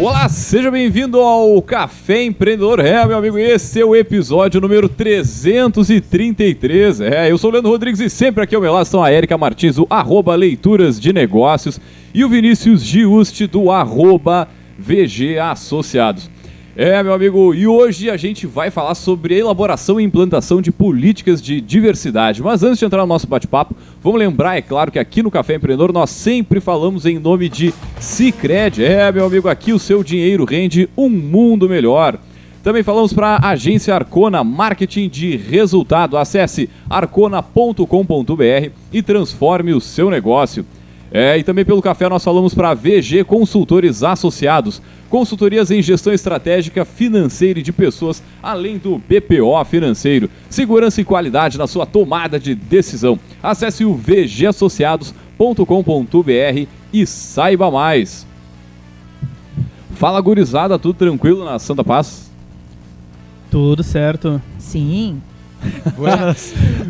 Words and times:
Olá, 0.00 0.28
seja 0.28 0.70
bem-vindo 0.70 1.20
ao 1.20 1.60
Café 1.60 2.24
Empreendedor. 2.24 2.80
É, 2.80 3.04
meu 3.04 3.18
amigo, 3.18 3.36
esse 3.36 3.80
é 3.80 3.84
o 3.84 3.96
episódio 3.96 4.60
número 4.60 4.88
333. 4.88 7.00
É, 7.00 7.30
eu 7.30 7.36
sou 7.36 7.50
o 7.50 7.52
Leandro 7.52 7.72
Rodrigues 7.72 8.00
e 8.00 8.08
sempre 8.08 8.44
aqui 8.44 8.54
ao 8.54 8.62
meu 8.62 8.72
lado 8.72 8.84
estão 8.84 9.02
a 9.02 9.12
Erika 9.12 9.36
Martins, 9.36 9.78
o 9.78 9.86
arroba 9.90 10.34
Leituras 10.34 11.00
de 11.00 11.12
Negócios, 11.12 11.80
e 12.14 12.24
o 12.24 12.28
Vinícius 12.28 12.82
Giusti, 12.82 13.46
do 13.46 13.70
arroba 13.70 14.48
VG 14.78 15.38
Associados. 15.38 16.31
É, 16.74 17.02
meu 17.02 17.12
amigo, 17.12 17.54
e 17.54 17.66
hoje 17.66 18.08
a 18.08 18.16
gente 18.16 18.46
vai 18.46 18.70
falar 18.70 18.94
sobre 18.94 19.38
elaboração 19.38 20.00
e 20.00 20.04
implantação 20.04 20.62
de 20.62 20.72
políticas 20.72 21.42
de 21.42 21.60
diversidade. 21.60 22.42
Mas 22.42 22.62
antes 22.62 22.78
de 22.78 22.86
entrar 22.86 23.02
no 23.02 23.06
nosso 23.06 23.26
bate-papo, 23.26 23.76
vamos 24.02 24.18
lembrar, 24.18 24.56
é 24.56 24.62
claro, 24.62 24.90
que 24.90 24.98
aqui 24.98 25.22
no 25.22 25.30
Café 25.30 25.56
Empreendedor 25.56 25.92
nós 25.92 26.08
sempre 26.08 26.60
falamos 26.60 27.04
em 27.04 27.18
nome 27.18 27.50
de 27.50 27.74
Cicred. 28.00 28.82
É, 28.82 29.12
meu 29.12 29.26
amigo, 29.26 29.50
aqui 29.50 29.70
o 29.74 29.78
seu 29.78 30.02
dinheiro 30.02 30.46
rende 30.46 30.88
um 30.96 31.10
mundo 31.10 31.68
melhor. 31.68 32.18
Também 32.62 32.82
falamos 32.82 33.12
para 33.12 33.36
a 33.36 33.50
agência 33.50 33.94
Arcona 33.94 34.42
Marketing 34.42 35.10
de 35.10 35.36
Resultado. 35.36 36.16
Acesse 36.16 36.70
arcona.com.br 36.88 38.70
e 38.90 39.02
transforme 39.02 39.74
o 39.74 39.80
seu 39.80 40.08
negócio. 40.08 40.64
É, 41.14 41.36
e 41.36 41.42
também 41.42 41.66
pelo 41.66 41.82
café 41.82 42.08
nós 42.08 42.24
falamos 42.24 42.54
para 42.54 42.72
VG 42.72 43.24
Consultores 43.24 44.02
Associados, 44.02 44.80
consultorias 45.12 45.70
em 45.70 45.80
gestão 45.82 46.10
estratégica 46.10 46.86
financeira 46.86 47.60
e 47.60 47.62
de 47.62 47.70
pessoas, 47.70 48.22
além 48.42 48.78
do 48.78 48.96
BPO 48.96 49.62
financeiro, 49.66 50.30
segurança 50.48 51.02
e 51.02 51.04
qualidade 51.04 51.58
na 51.58 51.66
sua 51.66 51.84
tomada 51.84 52.40
de 52.40 52.54
decisão. 52.54 53.20
Acesse 53.42 53.84
o 53.84 53.92
vgassociados.com.br 53.92 56.66
e 56.90 57.06
saiba 57.06 57.70
mais. 57.70 58.26
Fala 59.96 60.18
gurizada, 60.18 60.78
tudo 60.78 60.94
tranquilo 60.94 61.44
na 61.44 61.58
Santa 61.58 61.84
Paz? 61.84 62.32
Tudo 63.50 63.82
certo. 63.82 64.40
Sim. 64.58 65.20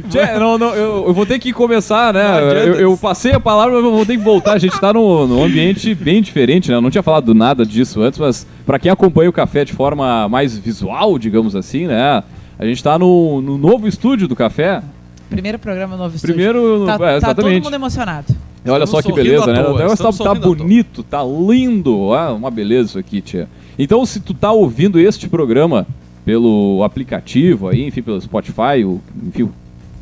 Tchê, 0.08 0.38
não, 0.38 0.58
não, 0.58 0.74
eu, 0.74 1.06
eu 1.06 1.14
vou 1.14 1.26
ter 1.26 1.38
que 1.38 1.52
começar, 1.52 2.12
né? 2.12 2.40
Eu, 2.66 2.74
eu 2.74 2.96
passei 2.96 3.32
a 3.32 3.40
palavra, 3.40 3.74
mas 3.76 3.84
eu 3.84 3.92
vou 3.92 4.06
ter 4.06 4.16
que 4.16 4.22
voltar. 4.22 4.52
A 4.52 4.58
gente 4.58 4.78
tá 4.80 4.92
num, 4.92 5.26
num 5.26 5.44
ambiente 5.44 5.94
bem 5.94 6.22
diferente, 6.22 6.70
né? 6.70 6.76
Eu 6.76 6.80
não 6.80 6.90
tinha 6.90 7.02
falado 7.02 7.34
nada 7.34 7.64
disso 7.64 8.00
antes, 8.00 8.18
mas 8.18 8.46
para 8.66 8.78
quem 8.78 8.90
acompanha 8.90 9.30
o 9.30 9.32
café 9.32 9.64
de 9.64 9.72
forma 9.72 10.28
mais 10.28 10.56
visual, 10.56 11.18
digamos 11.18 11.56
assim, 11.56 11.86
né? 11.86 12.22
A 12.58 12.64
gente 12.64 12.82
tá 12.82 12.98
no, 12.98 13.40
no 13.40 13.58
novo 13.58 13.88
estúdio 13.88 14.28
do 14.28 14.36
café. 14.36 14.82
Primeiro 15.28 15.58
programa 15.58 15.96
novo 15.96 16.14
estúdio. 16.14 16.34
Primeiro, 16.34 16.84
Tá, 16.86 16.98
é, 17.10 17.20
tá 17.20 17.34
todo 17.34 17.50
mundo 17.50 17.74
emocionado. 17.74 18.34
Olha 18.68 18.86
só 18.86 19.02
que 19.02 19.12
beleza, 19.12 19.52
né? 19.52 19.62
O 19.66 19.76
negócio 19.76 20.04
tá, 20.04 20.12
tá 20.12 20.34
bonito, 20.34 21.02
tá 21.02 21.22
lindo. 21.24 22.12
Ah, 22.14 22.32
uma 22.32 22.50
beleza 22.50 22.90
isso 22.90 22.98
aqui, 22.98 23.20
tia. 23.20 23.48
Então, 23.78 24.04
se 24.06 24.20
tu 24.20 24.34
tá 24.34 24.52
ouvindo 24.52 25.00
este 25.00 25.28
programa 25.28 25.86
pelo 26.24 26.82
aplicativo 26.84 27.68
aí, 27.68 27.86
enfim, 27.86 28.02
pelo 28.02 28.20
Spotify, 28.20 28.84
o, 28.84 29.00
enfim, 29.26 29.42
o 29.44 29.52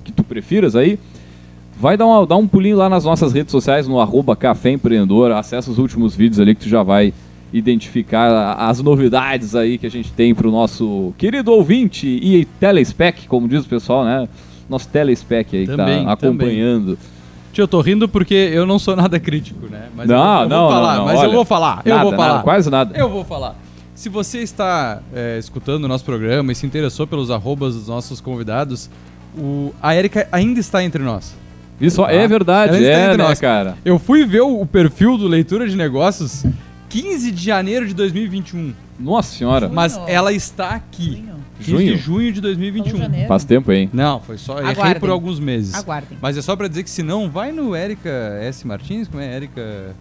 que 0.05 0.13
tu 0.13 0.23
prefiras 0.23 0.77
aí, 0.77 0.99
vai 1.79 1.97
dar, 1.97 2.07
uma, 2.07 2.27
dar 2.27 2.37
um 2.37 2.47
pulinho 2.47 2.77
lá 2.77 2.89
nas 2.89 3.05
nossas 3.05 3.33
redes 3.33 3.51
sociais, 3.53 3.89
no 3.89 4.01
arroba 4.01 4.37
Café 4.37 4.71
Empreendedor, 4.73 5.33
acessa 5.33 5.71
os 5.71 5.79
últimos 5.79 6.15
vídeos 6.15 6.39
ali 6.41 6.55
que 6.55 6.63
tu 6.63 6.69
já 6.69 6.83
vai 6.83 7.13
identificar 7.53 8.55
as 8.55 8.81
novidades 8.81 9.55
aí 9.55 9.77
que 9.77 9.87
a 9.87 9.91
gente 9.91 10.13
tem 10.13 10.35
pro 10.35 10.51
nosso 10.51 11.13
querido 11.19 11.51
ouvinte 11.53 12.07
e 12.07 12.45
telespec, 12.59 13.27
como 13.27 13.49
diz 13.49 13.65
o 13.65 13.69
pessoal, 13.69 14.05
né? 14.05 14.29
Nosso 14.69 14.89
telespec 14.89 15.57
aí 15.57 15.67
Também, 15.67 16.01
que 16.01 16.05
tá 16.07 16.13
acompanhando. 16.13 16.97
Tio, 17.53 17.63
eu 17.65 17.69
tô 17.69 17.81
rindo 17.81 18.09
porque 18.09 18.35
eu 18.35 18.65
não 18.65 18.79
sou 18.79 18.95
nada 18.95 19.19
crítico, 19.19 19.67
né? 19.67 19.89
Mas 19.97 20.09
Não, 20.09 20.17
eu, 20.17 20.23
vou- 20.23 20.43
eu 20.45 20.49
não, 20.49 20.61
vou 20.61 20.71
falar, 20.71 20.93
não, 20.93 20.99
não, 20.99 21.05
mas 21.07 21.19
olha, 21.19 21.27
eu 21.27 21.33
vou 21.33 21.45
falar, 21.45 21.83
eu 21.85 21.91
Nada, 21.95 22.05
vou 22.05 22.13
falar. 22.13 22.29
nada, 22.29 22.43
quase 22.45 22.71
nada. 22.71 22.97
Eu 22.99 23.09
vou 23.09 23.25
falar. 23.25 23.57
Se 24.01 24.09
você 24.09 24.39
está 24.39 25.03
é, 25.13 25.37
escutando 25.39 25.85
o 25.85 25.87
nosso 25.87 26.07
programa 26.07 26.51
e 26.53 26.55
se 26.55 26.65
interessou 26.65 27.07
pelos 27.07 27.31
arrobas 27.31 27.75
dos 27.75 27.87
nossos 27.89 28.19
convidados, 28.19 28.89
o, 29.37 29.75
a 29.83 29.95
Erika 29.95 30.27
ainda 30.33 30.59
está 30.59 30.83
entre 30.83 31.03
nós. 31.03 31.35
Isso 31.79 32.03
Tá? 32.03 32.11
é 32.11 32.27
verdade, 32.27 32.77
Ela 32.77 32.81
está 32.83 32.99
é, 32.99 33.05
entre 33.05 33.17
né, 33.19 33.29
nós. 33.29 33.39
cara? 33.39 33.77
Eu 33.85 33.99
fui 33.99 34.25
ver 34.25 34.41
o, 34.41 34.59
o 34.63 34.65
perfil 34.65 35.19
do 35.19 35.29
Leitura 35.29 35.69
de 35.69 35.77
Negócios 35.77 36.47
15 36.89 37.31
de 37.31 37.45
janeiro 37.45 37.87
de 37.87 37.93
2021, 37.93 38.73
Nossa 38.99 39.37
senhora, 39.37 39.69
mas 39.69 39.93
Junho. 39.93 40.09
ela 40.09 40.33
está 40.33 40.71
aqui. 40.71 41.17
Junho. 41.17 41.37
15 41.59 41.71
Junho? 41.71 41.87
de 41.95 41.97
junho 42.03 42.33
de 42.33 42.41
Falou 42.41 42.55
2021. 42.57 42.97
janeiro. 42.97 43.29
faz 43.29 43.45
tempo, 43.45 43.71
hein? 43.71 43.91
Não, 43.93 44.19
foi 44.21 44.39
só. 44.39 44.61
Errei 44.61 44.71
Aguardem. 44.73 44.99
por 45.01 45.11
alguns 45.11 45.39
meses. 45.39 45.75
Aguardem. 45.75 46.17
Mas 46.23 46.39
é 46.39 46.41
só 46.41 46.57
pra 46.57 46.69
dizer 46.69 46.85
que 46.85 46.91
se 46.91 47.03
não, 47.03 47.29
vai 47.29 47.53
no 47.53 47.77
Erika 47.77 48.09
S. 48.41 48.67
Martins, 48.67 49.09
como 49.09 49.23
é 49.23 49.37
Erika. 49.37 49.95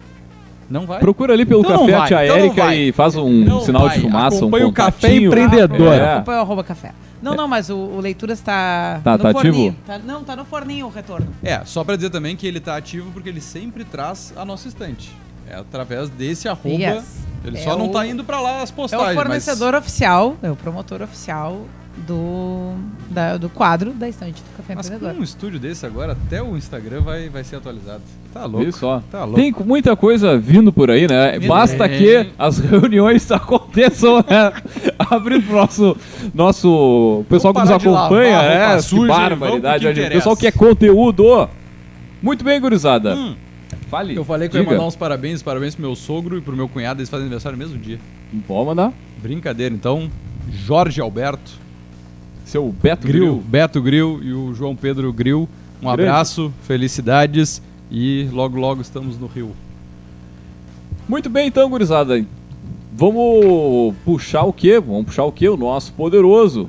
Não 0.70 0.86
vai? 0.86 1.00
Procura 1.00 1.32
ali 1.34 1.44
pelo 1.44 1.60
Então 1.60 1.72
não 1.72 1.80
café 1.80 1.94
a 1.94 1.98
vai, 1.98 2.08
tia 2.08 2.24
então 2.24 2.36
não 2.38 2.44
Érica 2.44 2.74
e 2.76 2.92
faz 2.92 3.16
um 3.16 3.28
Não 3.44 3.60
sinal 3.60 3.82
vai. 3.88 3.96
de 3.96 4.02
fumaça, 4.02 4.36
um 4.36 4.38
Acompanha 4.38 4.66
o 4.68 4.72
Café 4.72 4.90
contatinho. 5.08 5.26
Empreendedor. 5.26 5.92
É. 5.94 6.12
Acompanha 6.14 6.38
o 6.38 6.42
arroba 6.42 6.64
café. 6.64 6.92
Não, 7.20 7.34
não, 7.34 7.46
mas 7.48 7.68
o, 7.68 7.76
o 7.76 8.00
Leituras 8.00 8.40
tá, 8.40 9.00
Tá- 9.04 9.18
no 9.18 9.22
tá 9.24 9.32
forninho. 9.32 9.68
ativo? 9.70 9.76
Tá- 9.86 9.98
não, 9.98 10.22
tá 10.24 10.36
no 10.36 10.44
forninho 10.44 10.86
o 10.86 10.90
retorno. 10.90 11.26
É, 11.42 11.60
só 11.64 11.82
pra 11.84 11.96
dizer 11.96 12.08
também 12.10 12.34
que 12.36 12.46
ele 12.46 12.60
tá 12.60 12.76
ativo 12.76 13.10
porque 13.12 13.28
ele 13.28 13.40
sempre 13.40 13.84
traz 13.84 14.32
a 14.36 14.44
nossa 14.44 14.68
estante. 14.68 15.12
É 15.48 15.56
através 15.56 16.08
desse 16.08 16.48
arroba. 16.48 16.68
Yes. 16.76 17.04
Ele 17.44 17.58
É 17.58 17.60
só 17.62 17.76
não 17.76 17.86
o- 17.88 17.92
tá 17.92 18.06
indo 18.06 18.22
pra 18.22 18.40
lá 18.40 18.62
as 18.62 18.70
É 18.70 18.72
postagens. 18.74 19.10
o 19.10 19.14
fornecedor 19.14 19.74
oficial, 19.74 20.36
é 20.42 20.50
o 20.50 20.56
promotor 20.56 21.02
oficial 21.02 21.62
do, 22.06 22.72
da- 23.10 23.36
do 23.36 23.48
quadro 23.48 23.92
da 23.92 24.08
estante 24.08 24.42
do 24.42 24.56
Café 24.56 24.74
Mas, 24.74 24.76
mas 24.76 24.86
Empreendedor. 24.86 25.14
com 25.14 25.20
um 25.20 25.24
estúdio 25.24 25.58
desse 25.60 25.84
agora, 25.86 26.12
até 26.12 26.42
o 26.42 26.56
Instagram 26.56 27.00
vai, 27.02 27.28
vai 27.28 27.44
ser 27.44 27.56
atualizado. 27.56 28.02
Tá 28.32 28.44
louco. 28.46 28.68
Isso, 28.68 28.86
ó. 28.86 29.00
Tá 29.10 29.24
louco. 29.24 29.40
Tem 29.40 29.52
muita 29.64 29.96
coisa 29.96 30.38
vindo 30.38 30.72
por 30.72 30.90
aí, 30.90 31.08
né? 31.08 31.38
Vindo. 31.38 31.48
Basta 31.48 31.88
Tem. 31.88 31.98
que 31.98 32.26
as 32.38 32.58
reuniões 32.58 33.30
aconteçam, 33.32 34.16
né? 34.18 34.52
Abrindo 34.98 35.46
pro 35.46 35.56
nosso, 35.56 35.96
nosso 36.34 37.24
pessoal 37.28 37.52
que 37.54 37.60
nos 37.60 37.70
acompanha, 37.70 38.36
lavar 38.36 38.70
né? 38.70 38.76
Que 38.76 38.82
suja 38.82 39.02
e 39.02 39.06
pro 39.06 39.16
barbaridade, 39.16 39.80
que 39.86 39.88
né, 39.88 39.94
gente? 39.94 40.12
pessoal 40.12 40.36
que 40.36 40.46
é 40.46 40.52
conteúdo. 40.52 41.48
Muito 42.22 42.44
bem, 42.44 42.60
gurizada. 42.60 43.14
Hum, 43.14 43.34
Fale. 43.88 44.14
eu 44.14 44.24
falei 44.24 44.48
que 44.48 44.56
eu 44.56 44.60
ia 44.60 44.64
diga. 44.64 44.76
mandar 44.76 44.86
uns 44.86 44.94
parabéns, 44.96 45.42
parabéns 45.42 45.74
pro 45.74 45.82
meu 45.84 45.96
sogro 45.96 46.36
e 46.38 46.40
pro 46.40 46.54
meu 46.56 46.68
cunhado, 46.68 47.00
eles 47.00 47.08
fazem 47.08 47.24
aniversário 47.24 47.56
no 47.58 47.64
mesmo 47.64 47.78
dia. 47.78 47.98
Pode 48.46 48.66
mandar. 48.66 48.92
Brincadeira, 49.22 49.74
então. 49.74 50.08
Jorge 50.52 51.00
Alberto, 51.00 51.52
Seu 52.50 52.74
Beto 52.82 53.06
Gril, 53.06 53.26
Gril. 53.26 53.44
Beto 53.46 53.80
Gril 53.80 54.20
e 54.24 54.32
o 54.32 54.52
João 54.52 54.74
Pedro 54.74 55.12
Gril. 55.12 55.48
Um 55.80 55.86
Grande. 55.86 56.02
abraço, 56.02 56.52
felicidades 56.62 57.62
e 57.88 58.28
logo 58.32 58.58
logo 58.58 58.82
estamos 58.82 59.16
no 59.16 59.28
Rio. 59.28 59.52
Muito 61.08 61.30
bem, 61.30 61.46
então, 61.46 61.70
gurizada. 61.70 62.26
Vamos 62.92 63.94
puxar 64.04 64.42
o 64.42 64.52
quê? 64.52 64.80
Vamos 64.80 65.04
puxar 65.06 65.22
o 65.26 65.30
quê? 65.30 65.48
O 65.48 65.56
nosso 65.56 65.92
poderoso. 65.92 66.68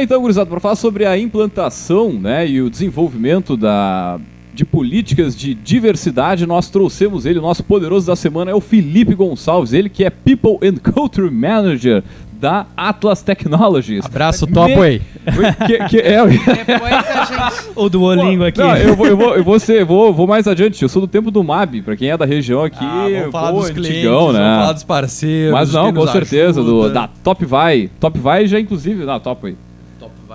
Bem, 0.00 0.04
então, 0.04 0.20
gurizada, 0.20 0.48
para 0.48 0.60
falar 0.60 0.76
sobre 0.76 1.04
a 1.04 1.18
implantação 1.18 2.12
né, 2.12 2.48
e 2.48 2.62
o 2.62 2.70
desenvolvimento 2.70 3.54
da, 3.56 4.18
de 4.54 4.64
políticas 4.64 5.36
de 5.36 5.52
diversidade, 5.54 6.46
nós 6.46 6.70
trouxemos 6.70 7.26
ele, 7.26 7.38
o 7.38 7.42
nosso 7.42 7.62
poderoso 7.62 8.06
da 8.06 8.16
semana 8.16 8.50
é 8.50 8.54
o 8.54 8.60
Felipe 8.60 9.14
Gonçalves, 9.14 9.72
ele 9.74 9.88
que 9.90 10.04
é 10.04 10.10
People 10.10 10.56
and 10.66 10.76
Culture 10.92 11.30
Manager 11.30 12.02
da 12.32 12.64
Atlas 12.74 13.20
Technologies. 13.22 14.06
Abraço, 14.06 14.46
Me- 14.46 14.54
Topway. 14.54 15.02
Que, 15.66 15.88
que 15.90 15.98
é, 15.98 16.26
Depois 16.26 16.92
a 16.94 17.24
gente. 17.26 17.68
O 17.76 17.90
Duolingo 17.90 18.44
aqui. 18.44 18.58
Não, 18.58 18.74
eu, 18.78 18.96
vou, 18.96 19.06
eu, 19.06 19.14
vou, 19.14 19.36
eu 19.36 19.44
vou, 19.44 19.58
ser, 19.60 19.84
vou, 19.84 20.14
vou 20.14 20.26
mais 20.26 20.48
adiante, 20.48 20.82
eu 20.82 20.88
sou 20.88 21.02
do 21.02 21.06
tempo 21.08 21.30
do 21.30 21.44
MAB, 21.44 21.82
pra 21.82 21.94
quem 21.94 22.08
é 22.08 22.16
da 22.16 22.24
região 22.24 22.64
aqui, 22.64 22.78
Ah, 22.82 23.06
vamos 23.18 23.30
falar 23.30 23.52
pô, 23.52 23.58
dos 23.60 23.68
clientes, 23.70 23.90
antigão, 23.98 24.32
né? 24.32 24.38
vamos 24.38 24.56
falar 24.60 24.72
dos 24.72 24.84
parceiros. 24.84 25.52
Mas 25.52 25.72
não, 25.74 25.92
com 25.92 26.06
certeza, 26.06 26.62
do, 26.62 26.88
da 26.88 27.08
Top 27.22 27.44
Vai. 27.44 27.90
Top 28.00 28.18
Vai 28.18 28.46
já, 28.46 28.58
inclusive, 28.58 29.04
não, 29.04 29.20
Top 29.20 29.42
Way. 29.42 29.54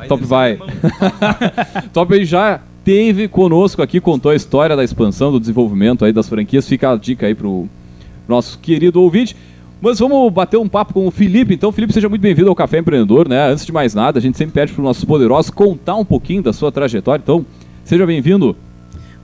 Top 0.07 0.24
vai. 0.25 0.57
Top 0.57 0.68
vai. 0.69 0.75
alemão. 0.75 1.89
Top 1.94 2.13
aí 2.13 2.25
já 2.25 2.59
teve 2.83 3.27
conosco 3.27 3.81
aqui, 3.81 4.00
contou 4.01 4.31
a 4.31 4.36
história 4.36 4.75
da 4.75 4.83
expansão, 4.83 5.31
do 5.31 5.39
desenvolvimento 5.39 6.03
aí 6.03 6.12
das 6.12 6.27
franquias. 6.27 6.68
Fica 6.68 6.92
a 6.92 6.95
dica 6.95 7.25
aí 7.25 7.33
pro 7.33 7.68
nosso 8.27 8.59
querido 8.59 9.01
ouvinte. 9.01 9.36
Mas 9.81 10.00
vamos 10.00 10.31
bater 10.31 10.57
um 10.57 10.68
papo 10.68 10.94
com 10.94 11.06
o 11.06 11.12
Felipe. 11.12 11.53
Então, 11.53 11.71
Felipe, 11.71 11.94
seja 11.94 12.09
muito 12.09 12.21
bem-vindo 12.21 12.50
ao 12.50 12.56
Café 12.56 12.80
Empreendedor, 12.80 13.27
né? 13.27 13.51
Antes 13.51 13.65
de 13.65 13.71
mais 13.71 13.94
nada, 13.94 14.19
a 14.19 14.21
gente 14.21 14.38
sempre 14.38 14.53
pede 14.53 14.71
para 14.71 14.81
os 14.81 14.86
nossos 14.86 15.03
poderosos 15.03 15.51
contar 15.51 15.95
um 15.95 16.06
pouquinho 16.06 16.41
da 16.41 16.53
sua 16.53 16.71
trajetória. 16.71 17.21
Então, 17.21 17.45
seja 17.83 18.06
bem-vindo. 18.06 18.56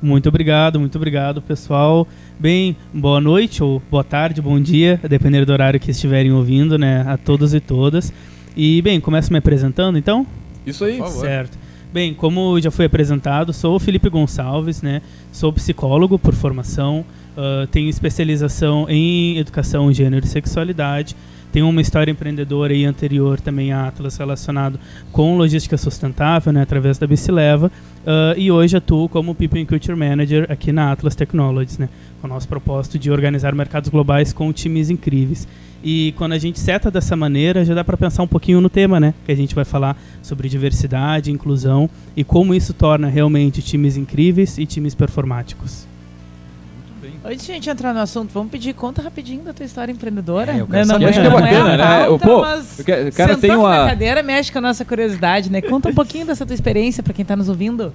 Muito 0.02 0.28
obrigado, 0.30 0.80
muito 0.80 0.96
obrigado, 0.96 1.42
pessoal. 1.42 2.08
Bem, 2.40 2.76
boa 2.94 3.22
noite 3.22 3.64
ou 3.64 3.82
boa 3.90 4.04
tarde, 4.04 4.42
bom 4.42 4.60
dia, 4.60 5.00
a 5.04 5.08
depender 5.08 5.46
do 5.46 5.54
horário 5.54 5.80
que 5.80 5.92
estiverem 5.92 6.32
ouvindo, 6.32 6.78
né? 6.78 7.06
A 7.08 7.18
todos 7.18 7.54
e 7.54 7.60
todas. 7.60 8.12
E, 8.58 8.82
bem, 8.82 9.00
começo 9.00 9.32
me 9.32 9.38
apresentando, 9.40 9.98
então? 9.98 10.26
Isso 10.66 10.84
aí. 10.86 10.98
Por 10.98 11.08
favor. 11.08 11.22
Certo. 11.22 11.58
Bem, 11.94 12.14
como 12.14 12.60
já 12.62 12.72
foi 12.72 12.86
apresentado, 12.86 13.52
sou 13.52 13.76
o 13.76 13.80
Felipe 13.80 14.10
Gonçalves, 14.10 14.82
né? 14.82 15.02
Sou 15.32 15.52
psicólogo 15.52 16.18
por 16.18 16.34
formação, 16.34 17.04
uh, 17.36 17.68
tenho 17.68 17.90
especialização 17.90 18.86
em 18.88 19.38
educação, 19.38 19.92
gênero 19.92 20.26
e 20.26 20.30
sexualidade. 20.30 21.16
Tenho 21.52 21.68
uma 21.68 21.82
história 21.82 22.10
empreendedora 22.10 22.74
e 22.74 22.86
anterior 22.86 23.42
também 23.42 23.74
à 23.74 23.88
Atlas 23.88 24.16
relacionado 24.16 24.80
com 25.12 25.36
logística 25.36 25.78
sustentável, 25.78 26.54
né, 26.54 26.62
através 26.62 26.98
da 26.98 27.06
Bicileva. 27.06 27.68
Uh, 27.68 28.40
e 28.40 28.50
hoje 28.50 28.78
atuo 28.78 29.10
como 29.10 29.36
People 29.36 29.62
and 29.62 29.66
Culture 29.66 29.98
Manager 29.98 30.50
aqui 30.50 30.72
na 30.72 30.94
Atlas 30.94 31.14
Technologies, 31.14 31.78
né, 31.78 31.90
com 32.22 32.28
o 32.28 32.30
nosso 32.30 32.48
propósito 32.48 32.98
de 32.98 33.12
organizar 33.12 33.54
mercados 33.54 33.90
globais 33.90 34.32
com 34.32 34.52
times 34.54 34.90
incríveis. 34.90 35.46
E 35.84 36.14
quando 36.18 36.34
a 36.34 36.38
gente 36.38 36.60
seta 36.60 36.92
dessa 36.92 37.16
maneira, 37.16 37.66
já 37.66 37.74
dá 37.74 37.84
para 37.84 37.98
pensar 37.98 38.22
um 38.22 38.28
pouquinho 38.28 38.62
no 38.62 38.70
tema, 38.70 39.00
né? 39.00 39.14
Que 39.26 39.32
a 39.32 39.36
gente 39.36 39.56
vai 39.56 39.66
falar 39.66 39.98
sobre 40.22 40.48
diversidade, 40.48 41.32
inclusão 41.32 41.90
e 42.16 42.24
como 42.24 42.54
isso 42.54 42.74
torna 42.74 43.08
realmente 43.08 43.62
times 43.64 43.98
incríveis 43.98 44.58
e 44.60 44.66
times 44.66 44.94
performáticos. 44.94 45.88
Antes 47.24 47.46
de 47.46 47.52
a 47.52 47.56
gente 47.56 47.70
entrar 47.70 47.94
no 47.94 48.00
assunto, 48.00 48.32
vamos 48.34 48.52
pedir 48.52 48.74
conta 48.74 49.00
rapidinho 49.02 49.44
da 49.44 49.54
tua 49.54 49.66
história 49.66 49.92
empreendedora. 49.92 50.54
É, 50.54 50.62
eu 50.62 50.68
quero 50.68 50.80
Não, 50.88 50.94
saber. 50.94 51.04
não, 51.04 51.10
Acho 51.10 51.20
que 51.22 51.26
é 51.26 51.30
não 51.30 51.40
bacana, 51.40 51.74
a 51.74 51.78
né? 51.78 52.06
pauta, 52.08 52.26
Pô, 52.28 52.42
mas 52.42 52.80
o 52.80 52.84
ca- 52.84 52.94
o 53.10 53.12
cara 53.14 53.38
tem 53.38 53.56
uma- 53.56 53.84
na 53.84 53.90
cadeira, 53.90 54.24
mexe 54.24 54.52
com 54.52 54.58
a 54.58 54.62
nossa 54.62 54.84
curiosidade, 54.84 55.52
né? 55.52 55.62
Conta 55.62 55.90
um 55.90 55.94
pouquinho 55.94 56.26
dessa 56.26 56.46
tua 56.48 56.54
experiência 56.56 57.04
para 57.04 57.14
quem 57.14 57.24
tá 57.26 57.36
nos 57.36 57.48
ouvindo. 57.50 57.94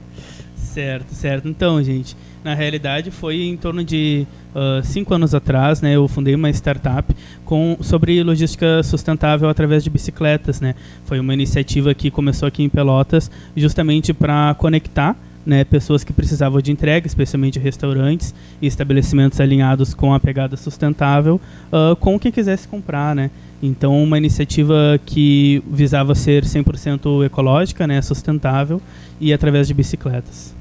Certo, 0.76 1.14
certo. 1.14 1.48
Então, 1.48 1.82
gente, 1.82 2.14
na 2.44 2.52
realidade 2.52 3.10
foi 3.10 3.44
em 3.44 3.56
torno 3.56 3.82
de 3.82 4.26
ah, 4.54 4.82
cinco 4.84 5.14
anos 5.14 5.34
atrás, 5.34 5.80
né? 5.80 5.96
Eu 5.96 6.06
fundei 6.06 6.34
uma 6.34 6.50
startup 6.50 7.16
com, 7.46 7.78
sobre 7.80 8.22
logística 8.22 8.82
sustentável 8.82 9.48
através 9.48 9.82
de 9.82 9.88
bicicletas, 9.88 10.60
né? 10.60 10.74
Foi 11.06 11.18
uma 11.18 11.32
iniciativa 11.32 11.94
que 11.94 12.10
começou 12.10 12.46
aqui 12.46 12.62
em 12.62 12.68
Pelotas 12.68 13.30
justamente 13.56 14.12
para 14.12 14.54
conectar 14.58 15.16
né, 15.46 15.64
pessoas 15.64 16.04
que 16.04 16.12
precisavam 16.12 16.60
de 16.60 16.70
entrega, 16.70 17.06
especialmente 17.06 17.58
restaurantes 17.58 18.34
e 18.60 18.66
estabelecimentos 18.66 19.40
alinhados 19.40 19.94
com 19.94 20.12
a 20.12 20.20
pegada 20.20 20.58
sustentável, 20.58 21.40
ah, 21.72 21.96
com 21.98 22.18
quem 22.18 22.30
quisesse 22.30 22.68
comprar, 22.68 23.16
né? 23.16 23.30
Então, 23.62 24.02
uma 24.02 24.18
iniciativa 24.18 25.00
que 25.06 25.62
visava 25.70 26.14
ser 26.14 26.44
100% 26.44 27.24
ecológica, 27.24 27.86
né, 27.86 28.02
sustentável 28.02 28.78
e 29.18 29.32
através 29.32 29.66
de 29.66 29.72
bicicletas. 29.72 30.55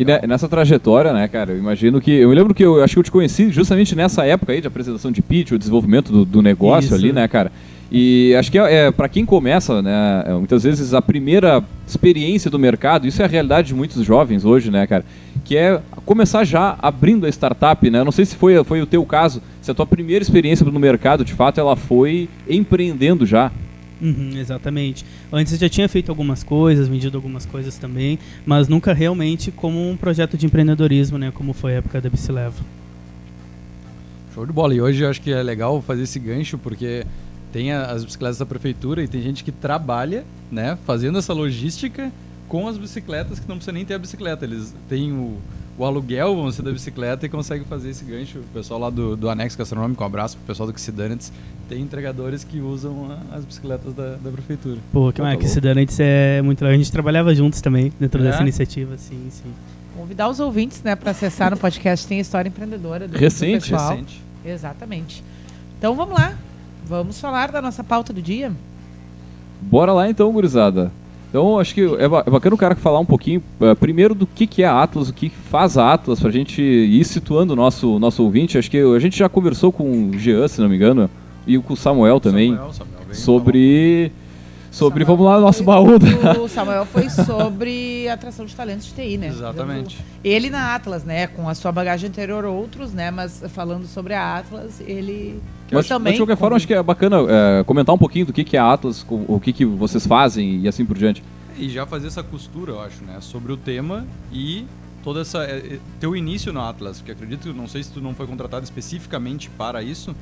E 0.00 0.04
ne- 0.04 0.26
nessa 0.26 0.48
trajetória, 0.48 1.12
né, 1.12 1.26
cara, 1.28 1.52
eu 1.52 1.58
imagino 1.58 2.00
que. 2.00 2.10
Eu 2.10 2.28
me 2.28 2.34
lembro 2.34 2.54
que 2.54 2.64
eu 2.64 2.82
acho 2.82 2.94
que 2.94 2.98
eu 3.00 3.04
te 3.04 3.10
conheci 3.10 3.50
justamente 3.50 3.94
nessa 3.94 4.24
época 4.24 4.52
aí 4.52 4.60
de 4.60 4.66
apresentação 4.66 5.10
de 5.10 5.22
pitch, 5.22 5.52
o 5.52 5.58
desenvolvimento 5.58 6.12
do, 6.12 6.24
do 6.24 6.42
negócio 6.42 6.86
Isso. 6.86 6.94
ali, 6.94 7.12
né, 7.12 7.26
cara? 7.28 7.50
E 7.94 8.34
acho 8.36 8.50
que 8.50 8.58
é, 8.58 8.86
é 8.86 8.90
para 8.90 9.06
quem 9.06 9.26
começa, 9.26 9.82
né, 9.82 10.24
é, 10.26 10.32
muitas 10.32 10.62
vezes 10.62 10.94
a 10.94 11.02
primeira 11.02 11.62
experiência 11.86 12.50
do 12.50 12.58
mercado, 12.58 13.06
isso 13.06 13.20
é 13.20 13.26
a 13.26 13.28
realidade 13.28 13.68
de 13.68 13.74
muitos 13.74 14.02
jovens 14.02 14.46
hoje, 14.46 14.70
né, 14.70 14.86
cara? 14.86 15.04
Que 15.44 15.58
é 15.58 15.78
começar 16.06 16.42
já 16.42 16.74
abrindo 16.80 17.26
a 17.26 17.28
startup, 17.28 17.90
né? 17.90 17.98
Eu 17.98 18.04
não 18.06 18.12
sei 18.12 18.24
se 18.24 18.34
foi, 18.34 18.64
foi 18.64 18.80
o 18.80 18.86
teu 18.86 19.04
caso, 19.04 19.42
se 19.60 19.70
a 19.70 19.74
tua 19.74 19.84
primeira 19.84 20.22
experiência 20.22 20.64
no 20.64 20.80
mercado, 20.80 21.22
de 21.22 21.34
fato, 21.34 21.60
ela 21.60 21.76
foi 21.76 22.30
empreendendo 22.48 23.26
já. 23.26 23.52
Uhum, 24.02 24.36
exatamente. 24.36 25.06
Antes 25.32 25.52
eu 25.52 25.60
já 25.60 25.68
tinha 25.68 25.88
feito 25.88 26.10
algumas 26.10 26.42
coisas, 26.42 26.88
vendido 26.88 27.16
algumas 27.16 27.46
coisas 27.46 27.78
também, 27.78 28.18
mas 28.44 28.66
nunca 28.66 28.92
realmente 28.92 29.52
como 29.52 29.88
um 29.88 29.96
projeto 29.96 30.36
de 30.36 30.44
empreendedorismo, 30.44 31.16
né, 31.16 31.30
como 31.32 31.52
foi 31.52 31.74
a 31.74 31.76
época 31.76 32.00
da 32.00 32.10
Bicileva. 32.10 32.60
Show 34.34 34.44
de 34.44 34.52
bola. 34.52 34.74
E 34.74 34.80
hoje 34.80 35.04
eu 35.04 35.08
acho 35.08 35.20
que 35.20 35.32
é 35.32 35.40
legal 35.40 35.80
fazer 35.80 36.02
esse 36.02 36.18
gancho 36.18 36.58
porque 36.58 37.06
tem 37.52 37.70
as 37.70 38.04
bicicletas 38.04 38.38
da 38.38 38.46
prefeitura 38.46 39.04
e 39.04 39.06
tem 39.06 39.22
gente 39.22 39.44
que 39.44 39.52
trabalha, 39.52 40.24
né, 40.50 40.76
fazendo 40.84 41.18
essa 41.18 41.32
logística 41.32 42.10
com 42.48 42.66
as 42.66 42.76
bicicletas 42.76 43.38
que 43.38 43.48
não 43.48 43.56
precisa 43.56 43.72
nem 43.72 43.84
ter 43.84 43.94
a 43.94 43.98
bicicleta. 43.98 44.44
Eles 44.44 44.74
têm 44.88 45.12
o, 45.12 45.38
o 45.78 45.84
aluguel, 45.84 46.34
vamos 46.34 46.52
dizer, 46.52 46.62
da 46.62 46.72
bicicleta 46.72 47.24
e 47.24 47.28
conseguem 47.28 47.64
fazer 47.66 47.90
esse 47.90 48.04
gancho. 48.04 48.38
O 48.38 48.54
pessoal 48.54 48.80
lá 48.80 48.90
do, 48.90 49.16
do 49.16 49.28
Anexo 49.28 49.56
Gastronômico, 49.56 50.02
um 50.02 50.06
abraço 50.06 50.36
pro 50.38 50.46
pessoal 50.46 50.70
do 50.70 50.78
Xidantes, 50.78 51.32
tem 51.72 51.80
entregadores 51.82 52.44
que 52.44 52.60
usam 52.60 53.10
a- 53.10 53.36
as 53.36 53.44
bicicletas 53.44 53.94
da, 53.94 54.16
da 54.16 54.30
prefeitura. 54.30 54.76
Pô, 54.92 55.10
que, 55.10 55.16
Pô, 55.18 55.22
tá 55.22 55.30
ah, 55.32 55.36
que 55.36 55.46
louco. 55.46 55.60
Danantes 55.60 55.98
é 56.00 56.42
muito 56.42 56.60
legal. 56.62 56.74
A 56.74 56.78
gente 56.78 56.92
trabalhava 56.92 57.34
juntos 57.34 57.60
também 57.62 57.90
dentro 57.98 58.20
É? 58.20 58.24
dessa 58.24 58.42
iniciativa, 58.42 58.96
sim, 58.98 59.28
sim. 59.30 59.50
Convidar 59.96 60.28
os 60.28 60.38
ouvintes, 60.40 60.82
né, 60.82 60.94
para 60.94 61.10
acessar 61.12 61.50
no 61.50 61.56
podcast 61.56 62.06
tem 62.06 62.18
a 62.18 62.20
história 62.20 62.48
empreendedora 62.48 63.06
do, 63.08 63.12
do 63.12 63.18
Recente, 63.18 63.70
pessoal. 63.70 63.90
Recente. 63.90 64.22
Exatamente. 64.44 65.24
Então 65.78 65.94
vamos 65.94 66.14
lá. 66.18 66.34
Vamos 66.86 67.18
falar 67.20 67.50
da 67.50 67.62
nossa 67.62 67.82
pauta 67.82 68.12
do 68.12 68.20
dia. 68.20 68.52
Bora 69.60 69.92
lá 69.92 70.10
então, 70.10 70.30
gurizada. 70.32 70.90
Então, 71.30 71.58
acho 71.58 71.72
que 71.74 71.80
é 71.80 72.04
é 72.04 72.08
bacana 72.30 72.54
o 72.54 72.58
cara 72.58 72.74
falar 72.74 72.98
um 72.98 73.06
pouquinho, 73.06 73.42
eh, 73.62 73.74
primeiro, 73.74 74.14
do 74.14 74.26
que, 74.26 74.46
que 74.46 74.62
é 74.62 74.66
a 74.66 74.82
Atlas, 74.82 75.08
o 75.08 75.14
que 75.14 75.30
que 75.30 75.36
faz 75.36 75.78
a 75.78 75.94
Atlas, 75.94 76.20
pra 76.20 76.30
gente 76.30 76.60
ir 76.60 77.02
situando 77.06 77.54
o 77.54 77.56
nosso, 77.56 77.98
nosso 77.98 78.22
ouvinte. 78.22 78.58
Acho 78.58 78.70
que 78.70 78.76
a 78.78 78.98
gente 78.98 79.16
já 79.18 79.30
conversou 79.30 79.72
com 79.72 80.10
o 80.10 80.18
Jean, 80.18 80.46
se 80.46 80.60
não 80.60 80.68
me 80.68 80.76
engano, 80.76 81.08
e 81.46 81.58
com 81.58 81.74
o 81.74 81.76
Samuel 81.76 82.20
também, 82.20 82.50
Samuel, 82.54 82.72
Samuel, 82.72 83.00
vem 83.06 83.14
sobre... 83.14 84.12
Sobre, 84.70 85.04
Samuel 85.04 85.18
vamos 85.18 85.32
lá, 85.34 85.38
nosso 85.40 85.62
baú. 85.62 85.98
da- 85.98 86.40
O 86.40 86.48
Samuel 86.48 86.86
foi 86.86 87.10
sobre 87.10 88.08
atração 88.08 88.46
de 88.46 88.54
talentos 88.56 88.86
de 88.86 88.92
TI, 88.94 89.18
né? 89.18 89.28
Exatamente. 89.28 89.98
Ele 90.24 90.48
na 90.48 90.74
Atlas, 90.74 91.04
né? 91.04 91.26
Com 91.26 91.46
a 91.46 91.54
sua 91.54 91.70
bagagem 91.70 92.08
anterior, 92.08 92.42
outros, 92.46 92.90
né? 92.94 93.10
Mas 93.10 93.42
falando 93.50 93.86
sobre 93.86 94.14
a 94.14 94.38
Atlas, 94.38 94.80
ele 94.80 95.42
Mas, 95.70 95.86
também. 95.86 96.04
mas, 96.04 96.12
de 96.14 96.20
qualquer 96.20 96.38
forma, 96.38 96.56
acho 96.56 96.66
que 96.66 96.72
é 96.72 96.82
bacana 96.82 97.18
eh, 97.28 97.64
comentar 97.66 97.94
um 97.94 97.98
pouquinho 97.98 98.24
do 98.24 98.32
que, 98.32 98.42
que 98.44 98.56
é 98.56 98.60
a 98.60 98.72
Atlas, 98.72 99.04
o 99.10 99.38
que, 99.38 99.52
que 99.52 99.66
vocês 99.66 100.06
fazem 100.06 100.60
e 100.62 100.68
assim 100.68 100.86
por 100.86 100.96
diante. 100.96 101.22
E 101.58 101.68
já 101.68 101.84
fazer 101.84 102.06
essa 102.06 102.22
costura, 102.22 102.72
eu 102.72 102.80
acho, 102.80 103.04
né? 103.04 103.18
Sobre 103.20 103.52
o 103.52 103.58
tema 103.58 104.06
e 104.32 104.64
toda 105.04 105.20
essa. 105.20 105.44
é, 105.44 105.58
é, 105.74 105.78
teu 106.00 106.16
início 106.16 106.50
no 106.50 106.60
Atlas, 106.62 106.96
porque 106.96 107.12
acredito, 107.12 107.52
não 107.52 107.68
sei 107.68 107.82
se 107.82 107.90
tu 107.92 108.00
não 108.00 108.14
foi 108.14 108.26
contratado 108.26 108.64
especificamente 108.64 109.50
para 109.50 109.82
isso. 109.82 110.16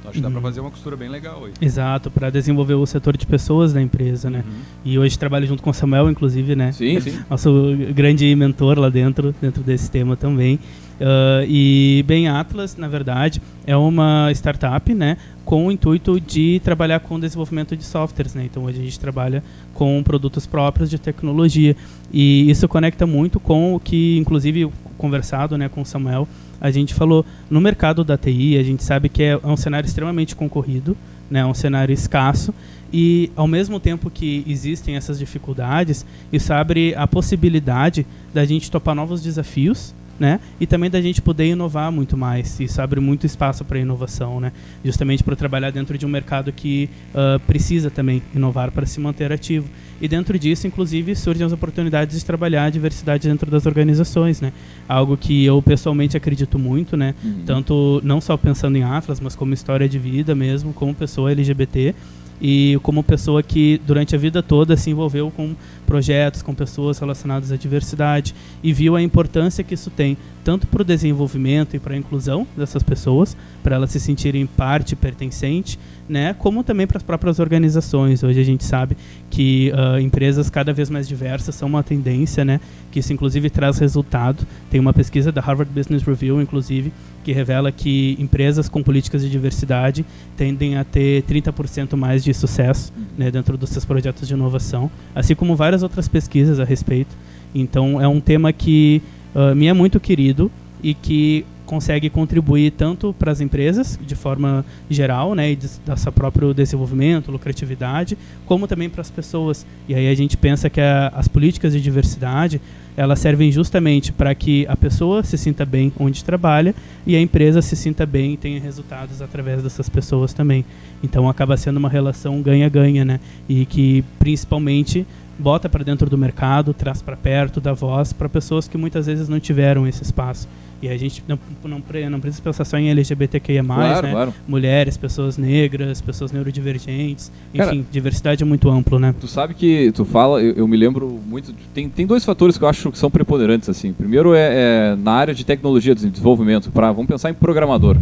Então 0.00 0.10
acho 0.10 0.18
que 0.18 0.22
dá 0.22 0.28
Uhum. 0.28 0.40
fazer 0.42 0.60
uma 0.60 0.70
costura 0.70 0.96
bem 0.96 1.08
legal 1.08 1.44
aí. 1.44 1.52
Exato, 1.60 2.10
para 2.10 2.30
desenvolver 2.30 2.74
o 2.74 2.86
setor 2.86 3.16
de 3.16 3.26
pessoas 3.26 3.72
da 3.72 3.82
empresa, 3.82 4.30
né? 4.30 4.44
Uhum. 4.46 4.54
E 4.84 4.98
hoje 4.98 5.18
trabalho 5.18 5.46
junto 5.46 5.62
com 5.62 5.70
o 5.70 5.74
Samuel, 5.74 6.10
inclusive, 6.10 6.54
né? 6.54 6.72
Sim, 6.72 7.00
sim. 7.00 7.18
nosso 7.28 7.50
grande 7.94 8.34
mentor 8.36 8.78
lá 8.78 8.88
dentro, 8.88 9.34
dentro 9.40 9.62
desse 9.62 9.90
tema 9.90 10.16
também. 10.16 10.58
Ah, 11.00 11.44
e 11.46 12.04
bem, 12.06 12.28
Atlas, 12.28 12.76
na 12.76 12.88
verdade, 12.88 13.40
é 13.66 13.76
uma 13.76 14.30
startup, 14.32 14.92
né, 14.94 15.16
com 15.44 15.66
o 15.66 15.72
intuito 15.72 16.20
de 16.20 16.60
trabalhar 16.64 17.00
com 17.00 17.18
desenvolvimento 17.18 17.76
de 17.76 17.84
softwares, 17.84 18.34
né. 18.34 18.44
Então 18.44 18.64
hoje 18.64 18.80
a 18.80 18.84
gente 18.84 18.98
trabalha 18.98 19.42
com 19.74 20.02
produtos 20.02 20.46
próprios 20.46 20.90
de 20.90 20.98
tecnologia 20.98 21.76
e 22.12 22.50
isso 22.50 22.66
conecta 22.68 23.06
muito 23.06 23.38
com 23.38 23.74
o 23.74 23.80
que, 23.80 24.18
inclusive, 24.18 24.68
conversado, 24.96 25.56
né, 25.56 25.68
com 25.68 25.82
o 25.82 25.86
Samuel, 25.86 26.26
a 26.60 26.70
gente 26.70 26.94
falou 26.94 27.24
no 27.50 27.60
mercado 27.60 28.02
da 28.04 28.16
TI, 28.16 28.58
a 28.58 28.62
gente 28.62 28.82
sabe 28.82 29.08
que 29.08 29.22
é, 29.22 29.40
é 29.42 29.46
um 29.46 29.56
cenário 29.56 29.86
extremamente 29.86 30.34
concorrido, 30.34 30.96
né, 31.30 31.44
um 31.44 31.54
cenário 31.54 31.92
escasso 31.92 32.54
e 32.92 33.30
ao 33.36 33.46
mesmo 33.46 33.78
tempo 33.78 34.10
que 34.10 34.44
existem 34.46 34.96
essas 34.96 35.18
dificuldades, 35.18 36.06
isso 36.32 36.52
abre 36.52 36.94
a 36.94 37.06
possibilidade 37.06 38.06
da 38.32 38.44
gente 38.44 38.70
topar 38.70 38.94
novos 38.94 39.22
desafios, 39.22 39.94
né? 40.18 40.40
E 40.60 40.66
também 40.66 40.90
da 40.90 41.00
gente 41.00 41.22
poder 41.22 41.46
inovar 41.46 41.92
muito 41.92 42.16
mais. 42.16 42.58
Isso 42.60 42.80
abre 42.80 43.00
muito 43.00 43.26
espaço 43.26 43.64
para 43.64 43.78
inovação, 43.78 44.40
né? 44.40 44.52
Justamente 44.84 45.22
para 45.22 45.36
trabalhar 45.36 45.70
dentro 45.70 45.96
de 45.96 46.04
um 46.04 46.08
mercado 46.08 46.52
que 46.52 46.90
ah, 47.14 47.40
precisa 47.46 47.90
também 47.90 48.22
inovar 48.34 48.70
para 48.70 48.86
se 48.86 49.00
manter 49.00 49.32
ativo. 49.32 49.68
E 50.00 50.06
dentro 50.06 50.38
disso, 50.38 50.66
inclusive, 50.66 51.14
surgem 51.16 51.44
as 51.44 51.52
oportunidades 51.52 52.18
de 52.18 52.24
trabalhar 52.24 52.64
a 52.64 52.70
diversidade 52.70 53.28
dentro 53.28 53.50
das 53.50 53.66
organizações, 53.66 54.40
né? 54.40 54.52
Algo 54.88 55.16
que 55.16 55.44
eu 55.44 55.60
pessoalmente 55.60 56.16
acredito 56.16 56.58
muito, 56.58 56.96
né? 56.96 57.14
Uhum. 57.22 57.42
Tanto 57.44 58.00
não 58.04 58.20
só 58.20 58.36
pensando 58.36 58.76
em 58.76 58.84
Atlas, 58.84 59.20
mas 59.20 59.34
como 59.34 59.52
história 59.54 59.88
de 59.88 59.98
vida 59.98 60.34
mesmo, 60.34 60.72
como 60.72 60.94
pessoa 60.94 61.32
LGBT 61.32 61.94
e 62.40 62.78
como 62.82 63.02
pessoa 63.02 63.42
que 63.42 63.80
durante 63.84 64.14
a 64.14 64.18
vida 64.18 64.42
toda 64.42 64.76
se 64.76 64.90
envolveu 64.90 65.30
com 65.30 65.54
projetos, 65.88 66.42
com 66.42 66.54
pessoas 66.54 66.98
relacionadas 66.98 67.50
à 67.50 67.56
diversidade 67.56 68.34
e 68.62 68.74
viu 68.74 68.94
a 68.94 69.00
importância 69.00 69.64
que 69.64 69.72
isso 69.72 69.88
tem 69.88 70.18
tanto 70.44 70.66
para 70.66 70.82
o 70.82 70.84
desenvolvimento 70.84 71.76
e 71.76 71.78
para 71.78 71.94
a 71.94 71.96
inclusão 71.96 72.46
dessas 72.56 72.82
pessoas, 72.82 73.36
para 73.62 73.76
elas 73.76 73.90
se 73.90 73.98
sentirem 73.98 74.46
parte 74.46 74.94
pertencente, 74.94 75.78
né, 76.08 76.34
como 76.38 76.62
também 76.64 76.86
para 76.86 76.96
as 76.96 77.02
próprias 77.02 77.38
organizações. 77.38 78.22
Hoje 78.22 78.40
a 78.40 78.44
gente 78.44 78.64
sabe 78.64 78.96
que 79.28 79.72
ah, 79.74 80.00
empresas 80.00 80.48
cada 80.48 80.72
vez 80.72 80.88
mais 80.88 81.06
diversas 81.06 81.54
são 81.54 81.68
uma 81.68 81.82
tendência, 81.82 82.44
né, 82.44 82.60
que 82.90 83.00
isso 83.00 83.12
inclusive 83.12 83.50
traz 83.50 83.78
resultado. 83.78 84.46
Tem 84.70 84.80
uma 84.80 84.92
pesquisa 84.92 85.30
da 85.30 85.40
Harvard 85.40 85.70
Business 85.72 86.02
Review, 86.02 86.40
inclusive, 86.40 86.92
que 87.24 87.32
revela 87.32 87.70
que 87.70 88.16
empresas 88.18 88.70
com 88.70 88.82
políticas 88.82 89.20
de 89.20 89.28
diversidade 89.28 90.02
tendem 90.34 90.78
a 90.78 90.84
ter 90.84 91.24
30% 91.24 91.94
mais 91.94 92.24
de 92.24 92.32
sucesso 92.32 92.90
né, 93.18 93.30
dentro 93.30 93.58
dos 93.58 93.68
seus 93.68 93.84
projetos 93.84 94.26
de 94.26 94.32
inovação, 94.32 94.90
assim 95.14 95.34
como 95.34 95.54
várias 95.54 95.77
outras 95.82 96.08
pesquisas 96.08 96.60
a 96.60 96.64
respeito. 96.64 97.14
Então, 97.54 98.00
é 98.00 98.06
um 98.06 98.20
tema 98.20 98.52
que 98.52 99.02
ah, 99.34 99.54
me 99.54 99.66
é 99.66 99.72
muito 99.72 100.00
querido 100.00 100.50
e 100.82 100.94
que 100.94 101.44
consegue 101.64 102.08
contribuir 102.08 102.70
tanto 102.72 103.14
para 103.18 103.30
as 103.30 103.42
empresas, 103.42 103.98
de 104.04 104.14
forma 104.14 104.64
geral, 104.88 105.34
né, 105.34 105.52
e 105.52 105.58
dessa 105.84 106.10
próprio 106.10 106.54
desenvolvimento, 106.54 107.30
lucratividade, 107.30 108.16
como 108.46 108.66
também 108.66 108.88
para 108.88 109.02
as 109.02 109.10
pessoas. 109.10 109.66
E 109.86 109.94
aí 109.94 110.08
a 110.08 110.14
gente 110.14 110.34
pensa 110.36 110.70
que 110.70 110.80
a, 110.80 111.08
as 111.08 111.28
políticas 111.28 111.74
de 111.74 111.80
diversidade 111.80 112.60
elas 112.96 113.20
servem 113.20 113.52
justamente 113.52 114.10
para 114.10 114.34
que 114.34 114.66
a 114.66 114.76
pessoa 114.76 115.22
se 115.22 115.38
sinta 115.38 115.64
bem 115.64 115.92
onde 116.00 116.24
trabalha 116.24 116.74
e 117.06 117.14
a 117.14 117.20
empresa 117.20 117.62
se 117.62 117.76
sinta 117.76 118.04
bem 118.04 118.32
e 118.32 118.36
tenha 118.36 118.58
resultados 118.60 119.22
através 119.22 119.62
dessas 119.62 119.88
pessoas 119.88 120.32
também. 120.32 120.64
Então 121.00 121.28
acaba 121.28 121.56
sendo 121.56 121.76
uma 121.76 121.88
relação 121.88 122.42
ganha-ganha, 122.42 123.04
né? 123.04 123.20
E 123.48 123.64
que 123.66 124.02
principalmente 124.18 125.06
bota 125.38 125.68
para 125.68 125.84
dentro 125.84 126.10
do 126.10 126.18
mercado, 126.18 126.74
traz 126.74 127.00
para 127.00 127.16
perto 127.16 127.60
da 127.60 127.72
voz 127.72 128.12
para 128.12 128.28
pessoas 128.28 128.66
que 128.66 128.76
muitas 128.76 129.06
vezes 129.06 129.28
não 129.28 129.38
tiveram 129.38 129.86
esse 129.86 130.02
espaço. 130.02 130.48
E 130.80 130.88
a 130.88 130.96
gente 130.96 131.24
não, 131.26 131.36
não, 131.64 131.82
não 132.08 132.20
precisa 132.20 132.40
pensar 132.40 132.64
só 132.64 132.78
em 132.78 132.88
LGBTQIA+, 132.88 133.64
claro, 133.64 134.06
né? 134.06 134.12
Claro. 134.12 134.34
Mulheres, 134.46 134.96
pessoas 134.96 135.36
negras, 135.36 136.00
pessoas 136.00 136.30
neurodivergentes. 136.30 137.32
Enfim, 137.52 137.58
Cara, 137.58 137.84
diversidade 137.90 138.44
é 138.44 138.46
muito 138.46 138.70
amplo, 138.70 138.96
né? 139.00 139.12
Tu 139.20 139.26
sabe 139.26 139.54
que 139.54 139.90
tu 139.90 140.04
fala, 140.04 140.40
eu, 140.40 140.54
eu 140.54 140.68
me 140.68 140.76
lembro 140.76 141.18
muito... 141.26 141.52
Tem, 141.74 141.88
tem 141.88 142.06
dois 142.06 142.24
fatores 142.24 142.56
que 142.56 142.62
eu 142.62 142.68
acho 142.68 142.92
que 142.92 142.98
são 142.98 143.10
preponderantes, 143.10 143.68
assim. 143.68 143.92
Primeiro 143.92 144.34
é, 144.34 144.92
é 144.92 144.96
na 144.96 145.12
área 145.12 145.34
de 145.34 145.44
tecnologia, 145.44 145.96
de 145.96 146.08
desenvolvimento. 146.08 146.70
Pra, 146.70 146.92
vamos 146.92 147.08
pensar 147.08 147.30
em 147.30 147.34
programador. 147.34 147.96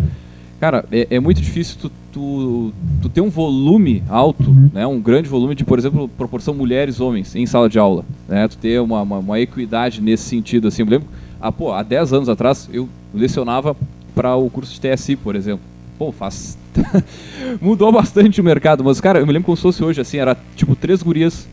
Cara, 0.61 0.85
é, 0.91 1.07
é 1.11 1.21
muito 1.21 1.41
difícil 1.41 1.77
tu, 1.81 1.93
tu, 2.13 2.73
tu, 3.03 3.09
ter 3.09 3.21
um 3.21 3.29
volume 3.29 4.03
alto, 4.09 4.49
uhum. 4.51 4.71
né, 4.73 4.87
um 4.87 5.01
grande 5.01 5.29
volume 5.29 5.55
de, 5.55 5.65
por 5.65 5.79
exemplo, 5.79 6.09
proporção 6.09 6.55
mulheres-homens 6.55 7.37
em 7.37 7.45
sala 7.45 7.69
de 7.69 7.79
aula. 7.79 8.05
Né, 8.27 8.49
tu 8.49 8.57
ter 8.57 8.81
uma, 8.81 9.03
uma, 9.03 9.19
uma 9.19 9.41
equidade 9.41 10.01
nesse 10.01 10.25
sentido. 10.25 10.69
Assim, 10.69 10.83
eu 10.83 10.87
me 10.87 10.93
lembro 10.93 11.09
ah, 11.41 11.53
pô, 11.53 11.73
há 11.73 11.83
10 11.83 12.13
anos 12.13 12.29
atrás 12.29 12.69
eu 12.73 12.89
lecionava 13.15 13.77
para 14.15 14.35
o 14.35 14.49
curso 14.49 14.73
de 14.73 14.81
TSI, 14.81 15.17
por 15.17 15.37
exemplo. 15.37 15.65
Pô, 15.99 16.11
faz. 16.11 16.59
Mudou 17.61 17.93
bastante 17.93 18.41
o 18.41 18.45
mercado, 18.45 18.83
mas, 18.83 19.01
cara, 19.01 19.19
eu 19.19 19.27
me 19.27 19.33
lembro 19.33 19.47
como 19.47 19.57
se 19.57 19.63
fosse 19.63 19.85
hoje, 19.85 20.01
assim, 20.01 20.19
era 20.19 20.37
tipo 20.55 20.75
três 20.75 21.03
gurias 21.03 21.47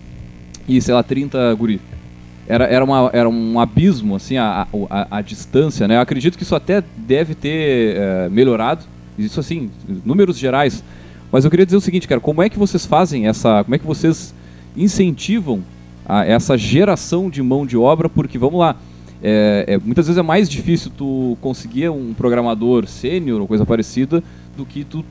e, 0.67 0.81
sei 0.81 0.93
lá, 0.93 1.03
30 1.03 1.53
guri. 1.55 1.79
Era, 2.47 2.65
era, 2.65 2.83
uma, 2.83 3.09
era 3.13 3.29
um 3.29 3.59
abismo, 3.59 4.15
assim, 4.15 4.37
a, 4.37 4.67
a, 4.89 5.17
a 5.17 5.21
distância, 5.21 5.87
né? 5.87 5.95
Eu 5.95 6.01
acredito 6.01 6.37
que 6.37 6.43
isso 6.43 6.55
até 6.55 6.83
deve 6.97 7.35
ter 7.35 7.95
é, 7.95 8.29
melhorado, 8.29 8.83
isso 9.17 9.39
assim, 9.39 9.69
números 10.05 10.37
gerais. 10.37 10.83
Mas 11.31 11.43
eu 11.43 11.49
queria 11.49 11.65
dizer 11.65 11.77
o 11.77 11.81
seguinte, 11.81 12.07
cara, 12.07 12.21
como 12.21 12.41
é 12.41 12.49
que 12.49 12.59
vocês 12.59 12.85
fazem 12.85 13.27
essa. 13.27 13.63
Como 13.63 13.75
é 13.75 13.79
que 13.79 13.85
vocês 13.85 14.33
incentivam 14.77 15.63
a, 16.05 16.25
essa 16.25 16.57
geração 16.57 17.29
de 17.29 17.41
mão 17.41 17.65
de 17.65 17.75
obra? 17.75 18.07
Porque, 18.07 18.37
vamos 18.37 18.59
lá, 18.59 18.75
é, 19.21 19.65
é, 19.67 19.77
muitas 19.77 20.07
vezes 20.07 20.19
é 20.19 20.21
mais 20.21 20.49
difícil 20.49 20.91
tu 20.95 21.37
conseguir 21.41 21.89
um 21.89 22.13
programador 22.13 22.85
sênior 22.87 23.39
ou 23.39 23.47
coisa 23.47 23.65
parecida 23.65 24.21
do 24.57 24.65
que 24.65 24.83
tu 24.83 25.03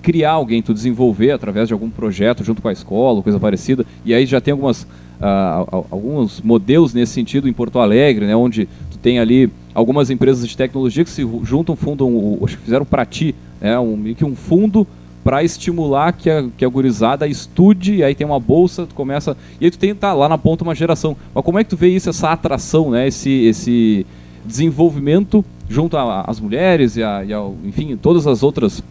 criar 0.00 0.30
alguém, 0.30 0.62
tu 0.62 0.72
desenvolver 0.72 1.32
através 1.32 1.66
de 1.66 1.74
algum 1.74 1.90
projeto 1.90 2.44
junto 2.44 2.62
com 2.62 2.68
a 2.68 2.72
escola, 2.72 3.20
coisa 3.22 3.40
parecida. 3.40 3.84
E 4.04 4.14
aí 4.14 4.24
já 4.24 4.40
tem 4.40 4.52
algumas, 4.52 4.84
uh, 4.84 5.84
alguns 5.90 6.40
modelos 6.40 6.94
nesse 6.94 7.12
sentido 7.12 7.48
em 7.48 7.52
Porto 7.52 7.80
Alegre, 7.80 8.24
né, 8.24 8.36
onde 8.36 8.68
tem 9.06 9.20
ali 9.20 9.48
algumas 9.72 10.10
empresas 10.10 10.48
de 10.48 10.56
tecnologia 10.56 11.04
que 11.04 11.10
se 11.10 11.22
juntam, 11.44 11.76
fundam, 11.76 12.40
acho 12.42 12.56
que 12.56 12.64
fizeram 12.64 12.84
para 12.84 13.06
ti, 13.06 13.36
né, 13.60 13.78
um, 13.78 13.96
meio 13.96 14.16
que 14.16 14.24
um 14.24 14.34
fundo 14.34 14.84
para 15.22 15.44
estimular 15.44 16.12
que 16.12 16.28
a, 16.28 16.44
que 16.56 16.64
a 16.64 16.68
gurizada 16.68 17.24
estude, 17.24 17.94
e 17.94 18.02
aí 18.02 18.16
tem 18.16 18.26
uma 18.26 18.40
bolsa, 18.40 18.84
tu 18.84 18.96
começa. 18.96 19.36
E 19.60 19.64
aí 19.64 19.70
tu 19.70 19.78
tem 19.78 19.94
tá, 19.94 20.12
lá 20.12 20.28
na 20.28 20.36
ponta 20.36 20.64
uma 20.64 20.74
geração. 20.74 21.16
Mas 21.32 21.44
como 21.44 21.56
é 21.56 21.62
que 21.62 21.70
tu 21.70 21.76
vê 21.76 21.86
isso, 21.88 22.10
essa 22.10 22.32
atração, 22.32 22.90
né? 22.90 23.06
Esse, 23.06 23.30
esse 23.30 24.04
desenvolvimento 24.44 25.44
junto 25.68 25.96
às 25.96 26.40
mulheres 26.40 26.96
e, 26.96 27.04
a, 27.04 27.24
e 27.24 27.32
ao, 27.32 27.54
enfim, 27.64 27.96
todas 27.96 28.26
as 28.26 28.42
outras 28.42 28.82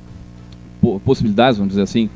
possibilidades, 1.03 1.57
vamos 1.57 1.73
dizer 1.73 1.83
assim? 1.83 2.09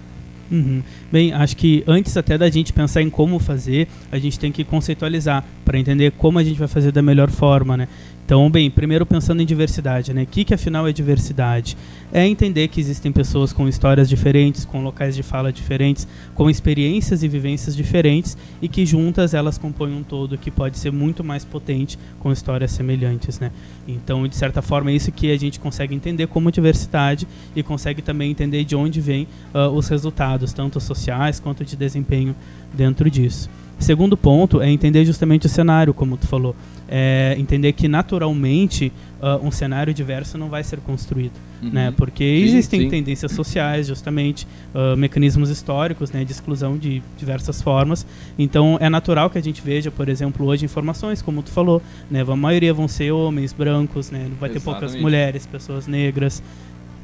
Uhum. 0.51 0.81
Bem, 1.11 1.31
acho 1.33 1.55
que 1.55 1.83
antes 1.87 2.15
até 2.17 2.37
da 2.37 2.49
gente 2.49 2.73
pensar 2.73 3.01
em 3.01 3.09
como 3.09 3.39
fazer, 3.39 3.87
a 4.11 4.17
gente 4.17 4.39
tem 4.39 4.51
que 4.51 4.63
conceitualizar 4.63 5.43
para 5.63 5.77
entender 5.77 6.11
como 6.11 6.39
a 6.39 6.43
gente 6.43 6.57
vai 6.57 6.67
fazer 6.67 6.91
da 6.91 7.01
melhor 7.01 7.29
forma, 7.29 7.77
né? 7.77 7.87
Então, 8.29 8.47
bem, 8.47 8.69
primeiro 8.69 9.07
pensando 9.07 9.41
em 9.41 9.45
diversidade, 9.45 10.13
né? 10.13 10.21
O 10.21 10.27
que, 10.27 10.45
que 10.45 10.53
afinal 10.53 10.87
é 10.87 10.93
diversidade? 10.93 11.75
É 12.13 12.27
entender 12.27 12.67
que 12.67 12.79
existem 12.79 13.11
pessoas 13.11 13.51
com 13.51 13.67
histórias 13.67 14.07
diferentes, 14.07 14.65
com 14.65 14.83
locais 14.83 15.15
de 15.15 15.23
fala 15.23 15.51
diferentes, 15.51 16.07
com 16.35 16.47
experiências 16.47 17.23
e 17.23 17.27
vivências 17.27 17.75
diferentes 17.75 18.37
e 18.61 18.67
que 18.67 18.85
juntas 18.85 19.33
elas 19.33 19.57
compõem 19.57 19.95
um 19.95 20.03
todo 20.03 20.37
que 20.37 20.51
pode 20.51 20.77
ser 20.77 20.91
muito 20.91 21.23
mais 21.23 21.43
potente 21.43 21.97
com 22.19 22.31
histórias 22.31 22.69
semelhantes, 22.69 23.39
né? 23.39 23.51
Então, 23.87 24.27
de 24.27 24.35
certa 24.35 24.61
forma, 24.61 24.91
é 24.91 24.93
isso 24.93 25.11
que 25.11 25.31
a 25.31 25.37
gente 25.39 25.59
consegue 25.59 25.95
entender 25.95 26.27
como 26.27 26.51
diversidade 26.51 27.27
e 27.55 27.63
consegue 27.63 28.03
também 28.03 28.29
entender 28.29 28.63
de 28.63 28.75
onde 28.75 29.01
vêm 29.01 29.27
uh, 29.55 29.75
os 29.75 29.87
resultados, 29.87 30.53
tanto 30.53 30.79
sociais 30.79 31.39
quanto 31.39 31.65
de 31.65 31.75
desempenho 31.75 32.35
dentro 32.75 33.09
disso. 33.09 33.49
Segundo 33.79 34.17
ponto 34.17 34.61
é 34.61 34.69
entender 34.69 35.05
justamente 35.05 35.45
o 35.45 35.49
cenário, 35.49 35.93
como 35.93 36.17
tu 36.17 36.27
falou. 36.27 36.55
É 36.91 37.35
entender 37.37 37.71
que 37.73 37.87
naturalmente 37.87 38.91
uh, 39.21 39.45
um 39.45 39.51
cenário 39.51 39.93
diverso 39.93 40.37
não 40.37 40.49
vai 40.49 40.63
ser 40.63 40.79
construído. 40.79 41.33
Uhum. 41.61 41.69
Né? 41.69 41.93
Porque 41.95 42.23
sim, 42.23 42.43
existem 42.43 42.81
sim. 42.81 42.89
tendências 42.89 43.31
sociais, 43.31 43.87
justamente, 43.87 44.47
uh, 44.73 44.97
mecanismos 44.97 45.49
históricos 45.49 46.11
né, 46.11 46.25
de 46.25 46.31
exclusão 46.31 46.77
de 46.77 47.01
diversas 47.17 47.61
formas. 47.61 48.05
Então 48.37 48.77
é 48.81 48.89
natural 48.89 49.29
que 49.29 49.37
a 49.37 49.41
gente 49.41 49.61
veja, 49.61 49.91
por 49.91 50.09
exemplo, 50.09 50.45
hoje 50.45 50.65
informações, 50.65 51.21
como 51.21 51.41
tu 51.41 51.51
falou, 51.51 51.81
né? 52.09 52.21
a 52.27 52.35
maioria 52.35 52.73
vão 52.73 52.87
ser 52.87 53.11
homens 53.11 53.53
brancos, 53.53 54.11
né? 54.11 54.27
vai 54.39 54.49
ter 54.49 54.59
poucas 54.59 54.95
mulheres, 54.95 55.45
pessoas 55.45 55.87
negras 55.87 56.41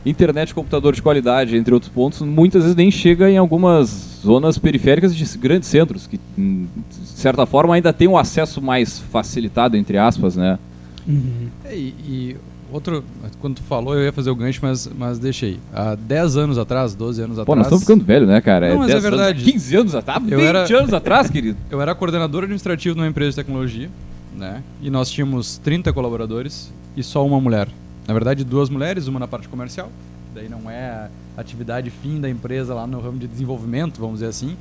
internet 0.06 0.54
computador 0.54 0.94
de 0.94 1.02
qualidade, 1.02 1.58
entre 1.58 1.74
outros 1.74 1.92
pontos, 1.92 2.22
muitas 2.22 2.62
vezes 2.64 2.76
nem 2.76 2.92
chega 2.92 3.30
em 3.30 3.38
algumas 3.38 4.20
zonas 4.24 4.58
periféricas 4.58 5.16
de 5.16 5.38
grandes 5.38 5.68
centros, 5.68 6.08
que 6.08 6.20
hum, 6.38 6.68
de 6.90 7.20
certa 7.20 7.46
forma 7.46 7.76
ainda 7.76 7.92
tem 7.92 8.08
um 8.08 8.18
acesso 8.18 8.62
mais 8.62 9.00
facilitado, 9.00 9.76
entre 9.76 9.98
aspas, 9.98 10.36
né? 10.36 10.60
Uhum. 11.08 11.50
É, 11.64 11.76
e, 11.76 11.94
e, 12.08 12.36
outro, 12.72 13.04
quando 13.40 13.56
tu 13.56 13.64
falou, 13.64 13.96
eu 13.96 14.04
ia 14.04 14.12
fazer 14.12 14.30
o 14.30 14.36
gancho, 14.36 14.60
mas, 14.62 14.90
mas 14.98 15.20
deixei. 15.20 15.60
Há 15.74 15.96
10 15.96 16.38
anos 16.38 16.58
atrás, 16.58 16.96
12 16.96 17.22
anos 17.22 17.40
atrás. 17.40 17.46
Pô, 17.46 17.56
nós 17.56 17.66
estamos 17.66 17.84
ficando 17.84 18.04
velho, 18.04 18.26
né, 18.26 18.42
cara? 18.42 18.70
Não, 18.70 18.76
é 18.76 18.80
mas 18.80 18.92
é 18.92 19.00
verdade. 19.00 19.40
Anos, 19.40 19.52
15 19.52 19.76
anos 19.76 19.96
atrás? 19.96 20.24
20 20.24 20.42
era, 20.42 20.78
anos 20.80 20.94
atrás, 20.94 21.30
querido. 21.30 21.58
Eu 21.70 21.82
era 21.82 21.94
coordenador 21.96 22.44
administrativo 22.44 22.96
numa 22.96 23.08
empresa 23.08 23.32
de 23.32 23.36
tecnologia, 23.38 23.90
né? 24.36 24.62
E 24.82 24.90
nós 24.90 25.10
tínhamos 25.10 25.58
30 25.60 25.94
colaboradores 25.94 26.72
e 26.98 27.04
só 27.04 27.26
uma 27.26 27.40
mulher. 27.40 27.68
Na 28.08 28.14
verdade, 28.14 28.44
duas 28.44 28.70
mulheres, 28.70 29.08
uma 29.08 29.20
na 29.20 29.28
parte 29.28 29.48
comercial, 29.48 29.92
daí 30.34 30.50
não 30.50 30.70
é 30.70 31.10
atividade 31.38 31.90
fim 31.90 32.20
da 32.20 32.30
empresa 32.30 32.74
lá 32.74 32.86
no 32.86 33.00
ramo 33.00 33.18
de 33.18 33.28
desenvolvimento, 33.28 34.00
vamos 34.00 34.16
dizer 34.16 34.28
assim. 34.28 34.56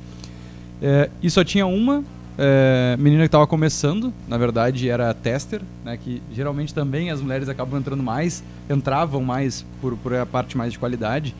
É, 0.81 1.09
e 1.21 1.29
só 1.29 1.43
tinha 1.43 1.65
uma 1.65 2.03
é, 2.37 2.95
menina 2.99 3.21
que 3.21 3.27
estava 3.27 3.47
começando, 3.47 4.13
na 4.27 4.37
verdade 4.37 4.89
era 4.89 5.13
tester, 5.13 5.61
né, 5.83 5.97
que 5.97 6.21
geralmente 6.33 6.73
também 6.73 7.11
as 7.11 7.21
mulheres 7.21 7.47
acabam 7.47 7.79
entrando 7.79 8.03
mais, 8.03 8.43
entravam 8.69 9.21
mais 9.21 9.65
por, 9.81 9.95
por 9.97 10.13
a 10.13 10.25
parte 10.25 10.57
mais 10.57 10.73
de 10.73 10.79
qualidade, 10.79 11.35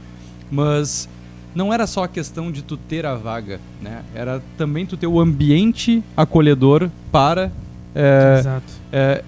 mas 0.49 1.09
não 1.53 1.73
era 1.73 1.85
só 1.87 2.03
a 2.03 2.07
questão 2.07 2.51
de 2.51 2.61
tu 2.61 2.77
ter 2.77 3.05
a 3.05 3.15
vaga, 3.15 3.59
né, 3.81 4.03
era 4.13 4.41
também 4.57 4.85
tu 4.85 4.95
ter 4.95 5.07
o 5.07 5.19
ambiente 5.19 6.01
acolhedor 6.15 6.89
para 7.11 7.51
é, 7.93 8.39
Exato. 8.39 8.73
É, 8.91 9.23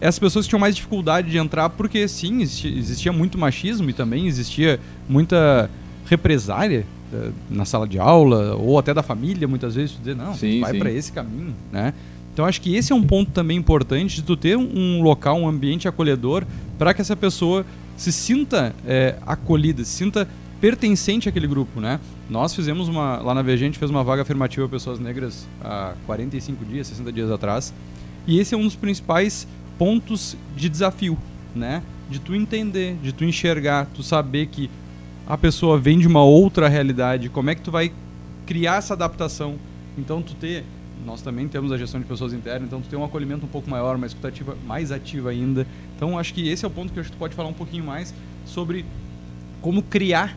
essas 0.00 0.18
pessoas 0.18 0.46
tinham 0.46 0.60
mais 0.60 0.76
dificuldade 0.76 1.30
de 1.30 1.38
entrar, 1.38 1.70
porque 1.70 2.06
sim, 2.06 2.40
existia, 2.40 3.12
muito 3.12 3.36
machismo 3.36 3.90
e 3.90 3.92
também 3.92 4.26
existia 4.26 4.78
muita 5.08 5.70
represália 6.06 6.86
uh, 7.12 7.32
na 7.50 7.64
sala 7.64 7.86
de 7.86 7.98
aula, 7.98 8.54
ou 8.56 8.78
até 8.78 8.94
da 8.94 9.02
família, 9.02 9.48
muitas 9.48 9.74
vezes, 9.74 9.96
dizer, 9.98 10.14
não, 10.14 10.34
sim, 10.34 10.60
vai 10.60 10.74
para 10.74 10.90
esse 10.90 11.12
caminho, 11.12 11.54
né? 11.72 11.92
Então 12.32 12.46
acho 12.46 12.60
que 12.60 12.76
esse 12.76 12.92
é 12.92 12.94
um 12.94 13.02
ponto 13.02 13.32
também 13.32 13.58
importante 13.58 14.14
de 14.14 14.22
tu 14.22 14.36
ter 14.36 14.56
um 14.56 15.02
local, 15.02 15.40
um 15.40 15.48
ambiente 15.48 15.88
acolhedor 15.88 16.44
para 16.78 16.94
que 16.94 17.00
essa 17.00 17.16
pessoa 17.16 17.66
se 17.96 18.12
sinta 18.12 18.72
é, 18.86 19.16
acolhida, 19.26 19.84
se 19.84 19.90
sinta 19.90 20.28
pertencente 20.60 21.28
àquele 21.28 21.48
grupo, 21.48 21.80
né? 21.80 21.98
Nós 22.30 22.54
fizemos 22.54 22.86
uma, 22.86 23.16
lá 23.16 23.34
na 23.34 23.42
VG 23.42 23.52
a 23.52 23.56
gente 23.56 23.78
fez 23.78 23.90
uma 23.90 24.04
vaga 24.04 24.22
afirmativa 24.22 24.66
a 24.66 24.68
pessoas 24.68 25.00
negras 25.00 25.48
há 25.60 25.94
45 26.06 26.64
dias, 26.64 26.86
60 26.86 27.12
dias 27.12 27.30
atrás, 27.30 27.74
e 28.26 28.38
esse 28.38 28.54
é 28.54 28.58
um 28.58 28.62
dos 28.62 28.76
principais 28.76 29.48
pontos 29.78 30.36
de 30.56 30.68
desafio, 30.68 31.16
né? 31.54 31.82
De 32.10 32.18
tu 32.18 32.34
entender, 32.34 32.96
de 33.02 33.12
tu 33.12 33.24
enxergar, 33.24 33.86
tu 33.94 34.02
saber 34.02 34.46
que 34.46 34.68
a 35.26 35.36
pessoa 35.36 35.78
vem 35.78 35.98
de 35.98 36.06
uma 36.06 36.24
outra 36.24 36.68
realidade, 36.68 37.28
como 37.28 37.50
é 37.50 37.54
que 37.54 37.60
tu 37.60 37.70
vai 37.70 37.92
criar 38.46 38.76
essa 38.76 38.94
adaptação. 38.94 39.56
Então 39.96 40.22
tu 40.22 40.34
ter, 40.34 40.64
nós 41.04 41.20
também 41.20 41.46
temos 41.46 41.70
a 41.70 41.76
gestão 41.76 42.00
de 42.00 42.06
pessoas 42.06 42.32
internas, 42.32 42.66
então 42.66 42.80
tu 42.80 42.88
ter 42.88 42.96
um 42.96 43.04
acolhimento 43.04 43.44
um 43.44 43.48
pouco 43.48 43.68
maior, 43.68 43.96
uma 43.96 44.06
escutativa 44.06 44.56
mais 44.66 44.90
ativa 44.90 45.30
ainda. 45.30 45.66
Então 45.94 46.18
acho 46.18 46.32
que 46.32 46.48
esse 46.48 46.64
é 46.64 46.68
o 46.68 46.70
ponto 46.70 46.92
que 46.92 46.98
acho 46.98 47.10
que 47.10 47.16
tu 47.16 47.18
pode 47.18 47.34
falar 47.34 47.50
um 47.50 47.54
pouquinho 47.54 47.84
mais 47.84 48.14
sobre 48.46 48.86
como 49.60 49.82
criar, 49.82 50.34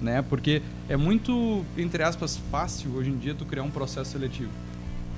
né? 0.00 0.22
Porque 0.22 0.62
é 0.88 0.96
muito, 0.96 1.64
entre 1.76 2.02
aspas, 2.04 2.38
fácil 2.50 2.92
hoje 2.94 3.10
em 3.10 3.16
dia 3.16 3.34
tu 3.34 3.44
criar 3.44 3.64
um 3.64 3.70
processo 3.70 4.12
seletivo, 4.12 4.50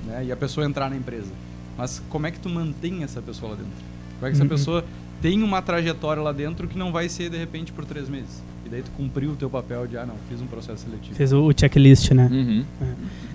né? 0.07 0.25
E 0.25 0.31
a 0.31 0.35
pessoa 0.35 0.65
entrar 0.65 0.89
na 0.89 0.95
empresa. 0.95 1.31
Mas 1.77 2.01
como 2.09 2.27
é 2.27 2.31
que 2.31 2.39
tu 2.39 2.49
mantém 2.49 3.03
essa 3.03 3.21
pessoa 3.21 3.51
lá 3.51 3.57
dentro? 3.57 3.73
Como 4.19 4.27
é 4.27 4.29
que 4.29 4.35
essa 4.35 4.43
uhum. 4.43 4.49
pessoa 4.49 4.85
tem 5.21 5.41
uma 5.41 5.61
trajetória 5.61 6.21
lá 6.21 6.31
dentro 6.31 6.67
que 6.67 6.77
não 6.77 6.91
vai 6.91 7.07
ser 7.07 7.29
de 7.29 7.37
repente 7.37 7.71
por 7.71 7.85
três 7.85 8.09
meses. 8.09 8.43
E 8.65 8.69
daí 8.69 8.81
tu 8.81 8.91
cumpriu 8.91 9.31
o 9.31 9.35
teu 9.35 9.49
papel 9.49 9.85
de, 9.87 9.97
ah, 9.97 10.05
não, 10.05 10.15
fiz 10.29 10.41
um 10.41 10.47
processo 10.47 10.85
seletivo. 10.85 11.15
Fez 11.15 11.33
o, 11.33 11.51
checklist, 11.55 12.11
né? 12.11 12.29
Uhum. 12.31 12.63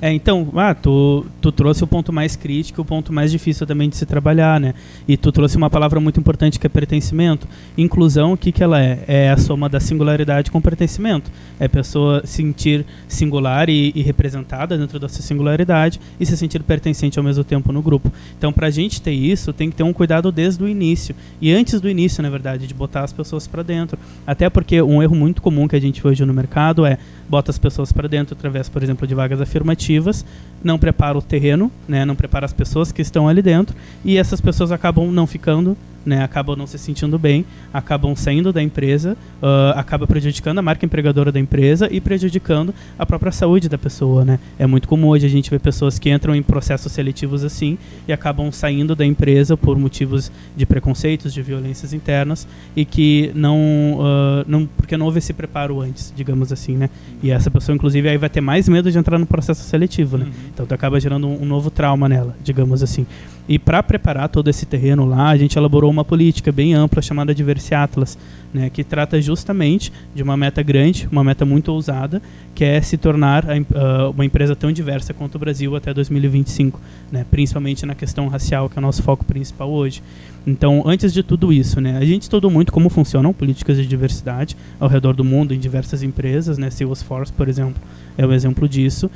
É, 0.00 0.10
então, 0.10 0.48
ah, 0.56 0.74
tu, 0.74 1.26
tu 1.40 1.52
trouxe 1.52 1.84
o 1.84 1.86
ponto 1.86 2.12
mais 2.12 2.34
crítico, 2.34 2.80
o 2.80 2.84
ponto 2.84 3.12
mais 3.12 3.30
difícil 3.30 3.66
também 3.66 3.90
de 3.90 3.96
se 3.96 4.06
trabalhar, 4.06 4.58
né? 4.58 4.74
E 5.06 5.16
tu 5.16 5.30
trouxe 5.30 5.56
uma 5.56 5.68
palavra 5.68 6.00
muito 6.00 6.18
importante 6.18 6.58
que 6.58 6.66
é 6.66 6.70
pertencimento. 6.70 7.46
Inclusão, 7.76 8.32
o 8.32 8.36
que, 8.36 8.50
que 8.50 8.62
ela 8.62 8.80
é? 8.80 9.04
É 9.06 9.30
a 9.30 9.36
soma 9.36 9.68
da 9.68 9.80
singularidade 9.80 10.50
com 10.50 10.62
pertencimento. 10.62 11.30
É 11.60 11.66
a 11.66 11.68
pessoa 11.68 12.22
sentir 12.24 12.86
singular 13.06 13.68
e, 13.68 13.92
e 13.94 14.02
representada 14.02 14.78
dentro 14.78 14.98
dessa 14.98 15.20
singularidade 15.20 16.00
e 16.18 16.24
se 16.24 16.36
sentir 16.36 16.62
pertencente 16.62 17.18
ao 17.18 17.24
mesmo 17.24 17.44
tempo 17.44 17.70
no 17.70 17.82
grupo. 17.82 18.10
Então, 18.38 18.50
pra 18.50 18.70
gente 18.70 19.02
ter 19.02 19.12
isso, 19.12 19.52
tem 19.52 19.68
que 19.68 19.76
ter 19.76 19.82
um 19.82 19.92
cuidado 19.92 20.32
desde 20.32 20.62
o 20.64 20.68
início. 20.68 21.14
E 21.40 21.52
antes 21.52 21.80
do 21.80 21.88
início, 21.88 22.22
na 22.22 22.30
verdade, 22.30 22.66
de 22.66 22.72
botar 22.72 23.04
as 23.04 23.12
pessoas 23.12 23.46
para 23.46 23.62
dentro. 23.62 23.98
Até 24.26 24.48
porque 24.48 24.80
um 24.80 25.02
erro 25.02 25.17
muito 25.18 25.42
comum 25.42 25.66
que 25.66 25.76
a 25.76 25.80
gente 25.80 26.00
vê 26.00 26.08
hoje 26.08 26.24
no 26.24 26.32
mercado 26.32 26.86
é 26.86 26.96
bota 27.28 27.50
as 27.50 27.58
pessoas 27.58 27.92
para 27.92 28.08
dentro 28.08 28.34
através, 28.34 28.68
por 28.68 28.82
exemplo, 28.82 29.06
de 29.06 29.14
vagas 29.14 29.40
afirmativas, 29.40 30.24
não 30.62 30.78
prepara 30.78 31.18
o 31.18 31.22
terreno, 31.22 31.70
né, 31.86 32.04
não 32.04 32.14
prepara 32.14 32.46
as 32.46 32.52
pessoas 32.52 32.90
que 32.92 33.02
estão 33.02 33.28
ali 33.28 33.42
dentro 33.42 33.76
e 34.04 34.16
essas 34.16 34.40
pessoas 34.40 34.72
acabam 34.72 35.10
não 35.10 35.26
ficando, 35.26 35.76
né, 36.08 36.22
acabam 36.22 36.56
não 36.56 36.66
se 36.66 36.78
sentindo 36.78 37.18
bem, 37.18 37.44
acabam 37.72 38.16
saindo 38.16 38.52
da 38.52 38.62
empresa, 38.62 39.16
uh, 39.42 39.78
acaba 39.78 40.06
prejudicando 40.06 40.58
a 40.58 40.62
marca 40.62 40.84
empregadora 40.84 41.30
da 41.30 41.38
empresa 41.38 41.88
e 41.92 42.00
prejudicando 42.00 42.74
a 42.98 43.06
própria 43.06 43.30
saúde 43.30 43.68
da 43.68 43.78
pessoa, 43.78 44.24
né. 44.24 44.40
É 44.58 44.66
muito 44.66 44.88
comum 44.88 45.08
hoje 45.08 45.26
a 45.26 45.28
gente 45.28 45.50
ver 45.50 45.60
pessoas 45.60 45.98
que 45.98 46.10
entram 46.10 46.34
em 46.34 46.42
processos 46.42 46.90
seletivos 46.90 47.44
assim 47.44 47.78
e 48.08 48.12
acabam 48.12 48.50
saindo 48.50 48.96
da 48.96 49.04
empresa 49.04 49.56
por 49.56 49.78
motivos 49.78 50.32
de 50.56 50.66
preconceitos, 50.66 51.32
de 51.32 51.42
violências 51.42 51.92
internas 51.92 52.48
e 52.74 52.84
que 52.84 53.30
não, 53.34 53.58
uh, 54.00 54.44
não 54.48 54.66
porque 54.66 54.96
não 54.96 55.06
houve 55.06 55.18
esse 55.18 55.32
preparo 55.32 55.80
antes, 55.80 56.12
digamos 56.16 56.52
assim, 56.52 56.76
né. 56.76 56.90
E 57.22 57.30
essa 57.30 57.50
pessoa, 57.50 57.76
inclusive, 57.76 58.08
aí 58.08 58.16
vai 58.16 58.30
ter 58.30 58.40
mais 58.40 58.68
medo 58.68 58.90
de 58.90 58.98
entrar 58.98 59.18
no 59.18 59.26
processo 59.26 59.62
seletivo, 59.62 60.16
né? 60.16 60.24
Uhum. 60.24 60.32
Então 60.54 60.66
tu 60.66 60.74
acaba 60.74 60.98
gerando 60.98 61.28
um, 61.28 61.42
um 61.42 61.44
novo 61.44 61.70
trauma 61.70 62.08
nela, 62.08 62.34
digamos 62.42 62.82
assim. 62.82 63.06
E 63.48 63.58
para 63.58 63.82
preparar 63.82 64.28
todo 64.28 64.50
esse 64.50 64.66
terreno 64.66 65.06
lá, 65.06 65.30
a 65.30 65.36
gente 65.36 65.56
elaborou 65.56 65.90
uma 65.90 66.04
política 66.04 66.52
bem 66.52 66.74
ampla 66.74 67.00
chamada 67.00 67.34
Diverse 67.34 67.74
Atlas, 67.74 68.18
né, 68.52 68.68
que 68.68 68.84
trata 68.84 69.20
justamente 69.22 69.90
de 70.14 70.22
uma 70.22 70.36
meta 70.36 70.62
grande, 70.62 71.08
uma 71.10 71.24
meta 71.24 71.46
muito 71.46 71.72
ousada, 71.72 72.20
que 72.54 72.62
é 72.62 72.80
se 72.82 72.98
tornar 72.98 73.46
a, 73.46 73.54
ah, 73.74 74.10
uma 74.10 74.24
empresa 74.24 74.54
tão 74.54 74.70
diversa 74.70 75.14
quanto 75.14 75.36
o 75.36 75.38
Brasil 75.38 75.74
até 75.74 75.94
2025, 75.94 76.78
né, 77.10 77.24
principalmente 77.30 77.86
na 77.86 77.94
questão 77.94 78.28
racial, 78.28 78.68
que 78.68 78.78
é 78.78 78.80
o 78.80 78.82
nosso 78.82 79.02
foco 79.02 79.24
principal 79.24 79.70
hoje. 79.70 80.02
Então, 80.46 80.82
antes 80.86 81.12
de 81.12 81.22
tudo 81.22 81.50
isso, 81.50 81.80
né, 81.80 81.96
a 81.98 82.04
gente 82.04 82.22
estudou 82.22 82.50
muito 82.50 82.70
como 82.70 82.90
funcionam 82.90 83.32
políticas 83.32 83.78
de 83.78 83.86
diversidade 83.86 84.56
ao 84.78 84.88
redor 84.88 85.14
do 85.14 85.24
mundo 85.24 85.54
em 85.54 85.58
diversas 85.58 86.02
empresas, 86.02 86.58
né, 86.58 86.68
Salesforce, 86.68 87.32
por 87.32 87.48
exemplo, 87.48 87.80
é 88.16 88.26
um 88.26 88.32
exemplo 88.32 88.68
disso. 88.68 89.10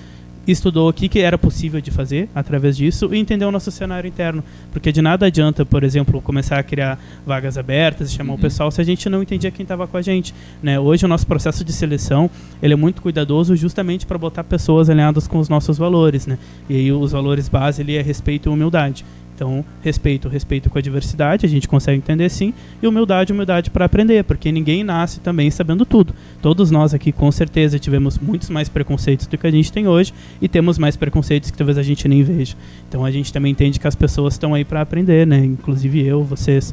Estudou 0.47 0.89
o 0.89 0.93
que, 0.93 1.09
que 1.09 1.21
era 1.21 1.39
possível 1.39 1.81
de 1.81 1.91
fazer 1.91 2.29
através 2.35 2.77
disso 2.77 3.15
e 3.15 3.19
entendeu 3.19 3.49
o 3.49 3.53
nosso 3.53 3.71
cenário 3.71 4.09
interno. 4.09 4.43
Porque 4.73 4.91
de 4.91 5.01
nada 5.01 5.27
adianta, 5.27 5.65
por 5.65 5.85
exemplo, 5.85 6.21
começar 6.21 6.59
a 6.59 6.63
criar 6.63 6.99
vagas 7.25 7.57
abertas 7.57 8.11
e 8.11 8.15
chamar 8.15 8.33
Uhum. 8.33 8.39
o 8.39 8.41
pessoal 8.41 8.71
se 8.71 8.81
a 8.81 8.85
gente 8.85 9.09
não 9.09 9.23
entendia 9.23 9.51
quem 9.51 9.63
estava 9.63 9.87
com 9.87 9.97
a 9.97 10.03
gente. 10.03 10.35
Né? 10.63 10.79
Hoje 10.81 11.05
o 11.05 11.09
nosso 11.09 11.27
processo 11.27 11.65
de 11.65 11.73
seleção 11.73 12.31
ele 12.63 12.73
é 12.73 12.77
muito 12.77 13.03
cuidadoso 13.03 13.55
justamente 13.55 14.07
para 14.07 14.19
botar 14.19 14.43
pessoas 14.45 14.89
alinhadas 14.91 15.29
com 15.29 15.39
os 15.39 15.49
nossos 15.49 15.79
valores. 15.79 16.27
Né? 16.27 16.39
E 16.69 16.77
aí 16.77 16.93
os 16.93 17.13
valores 17.13 17.49
base 17.49 17.83
ele 17.83 17.97
é 17.97 18.03
respeito 18.03 18.49
e 18.49 18.53
humildade. 18.53 19.05
Então, 19.43 19.65
respeito, 19.83 20.29
respeito 20.29 20.71
com 20.71 20.79
a 20.79 20.81
diversidade, 20.81 21.45
a 21.45 21.49
gente 21.49 21.67
consegue 21.67 21.99
entender 21.99 22.29
sim, 22.29 22.55
e 22.81 22.87
humildade, 22.87 23.33
humildade 23.33 23.71
para 23.71 23.85
aprender, 23.85 24.23
porque 24.23 24.53
ninguém 24.53 24.85
nasce 24.85 25.19
também 25.19 25.51
sabendo 25.51 25.85
tudo. 25.85 26.15
Todos 26.41 26.71
nós 26.71 26.95
aqui, 26.95 27.11
com 27.11 27.33
certeza, 27.33 27.77
tivemos 27.77 28.21
muitos 28.21 28.49
mais 28.49 28.69
preconceitos 28.69 29.27
do 29.27 29.37
que 29.37 29.45
a 29.45 29.51
gente 29.51 29.73
tem 29.73 29.89
hoje, 29.89 30.15
e 30.41 30.47
temos 30.47 30.79
mais 30.79 30.95
preconceitos 30.95 31.51
que 31.51 31.59
talvez 31.59 31.77
a 31.77 31.83
gente 31.83 32.07
nem 32.07 32.23
veja. 32.23 32.55
Então, 32.89 33.05
a 33.05 33.11
gente 33.11 33.33
também 33.33 33.51
entende 33.51 33.81
que 33.81 33.89
as 33.89 33.97
pessoas 33.97 34.35
estão 34.35 34.55
aí 34.55 34.65
para 34.65 34.81
aprender, 34.81 35.27
né? 35.27 35.45
Inclusive 35.45 36.07
eu, 36.07 36.23
vocês. 36.23 36.73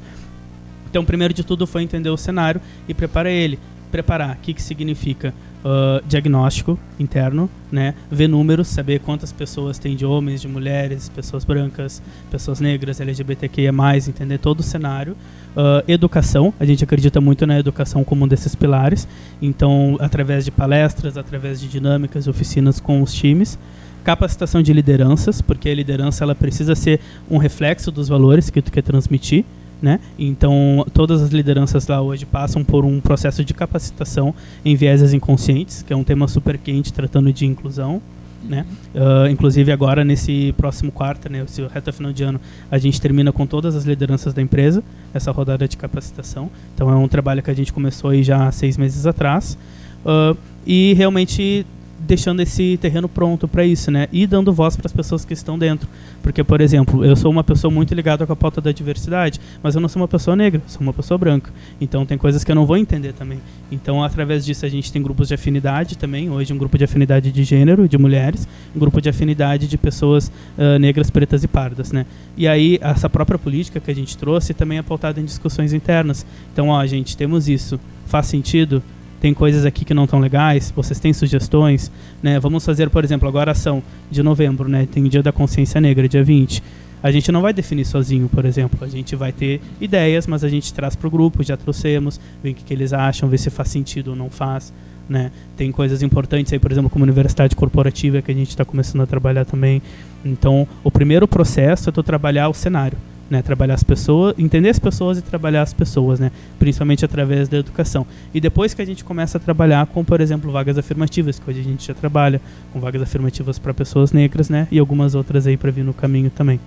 Então, 0.91 1.03
primeiro 1.03 1.33
de 1.33 1.43
tudo 1.43 1.65
foi 1.65 1.81
entender 1.81 2.11
o 2.11 2.17
cenário 2.17 2.61
e 2.87 2.93
preparar 2.93 3.31
ele. 3.31 3.57
Preparar, 3.89 4.35
o 4.35 4.39
que, 4.41 4.53
que 4.53 4.61
significa? 4.61 5.33
Ah, 5.63 6.01
diagnóstico 6.07 6.79
interno, 6.97 7.49
né? 7.69 7.93
Ver 8.09 8.29
números, 8.29 8.69
saber 8.69 8.99
quantas 8.99 9.33
pessoas 9.33 9.77
tem 9.77 9.93
de 9.93 10.05
homens, 10.05 10.41
de 10.41 10.47
mulheres, 10.47 11.09
pessoas 11.09 11.43
brancas, 11.43 12.01
pessoas 12.31 12.61
negras, 12.61 13.01
LGBTQIA+, 13.01 13.73
entender 14.07 14.37
todo 14.37 14.61
o 14.61 14.63
cenário. 14.63 15.17
Ah, 15.57 15.83
educação, 15.85 16.53
a 16.59 16.65
gente 16.65 16.83
acredita 16.83 17.19
muito 17.19 17.45
na 17.45 17.59
educação 17.59 18.05
como 18.05 18.23
um 18.23 18.27
desses 18.27 18.55
pilares. 18.55 19.05
Então, 19.41 19.97
através 19.99 20.45
de 20.45 20.51
palestras, 20.51 21.17
através 21.17 21.59
de 21.59 21.67
dinâmicas, 21.67 22.27
oficinas 22.27 22.79
com 22.79 23.01
os 23.01 23.13
times 23.13 23.59
capacitação 24.01 24.61
de 24.61 24.71
lideranças, 24.71 25.41
porque 25.41 25.69
a 25.69 25.75
liderança 25.75 26.23
ela 26.23 26.33
precisa 26.33 26.73
ser 26.73 27.01
um 27.29 27.37
reflexo 27.37 27.91
dos 27.91 28.07
valores 28.07 28.49
que 28.49 28.61
tu 28.61 28.71
quer 28.71 28.81
transmitir, 28.81 29.43
né? 29.81 29.99
Então, 30.17 30.85
todas 30.93 31.21
as 31.21 31.29
lideranças 31.29 31.87
lá 31.87 32.01
hoje 32.01 32.25
passam 32.25 32.63
por 32.63 32.83
um 32.85 32.99
processo 32.99 33.43
de 33.43 33.53
capacitação 33.53 34.33
em 34.63 34.75
vieses 34.75 35.13
inconscientes, 35.13 35.81
que 35.81 35.93
é 35.93 35.95
um 35.95 36.03
tema 36.03 36.27
super 36.27 36.57
quente 36.57 36.91
tratando 36.91 37.31
de 37.31 37.45
inclusão, 37.45 38.01
né? 38.43 38.65
Ah, 38.95 39.29
inclusive 39.29 39.71
agora 39.71 40.03
nesse 40.03 40.53
próximo 40.57 40.91
quarto, 40.91 41.29
né, 41.29 41.43
esse 41.43 41.61
reta 41.67 41.91
final 41.91 42.11
de 42.11 42.23
ano, 42.23 42.39
a 42.71 42.77
gente 42.77 42.99
termina 42.99 43.31
com 43.31 43.45
todas 43.45 43.75
as 43.75 43.85
lideranças 43.85 44.33
da 44.33 44.41
empresa 44.41 44.83
essa 45.13 45.31
rodada 45.31 45.67
de 45.67 45.77
capacitação. 45.77 46.49
Então 46.73 46.89
é 46.89 46.95
um 46.95 47.07
trabalho 47.07 47.43
que 47.43 47.51
a 47.51 47.53
gente 47.53 47.73
começou 47.73 48.11
aí 48.11 48.23
já 48.23 48.47
há 48.47 48.51
seis 48.51 48.77
meses 48.77 49.05
atrás 49.05 49.57
Ah, 50.05 50.35
e 50.65 50.93
realmente 50.93 51.65
deixando 52.09 52.41
esse 52.41 52.75
terreno 52.77 53.07
pronto 53.07 53.47
para 53.47 53.63
isso, 53.63 53.91
né? 53.91 54.07
E 54.11 54.25
dando 54.25 54.51
voz 54.51 54.75
para 54.75 54.87
as 54.87 54.91
pessoas 54.91 55.23
que 55.23 55.31
estão 55.31 55.59
dentro. 55.59 55.87
Porque, 56.23 56.43
por 56.43 56.59
exemplo, 56.59 57.05
eu 57.05 57.15
sou 57.15 57.29
uma 57.29 57.43
pessoa 57.43 57.71
muito 57.71 57.93
ligada 57.93 58.25
com 58.25 58.33
a 58.33 58.35
pauta 58.35 58.59
da 58.59 58.71
diversidade, 58.71 59.39
mas 59.61 59.75
eu 59.75 59.81
não 59.81 59.87
sou 59.87 60.01
uma 60.01 60.07
pessoa 60.07 60.35
negra, 60.35 60.59
sou 60.65 60.81
uma 60.81 60.91
pessoa 60.91 61.19
branca. 61.19 61.53
Então 61.79 62.07
tem 62.07 62.17
coisas 62.17 62.43
que 62.43 62.49
eu 62.49 62.55
não 62.55 62.65
vou 62.65 62.77
entender 62.77 63.13
também. 63.13 63.39
Então, 63.71 64.03
através 64.03 64.43
disso, 64.43 64.65
a 64.65 64.69
gente 64.69 64.91
tem 64.91 65.03
grupos 65.03 65.27
de 65.27 65.35
afinidade 65.35 65.99
também. 65.99 66.31
Hoje, 66.31 66.51
um 66.51 66.57
grupo 66.57 66.79
de 66.79 66.83
afinidade 66.83 67.31
de 67.31 67.43
gênero, 67.43 67.87
de 67.87 67.97
mulheres, 67.99 68.47
um 68.75 68.79
grupo 68.79 68.99
de 68.99 69.07
afinidade 69.07 69.67
de 69.67 69.77
pessoas 69.77 70.31
ah, 70.57 70.79
negras, 70.79 71.11
pretas 71.11 71.43
e 71.43 71.47
pardas, 71.47 71.91
né? 71.91 72.07
E 72.35 72.47
aí, 72.47 72.79
essa 72.81 73.07
própria 73.07 73.37
política 73.37 73.79
que 73.79 73.91
a 73.91 73.95
gente 73.95 74.17
trouxe 74.17 74.51
também 74.51 74.79
é 74.79 74.81
pautada 74.81 75.21
em 75.21 75.25
discussões 75.25 75.73
internas. 75.73 76.25
Então, 76.51 76.69
ó, 76.69 76.85
gente, 76.87 77.15
temos 77.15 77.47
isso. 77.47 77.79
Faz 78.07 78.25
sentido? 78.25 78.81
Tem 79.19 79.33
coisas 79.33 79.65
aqui 79.65 79.83
que 79.83 79.93
não 79.93 80.05
estão 80.05 80.19
legais? 80.19 80.71
Vocês 80.75 80.99
têm 80.99 81.11
sugestões? 81.11 81.91
Né? 82.23 82.39
Vamos 82.39 82.65
fazer, 82.65 82.89
por 82.89 83.03
exemplo, 83.03 83.27
agora 83.27 83.51
ação 83.51 83.83
de 84.09 84.23
novembro, 84.23 84.69
né? 84.69 84.87
Tem 84.89 85.03
o 85.03 85.09
Dia 85.09 85.21
da 85.21 85.31
Consciência 85.31 85.81
Negra, 85.81 86.07
dia 86.07 86.23
20. 86.23 86.63
A 87.01 87.11
gente 87.11 87.31
não 87.31 87.41
vai 87.41 87.53
definir 87.53 87.85
sozinho, 87.85 88.29
por 88.29 88.45
exemplo. 88.45 88.79
A 88.81 88.87
gente 88.87 89.15
vai 89.15 89.31
ter 89.31 89.61
ideias, 89.79 90.27
mas 90.27 90.43
a 90.43 90.49
gente 90.49 90.73
traz 90.73 90.95
para 90.95 91.07
o 91.07 91.11
grupo, 91.11 91.43
já 91.43 91.55
trouxemos, 91.55 92.19
vê 92.43 92.51
o 92.51 92.53
que, 92.53 92.63
que 92.63 92.73
eles 92.73 92.91
acham, 92.93 93.29
vê 93.29 93.37
se 93.37 93.49
faz 93.49 93.69
sentido 93.69 94.09
ou 94.09 94.15
não 94.15 94.29
faz. 94.29 94.73
Né? 95.07 95.31
Tem 95.57 95.71
coisas 95.71 96.03
importantes 96.03 96.53
aí, 96.53 96.59
por 96.59 96.71
exemplo, 96.71 96.89
como 96.89 97.03
universidade 97.03 97.55
corporativa, 97.55 98.21
que 98.21 98.31
a 98.31 98.35
gente 98.35 98.49
está 98.49 98.63
começando 98.63 99.01
a 99.01 99.05
trabalhar 99.07 99.45
também. 99.45 99.81
Então, 100.23 100.67
o 100.83 100.91
primeiro 100.91 101.27
processo 101.27 101.89
é 101.89 101.91
tu 101.91 102.03
trabalhar 102.03 102.49
o 102.49 102.53
cenário. 102.53 102.97
Né, 103.29 103.43
trabalhar 103.43 103.75
as 103.75 103.83
pessoas, 103.83 104.33
entender 104.39 104.69
as 104.69 104.79
pessoas 104.79 105.19
e 105.19 105.21
trabalhar 105.21 105.61
as 105.61 105.71
pessoas, 105.71 106.19
né, 106.19 106.31
principalmente 106.57 107.05
através 107.05 107.47
da 107.47 107.57
educação. 107.57 108.03
E 108.33 108.41
depois 108.41 108.73
que 108.73 108.81
a 108.81 108.85
gente 108.85 109.03
começa 109.03 109.37
a 109.37 109.39
trabalhar 109.39 109.85
com, 109.85 110.03
por 110.03 110.19
exemplo, 110.19 110.51
vagas 110.51 110.79
afirmativas, 110.79 111.37
que 111.37 111.47
hoje 111.47 111.59
a 111.59 111.63
gente 111.63 111.85
já 111.85 111.93
trabalha 111.93 112.41
com 112.73 112.79
vagas 112.79 113.03
afirmativas 113.03 113.59
para 113.59 113.71
pessoas 113.71 114.11
negras, 114.11 114.49
né, 114.49 114.67
e 114.71 114.79
algumas 114.79 115.13
outras 115.13 115.45
aí 115.45 115.57
para 115.57 115.69
vir 115.69 115.85
no 115.85 115.93
caminho 115.93 116.31
também. 116.31 116.59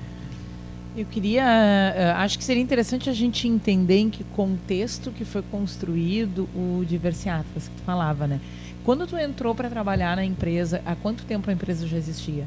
Eu 0.96 1.06
queria, 1.06 1.42
eh, 1.42 2.12
acho 2.18 2.38
que 2.38 2.44
seria 2.44 2.62
interessante 2.62 3.10
a 3.10 3.14
gente 3.14 3.48
entender 3.48 3.96
em 3.96 4.10
que 4.10 4.22
contexto 4.24 5.10
que 5.10 5.24
foi 5.24 5.42
construído 5.42 6.48
o 6.54 6.84
Diversiatlas 6.86 7.66
que 7.66 7.74
tu 7.74 7.82
falava, 7.82 8.26
né? 8.26 8.38
Quando 8.84 9.06
tu 9.06 9.16
entrou 9.16 9.54
para 9.54 9.70
trabalhar 9.70 10.16
na 10.16 10.24
empresa, 10.24 10.82
há 10.84 10.94
quanto 10.94 11.24
tempo 11.24 11.48
a 11.48 11.52
empresa 11.52 11.88
já 11.88 11.96
existia? 11.96 12.44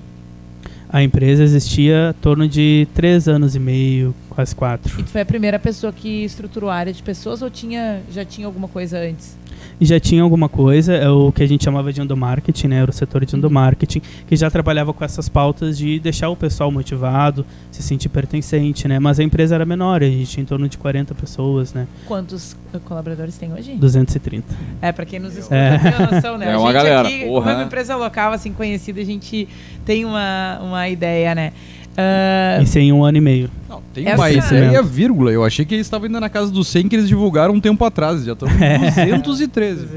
A 0.95 1.03
empresa 1.03 1.43
existia 1.43 2.15
em 2.17 2.21
torno 2.21 2.47
de 2.47 2.88
três 2.93 3.27
anos 3.27 3.53
e 3.53 3.60
meio, 3.60 4.15
quase 4.29 4.55
quatro. 4.55 4.97
E 4.97 5.03
tu 5.03 5.10
foi 5.10 5.19
a 5.19 5.25
primeira 5.25 5.60
pessoa 5.60 5.91
que 5.91 6.23
estruturou 6.23 6.69
a 6.69 6.75
área 6.75 6.93
de 6.93 7.03
pessoas 7.03 7.41
ou 7.41 7.49
tinha, 7.49 8.01
já 8.10 8.23
tinha 8.23 8.47
alguma 8.47 8.69
coisa 8.69 8.97
antes? 8.97 9.38
E 9.79 9.85
já 9.85 9.99
tinha 9.99 10.23
alguma 10.23 10.47
coisa, 10.47 10.93
é 10.93 11.09
o 11.09 11.31
que 11.31 11.43
a 11.43 11.47
gente 11.47 11.63
chamava 11.63 11.91
de 11.91 12.01
endomarketing, 12.01 12.67
né? 12.69 12.77
Era 12.81 12.89
o 12.89 12.93
setor 12.93 13.25
de 13.25 13.35
endomarketing, 13.35 14.01
que 14.27 14.35
já 14.35 14.49
trabalhava 14.49 14.93
com 14.93 15.03
essas 15.03 15.27
pautas 15.27 15.77
de 15.77 15.99
deixar 15.99 16.29
o 16.29 16.35
pessoal 16.35 16.71
motivado, 16.71 17.45
se 17.71 17.83
sentir 17.83 18.07
pertencente, 18.09 18.88
né? 18.88 18.99
Mas 18.99 19.19
a 19.19 19.23
empresa 19.23 19.55
era 19.55 19.65
menor, 19.65 20.01
a 20.01 20.05
gente 20.05 20.27
tinha 20.27 20.43
em 20.43 20.45
torno 20.45 20.69
de 20.69 20.77
40 20.77 21.13
pessoas, 21.15 21.73
né? 21.73 21.88
Quantos 22.07 22.55
colaboradores 22.85 23.38
tem 23.38 23.51
hoje? 23.53 23.73
230. 23.75 24.45
É, 24.81 24.91
pra 24.91 25.05
quem 25.05 25.19
nos 25.19 25.35
escuta 25.35 25.55
É. 25.55 25.77
tem 25.77 25.91
uma 25.93 26.11
noção, 26.11 26.38
né? 26.38 26.47
É 26.49 26.53
a 26.53 26.57
uma 26.59 26.67
gente 26.67 26.73
galera, 26.73 27.07
aqui, 27.07 27.25
porra. 27.25 27.41
como 27.41 27.49
é 27.49 27.55
uma 27.55 27.63
empresa 27.65 27.95
local, 27.95 28.31
assim, 28.31 28.53
conhecida, 28.53 29.01
a 29.01 29.05
gente 29.05 29.47
tem 29.85 30.05
uma, 30.05 30.59
uma 30.61 30.88
ideia, 30.89 31.35
né? 31.35 31.51
Ah, 31.97 32.60
Isso 32.62 32.77
em 32.79 32.91
um 32.91 33.03
ano 33.03 33.17
e 33.17 33.21
meio. 33.21 33.49
Não, 33.69 33.81
tem 33.93 34.05
Essa- 34.08 34.21
uma 34.21 34.29
ideia, 34.31 34.81
vírgula. 34.84 35.31
Eu 35.31 35.43
achei 35.43 35.63
que 35.65 35.73
eles 35.75 35.86
estavam 35.88 36.08
indo 36.08 36.19
na 36.19 36.29
casa 36.29 36.51
dos 36.51 36.67
100 36.67 36.88
que 36.89 36.95
eles 36.95 37.08
divulgaram 37.08 37.53
um 37.53 37.60
tempo 37.62 37.84
atrás. 37.86 38.23
Já 38.25 38.34
estão 38.34 38.47
em 39.08 39.19
213. 39.19 39.88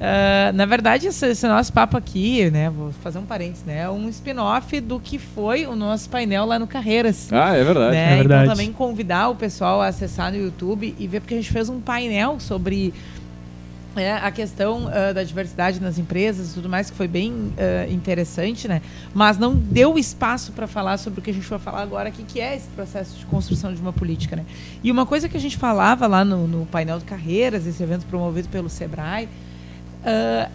Ah, 0.00 0.52
na 0.54 0.64
verdade, 0.64 1.08
esse, 1.08 1.26
esse 1.26 1.46
nosso 1.48 1.72
papo 1.72 1.96
aqui, 1.96 2.48
né? 2.50 2.70
Vou 2.70 2.92
fazer 3.02 3.18
um 3.18 3.24
parênteses, 3.24 3.64
né? 3.64 3.80
É 3.80 3.90
um 3.90 4.08
spin-off 4.08 4.80
do 4.80 5.00
que 5.00 5.18
foi 5.18 5.66
o 5.66 5.74
nosso 5.74 6.08
painel 6.08 6.44
lá 6.44 6.56
no 6.58 6.68
Carreiras. 6.68 7.28
Ah, 7.32 7.56
é 7.56 7.64
verdade. 7.64 7.90
né? 7.96 8.12
É 8.12 8.16
verdade. 8.16 8.44
Então 8.44 8.54
também 8.54 8.72
convidar 8.72 9.28
o 9.28 9.34
pessoal 9.34 9.82
a 9.82 9.88
acessar 9.88 10.30
no 10.30 10.38
YouTube 10.38 10.94
e 10.96 11.06
ver 11.08 11.20
porque 11.20 11.34
a 11.34 11.36
gente 11.36 11.50
fez 11.50 11.68
um 11.68 11.80
painel 11.80 12.36
sobre 12.38 12.94
é, 13.98 14.12
a 14.12 14.30
questão 14.30 14.88
ah, 14.88 15.12
da 15.12 15.22
diversidade 15.22 15.80
nas 15.80 15.98
empresas 15.98 16.52
e 16.52 16.54
tudo 16.54 16.68
mais 16.68 16.90
que 16.90 16.96
foi 16.96 17.08
bem 17.08 17.52
ah, 17.58 17.90
interessante, 17.90 18.68
né? 18.68 18.80
Mas 19.12 19.38
não 19.38 19.54
deu 19.54 19.98
espaço 19.98 20.52
para 20.52 20.66
falar 20.66 20.96
sobre 20.98 21.20
o 21.20 21.22
que 21.22 21.30
a 21.30 21.34
gente 21.34 21.48
vai 21.48 21.58
falar 21.58 21.82
agora, 21.82 22.10
que 22.10 22.22
que 22.22 22.40
é 22.40 22.56
esse 22.56 22.68
processo 22.68 23.16
de 23.18 23.26
construção 23.26 23.72
de 23.72 23.80
uma 23.80 23.92
política, 23.92 24.36
né? 24.36 24.44
E 24.82 24.90
uma 24.90 25.04
coisa 25.04 25.28
que 25.28 25.36
a 25.36 25.40
gente 25.40 25.56
falava 25.56 26.06
lá 26.06 26.24
no, 26.24 26.46
no 26.46 26.66
painel 26.66 26.98
de 26.98 27.04
carreiras, 27.04 27.66
esse 27.66 27.82
evento 27.82 28.06
promovido 28.06 28.48
pelo 28.48 28.68
Sebrae, 28.68 29.28
ah, 30.04 30.48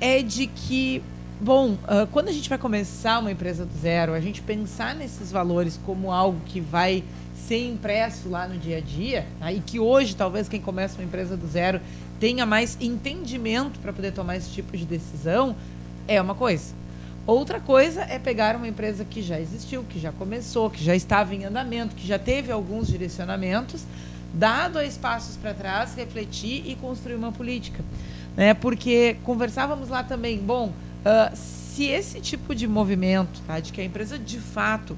é 0.00 0.22
de 0.22 0.46
que, 0.46 1.02
bom, 1.40 1.76
quando 2.12 2.28
a 2.28 2.32
gente 2.32 2.48
vai 2.48 2.56
começar 2.56 3.18
uma 3.18 3.32
empresa 3.32 3.66
do 3.66 3.76
zero, 3.76 4.14
a 4.14 4.20
gente 4.20 4.40
pensar 4.40 4.94
nesses 4.94 5.32
valores 5.32 5.78
como 5.84 6.12
algo 6.12 6.40
que 6.46 6.60
vai 6.60 7.02
ser 7.46 7.66
impresso 7.66 8.28
lá 8.28 8.46
no 8.46 8.58
dia 8.58 8.78
a 8.78 8.80
dia, 8.80 9.26
tá? 9.38 9.52
e 9.52 9.60
que 9.60 9.78
hoje 9.78 10.14
talvez 10.14 10.48
quem 10.48 10.60
começa 10.60 10.98
uma 10.98 11.04
empresa 11.04 11.36
do 11.36 11.46
zero 11.46 11.80
tenha 12.18 12.44
mais 12.44 12.76
entendimento 12.80 13.78
para 13.78 13.92
poder 13.92 14.12
tomar 14.12 14.36
esse 14.36 14.50
tipo 14.50 14.76
de 14.76 14.84
decisão, 14.84 15.54
é 16.06 16.20
uma 16.20 16.34
coisa. 16.34 16.74
Outra 17.26 17.60
coisa 17.60 18.02
é 18.02 18.18
pegar 18.18 18.56
uma 18.56 18.66
empresa 18.66 19.04
que 19.04 19.20
já 19.20 19.38
existiu, 19.38 19.84
que 19.84 20.00
já 20.00 20.10
começou, 20.10 20.70
que 20.70 20.82
já 20.82 20.96
estava 20.96 21.34
em 21.34 21.44
andamento, 21.44 21.94
que 21.94 22.06
já 22.06 22.18
teve 22.18 22.50
alguns 22.50 22.88
direcionamentos, 22.88 23.84
dar 24.32 24.70
dois 24.70 24.96
passos 24.96 25.36
para 25.36 25.52
trás, 25.52 25.94
refletir 25.94 26.66
e 26.66 26.74
construir 26.76 27.16
uma 27.16 27.30
política. 27.30 27.84
Né? 28.34 28.54
Porque 28.54 29.16
conversávamos 29.24 29.90
lá 29.90 30.02
também, 30.02 30.38
bom, 30.38 30.72
ah, 31.04 31.30
se 31.34 31.84
esse 31.84 32.20
tipo 32.20 32.54
de 32.54 32.66
movimento, 32.66 33.40
tá, 33.46 33.60
de 33.60 33.72
que 33.72 33.80
a 33.80 33.84
empresa 33.84 34.18
de 34.18 34.38
fato 34.38 34.96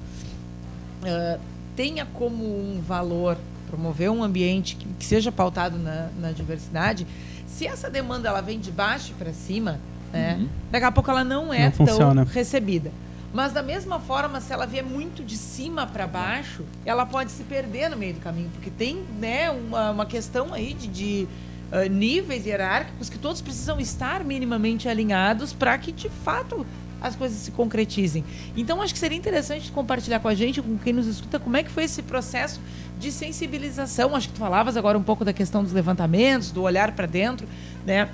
ah, 1.03 1.37
tenha 1.75 2.05
como 2.05 2.45
um 2.45 2.81
valor 2.81 3.37
promover 3.71 4.11
um 4.11 4.21
ambiente 4.21 4.75
que, 4.75 4.85
que 4.99 5.05
seja 5.05 5.31
pautado 5.31 5.77
na, 5.77 6.09
na 6.19 6.31
diversidade, 6.31 7.07
se 7.47 7.65
essa 7.65 7.89
demanda 7.89 8.27
ela 8.29 8.41
vem 8.41 8.59
de 8.59 8.69
baixo 8.71 9.13
para 9.17 9.33
cima, 9.33 9.79
né, 10.13 10.37
Uhum. 10.39 10.47
daqui 10.69 10.85
a 10.85 10.91
pouco 10.91 11.09
ela 11.09 11.23
não 11.23 11.53
é 11.53 11.63
Não 11.65 11.71
tão 11.71 11.87
funciona. 11.87 12.23
recebida. 12.29 12.91
Mas 13.33 13.53
da 13.53 13.63
mesma 13.63 13.97
forma, 13.97 14.41
se 14.41 14.51
ela 14.51 14.65
vier 14.67 14.83
muito 14.83 15.23
de 15.23 15.37
cima 15.37 15.87
para 15.87 16.05
baixo, 16.05 16.65
ela 16.85 17.05
pode 17.05 17.31
se 17.31 17.43
perder 17.43 17.89
no 17.89 17.95
meio 17.95 18.13
do 18.15 18.19
caminho, 18.19 18.49
porque 18.53 18.69
tem 18.69 19.01
né, 19.19 19.49
uma, 19.49 19.91
uma 19.91 20.05
questão 20.05 20.53
aí 20.53 20.73
de, 20.73 20.87
de, 20.87 21.27
ah, 21.71 21.85
níveis 21.87 22.45
hierárquicos 22.45 23.09
que 23.09 23.17
todos 23.17 23.39
precisam 23.39 23.79
estar 23.79 24.21
minimamente 24.25 24.89
alinhados 24.89 25.53
para 25.53 25.77
que 25.77 25.93
de 25.93 26.09
fato 26.09 26.65
as 27.01 27.15
coisas 27.15 27.37
se 27.37 27.51
concretizem. 27.51 28.23
Então 28.55 28.81
acho 28.81 28.93
que 28.93 28.99
seria 28.99 29.17
interessante 29.17 29.71
compartilhar 29.71 30.19
com 30.19 30.27
a 30.27 30.35
gente, 30.35 30.61
com 30.61 30.77
quem 30.77 30.93
nos 30.93 31.07
escuta, 31.07 31.39
como 31.39 31.57
é 31.57 31.63
que 31.63 31.71
foi 31.71 31.83
esse 31.83 32.01
processo 32.03 32.59
de 32.99 33.11
sensibilização. 33.11 34.15
Acho 34.15 34.27
que 34.27 34.35
tu 34.35 34.39
falavas 34.39 34.77
agora 34.77 34.97
um 34.97 35.03
pouco 35.03 35.25
da 35.25 35.33
questão 35.33 35.63
dos 35.63 35.73
levantamentos, 35.73 36.51
do 36.51 36.61
olhar 36.61 36.91
para 36.91 37.07
dentro, 37.07 37.47
né? 37.85 38.09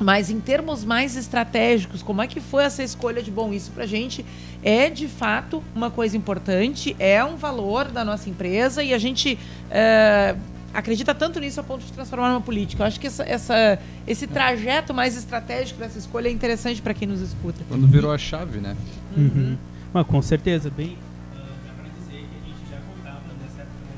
Mas 0.00 0.30
em 0.30 0.38
termos 0.38 0.84
mais 0.84 1.16
estratégicos, 1.16 2.02
como 2.02 2.22
é 2.22 2.26
que 2.26 2.40
foi 2.40 2.64
essa 2.64 2.82
escolha 2.82 3.20
de 3.22 3.30
bom? 3.30 3.52
Isso 3.52 3.70
pra 3.72 3.84
gente 3.84 4.24
é 4.62 4.88
de 4.88 5.08
fato 5.08 5.62
uma 5.74 5.90
coisa 5.90 6.16
importante, 6.16 6.94
é 6.98 7.22
um 7.24 7.36
valor 7.36 7.86
da 7.86 8.04
nossa 8.04 8.30
empresa 8.30 8.82
e 8.82 8.94
a 8.94 8.98
gente 8.98 9.38
é, 9.70 10.36
acredita 10.74 11.14
tanto 11.14 11.40
nisso 11.40 11.58
a 11.60 11.62
ponto 11.62 11.84
de 11.84 11.92
transformar 11.92 12.28
numa 12.30 12.40
política. 12.40 12.82
Eu 12.82 12.86
acho 12.86 13.00
que 13.00 13.06
essa, 13.06 13.22
essa- 13.24 13.78
esse 14.06 14.26
trajeto 14.26 14.92
mais 14.94 15.16
estratégico 15.16 15.80
dessa 15.80 15.98
escolha 15.98 16.28
é 16.28 16.30
interessante 16.30 16.80
para 16.82 16.94
quem 16.94 17.08
nos 17.08 17.20
escuta. 17.20 17.60
Quando 17.68 17.86
virou 17.86 18.12
a 18.12 18.18
chave, 18.18 18.58
né? 18.60 18.76
Uhum. 19.16 19.56
Mas 19.92 20.06
com 20.06 20.20
certeza, 20.22 20.70
bem. 20.70 20.96
ah, 21.34 21.38
dá 21.66 21.72
pra 21.72 21.88
dizer 21.98 22.20
que 22.20 22.36
a 22.36 22.46
gente 22.46 22.70
já 22.70 22.76
contava 22.80 23.22
nessa 23.42 23.62
época 23.62 23.94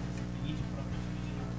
de 0.47 0.55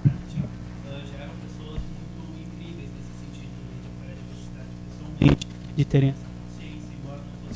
marketing, 0.05 0.47
ah, 0.87 1.01
já 1.11 1.23
eram 1.23 1.33
pessoas 1.45 1.81
muito 2.17 2.39
incríveis 2.41 2.89
nesse 2.95 3.13
sentido 3.19 3.51
de 3.67 4.15
diversidade 4.15 4.71
pessoalmente, 4.87 5.47
de 5.75 5.85
terem 5.85 6.09
essa 6.11 6.30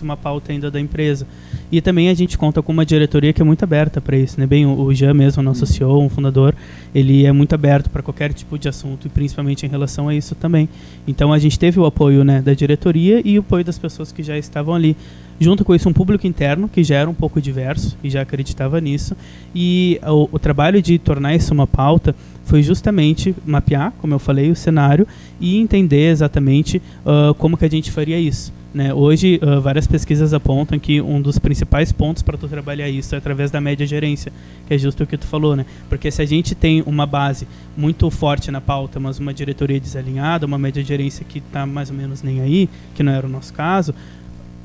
uma 0.01 0.17
pauta 0.17 0.51
ainda 0.51 0.69
da 0.69 0.79
empresa. 0.79 1.27
E 1.71 1.81
também 1.81 2.09
a 2.09 2.13
gente 2.13 2.37
conta 2.37 2.61
com 2.61 2.71
uma 2.71 2.85
diretoria 2.85 3.33
que 3.33 3.41
é 3.41 3.45
muito 3.45 3.63
aberta 3.63 3.99
para 3.99 4.15
isso, 4.17 4.39
né? 4.39 4.45
Bem, 4.45 4.65
o, 4.65 4.79
o 4.79 4.93
Jean 4.93 5.13
mesmo, 5.13 5.41
nosso 5.41 5.65
CEO, 5.65 6.01
um 6.01 6.09
fundador, 6.09 6.55
ele 6.93 7.25
é 7.25 7.31
muito 7.31 7.53
aberto 7.53 7.89
para 7.89 8.01
qualquer 8.01 8.33
tipo 8.33 8.57
de 8.57 8.69
assunto 8.69 9.07
e 9.07 9.09
principalmente 9.09 9.65
em 9.65 9.69
relação 9.69 10.07
a 10.07 10.15
isso 10.15 10.35
também. 10.35 10.69
Então 11.07 11.33
a 11.33 11.39
gente 11.39 11.57
teve 11.57 11.79
o 11.79 11.85
apoio 11.85 12.23
né, 12.23 12.41
da 12.41 12.53
diretoria 12.53 13.21
e 13.25 13.37
o 13.37 13.41
apoio 13.41 13.63
das 13.63 13.77
pessoas 13.77 14.11
que 14.11 14.23
já 14.23 14.37
estavam 14.37 14.73
ali. 14.73 14.95
Junto 15.37 15.65
com 15.65 15.75
isso, 15.75 15.89
um 15.89 15.93
público 15.93 16.25
interno 16.25 16.69
que 16.69 16.81
já 16.81 16.95
era 16.95 17.09
um 17.09 17.13
pouco 17.13 17.41
diverso 17.41 17.97
e 18.01 18.09
já 18.09 18.21
acreditava 18.21 18.79
nisso. 18.79 19.17
E 19.53 19.99
o, 20.03 20.29
o 20.31 20.39
trabalho 20.39 20.81
de 20.81 20.97
tornar 20.97 21.35
isso 21.35 21.53
uma 21.53 21.67
pauta 21.67 22.15
foi 22.45 22.63
justamente 22.63 23.35
mapear, 23.45 23.91
como 23.99 24.13
eu 24.13 24.19
falei, 24.19 24.49
o 24.49 24.55
cenário 24.55 25.05
e 25.39 25.57
entender 25.57 26.11
exatamente 26.11 26.81
ah, 27.05 27.33
como 27.37 27.57
que 27.57 27.65
a 27.65 27.69
gente 27.69 27.91
faria 27.91 28.19
isso. 28.19 28.53
Né? 28.73 28.93
Hoje, 28.93 29.39
ah, 29.41 29.59
várias 29.59 29.87
pesquisas 29.87 30.33
apontam 30.33 30.77
que 30.77 31.01
um 31.01 31.21
dos 31.21 31.39
principais 31.39 31.91
pontos 31.91 32.21
para 32.21 32.37
tu 32.37 32.47
trabalhar 32.47 32.89
isso 32.89 33.15
é 33.15 33.17
através 33.17 33.49
da 33.49 33.59
média 33.59 33.87
gerência, 33.87 34.31
que 34.67 34.73
é 34.73 34.77
justo 34.77 35.03
o 35.03 35.07
que 35.07 35.17
tu 35.17 35.25
falou, 35.25 35.55
né? 35.55 35.65
Porque 35.87 36.11
se 36.11 36.21
a 36.21 36.25
gente 36.25 36.53
tem 36.53 36.83
uma 36.85 37.05
base 37.05 37.47
muito 37.75 38.09
forte 38.11 38.51
na 38.51 38.59
pauta, 38.59 38.99
mas 38.99 39.17
uma 39.17 39.33
diretoria 39.33 39.79
desalinhada, 39.79 40.45
uma 40.45 40.57
média 40.57 40.83
gerência 40.83 41.25
que 41.27 41.39
está 41.39 41.65
mais 41.65 41.89
ou 41.89 41.95
menos 41.95 42.21
nem 42.21 42.41
aí, 42.41 42.69
que 42.93 43.01
não 43.01 43.13
era 43.13 43.25
o 43.25 43.29
nosso 43.29 43.53
caso, 43.53 43.95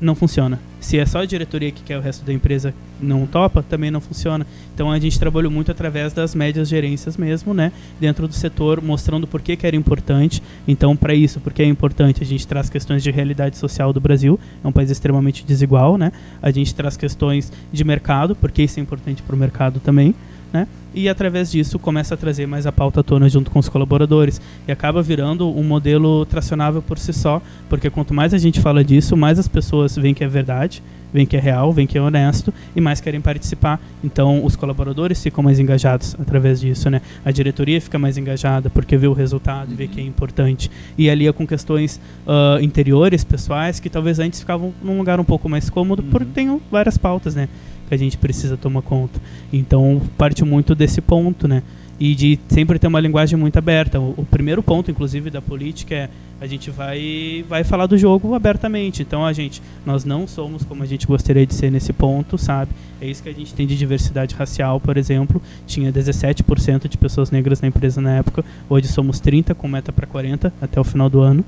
não 0.01 0.15
funciona. 0.15 0.59
Se 0.79 0.97
é 0.97 1.05
só 1.05 1.19
a 1.19 1.25
diretoria 1.25 1.71
que 1.71 1.83
quer 1.83 1.97
o 1.97 2.01
resto 2.01 2.25
da 2.25 2.33
empresa 2.33 2.73
não 2.99 3.27
topa, 3.27 3.61
também 3.61 3.91
não 3.91 4.01
funciona. 4.01 4.45
Então 4.73 4.91
a 4.91 4.97
gente 4.97 5.19
trabalhou 5.19 5.51
muito 5.51 5.71
através 5.71 6.11
das 6.11 6.33
médias 6.33 6.67
gerências 6.67 7.15
mesmo, 7.15 7.53
né? 7.53 7.71
Dentro 7.99 8.27
do 8.27 8.33
setor, 8.33 8.81
mostrando 8.81 9.27
por 9.27 9.41
que, 9.41 9.55
que 9.55 9.67
era 9.67 9.75
importante. 9.75 10.41
Então, 10.67 10.97
para 10.97 11.13
isso, 11.13 11.39
porque 11.39 11.61
é 11.61 11.65
importante, 11.65 12.23
a 12.23 12.25
gente 12.25 12.47
traz 12.47 12.69
questões 12.69 13.03
de 13.03 13.11
realidade 13.11 13.57
social 13.57 13.93
do 13.93 14.01
Brasil. 14.01 14.39
É 14.63 14.67
um 14.67 14.71
país 14.71 14.89
extremamente 14.89 15.45
desigual, 15.45 15.97
né? 15.97 16.11
A 16.41 16.49
gente 16.49 16.73
traz 16.73 16.97
questões 16.97 17.53
de 17.71 17.83
mercado, 17.83 18.35
porque 18.35 18.63
isso 18.63 18.79
é 18.79 18.83
importante 18.83 19.21
para 19.21 19.35
o 19.35 19.39
mercado 19.39 19.79
também. 19.79 20.15
Né? 20.53 20.67
E 20.93 21.07
através 21.07 21.49
disso 21.49 21.79
começa 21.79 22.13
a 22.13 22.17
trazer 22.17 22.45
mais 22.45 22.67
a 22.67 22.71
pauta 22.71 22.99
à 22.99 23.03
tona 23.03 23.29
junto 23.29 23.49
com 23.49 23.59
os 23.59 23.69
colaboradores 23.69 24.41
e 24.67 24.71
acaba 24.71 25.01
virando 25.01 25.49
um 25.49 25.63
modelo 25.63 26.25
tracionável 26.25 26.81
por 26.81 26.99
si 26.99 27.13
só, 27.13 27.41
porque 27.69 27.89
quanto 27.89 28.13
mais 28.13 28.33
a 28.33 28.37
gente 28.37 28.59
fala 28.59 28.83
disso, 28.83 29.15
mais 29.15 29.39
as 29.39 29.47
pessoas 29.47 29.95
veem 29.95 30.13
que 30.13 30.23
é 30.23 30.27
verdade, 30.27 30.83
veem 31.13 31.25
que 31.25 31.37
é 31.37 31.39
real, 31.39 31.71
veem 31.71 31.87
que 31.87 31.97
é 31.97 32.01
honesto 32.01 32.53
e 32.75 32.81
mais 32.81 32.99
querem 32.99 33.21
participar. 33.21 33.79
Então 34.03 34.43
os 34.43 34.57
colaboradores 34.57 35.23
ficam 35.23 35.41
mais 35.41 35.59
engajados 35.59 36.15
através 36.19 36.59
disso, 36.59 36.89
né? 36.89 37.01
A 37.23 37.31
diretoria 37.31 37.79
fica 37.79 37.97
mais 37.97 38.17
engajada 38.17 38.69
porque 38.69 38.97
vê 38.97 39.07
o 39.07 39.13
resultado, 39.13 39.73
vê 39.73 39.87
que 39.87 40.01
é 40.01 40.03
importante 40.03 40.69
e 40.97 41.09
alia 41.09 41.31
com 41.31 41.47
questões 41.47 42.01
ah, 42.27 42.57
interiores, 42.61 43.23
pessoais, 43.23 43.79
que 43.79 43.89
talvez 43.89 44.19
antes 44.19 44.41
ficavam 44.41 44.73
num 44.83 44.97
lugar 44.97 45.21
um 45.21 45.25
pouco 45.25 45.47
mais 45.47 45.69
cômodo, 45.69 46.03
porque 46.03 46.31
tem 46.33 46.61
várias 46.69 46.97
pautas, 46.97 47.35
né? 47.35 47.47
Que 47.91 47.95
a 47.95 47.97
gente 47.97 48.17
precisa 48.17 48.55
tomar 48.55 48.81
conta. 48.81 49.19
Então, 49.51 50.01
parte 50.17 50.45
muito 50.45 50.73
desse 50.73 51.01
ponto, 51.01 51.45
né? 51.45 51.61
E 51.99 52.15
de 52.15 52.39
sempre 52.47 52.79
ter 52.79 52.87
uma 52.87 53.01
linguagem 53.01 53.37
muito 53.37 53.59
aberta. 53.59 53.99
O, 53.99 54.13
o 54.15 54.25
primeiro 54.25 54.63
ponto, 54.63 54.89
inclusive, 54.89 55.29
da 55.29 55.41
política 55.41 55.93
é 55.93 56.09
a 56.39 56.47
gente 56.47 56.71
vai, 56.71 57.43
vai 57.49 57.65
falar 57.65 57.87
do 57.87 57.97
jogo 57.97 58.33
abertamente. 58.33 59.01
Então, 59.01 59.25
a 59.25 59.33
gente, 59.33 59.61
nós 59.85 60.05
não 60.05 60.25
somos 60.25 60.63
como 60.63 60.83
a 60.83 60.85
gente 60.85 61.05
gostaria 61.05 61.45
de 61.45 61.53
ser 61.53 61.69
nesse 61.69 61.91
ponto, 61.91 62.37
sabe? 62.37 62.71
É 63.01 63.07
isso 63.07 63.21
que 63.21 63.27
a 63.27 63.33
gente 63.33 63.53
tem 63.53 63.67
de 63.67 63.77
diversidade 63.77 64.35
racial, 64.35 64.79
por 64.79 64.95
exemplo. 64.95 65.41
Tinha 65.67 65.91
17% 65.91 66.87
de 66.87 66.97
pessoas 66.97 67.29
negras 67.29 67.59
na 67.59 67.67
empresa 67.67 67.99
na 67.99 68.15
época. 68.15 68.45
Hoje 68.69 68.87
somos 68.87 69.19
30, 69.19 69.53
com 69.53 69.67
meta 69.67 69.91
para 69.91 70.07
40 70.07 70.53
até 70.61 70.79
o 70.79 70.83
final 70.85 71.09
do 71.09 71.19
ano. 71.19 71.43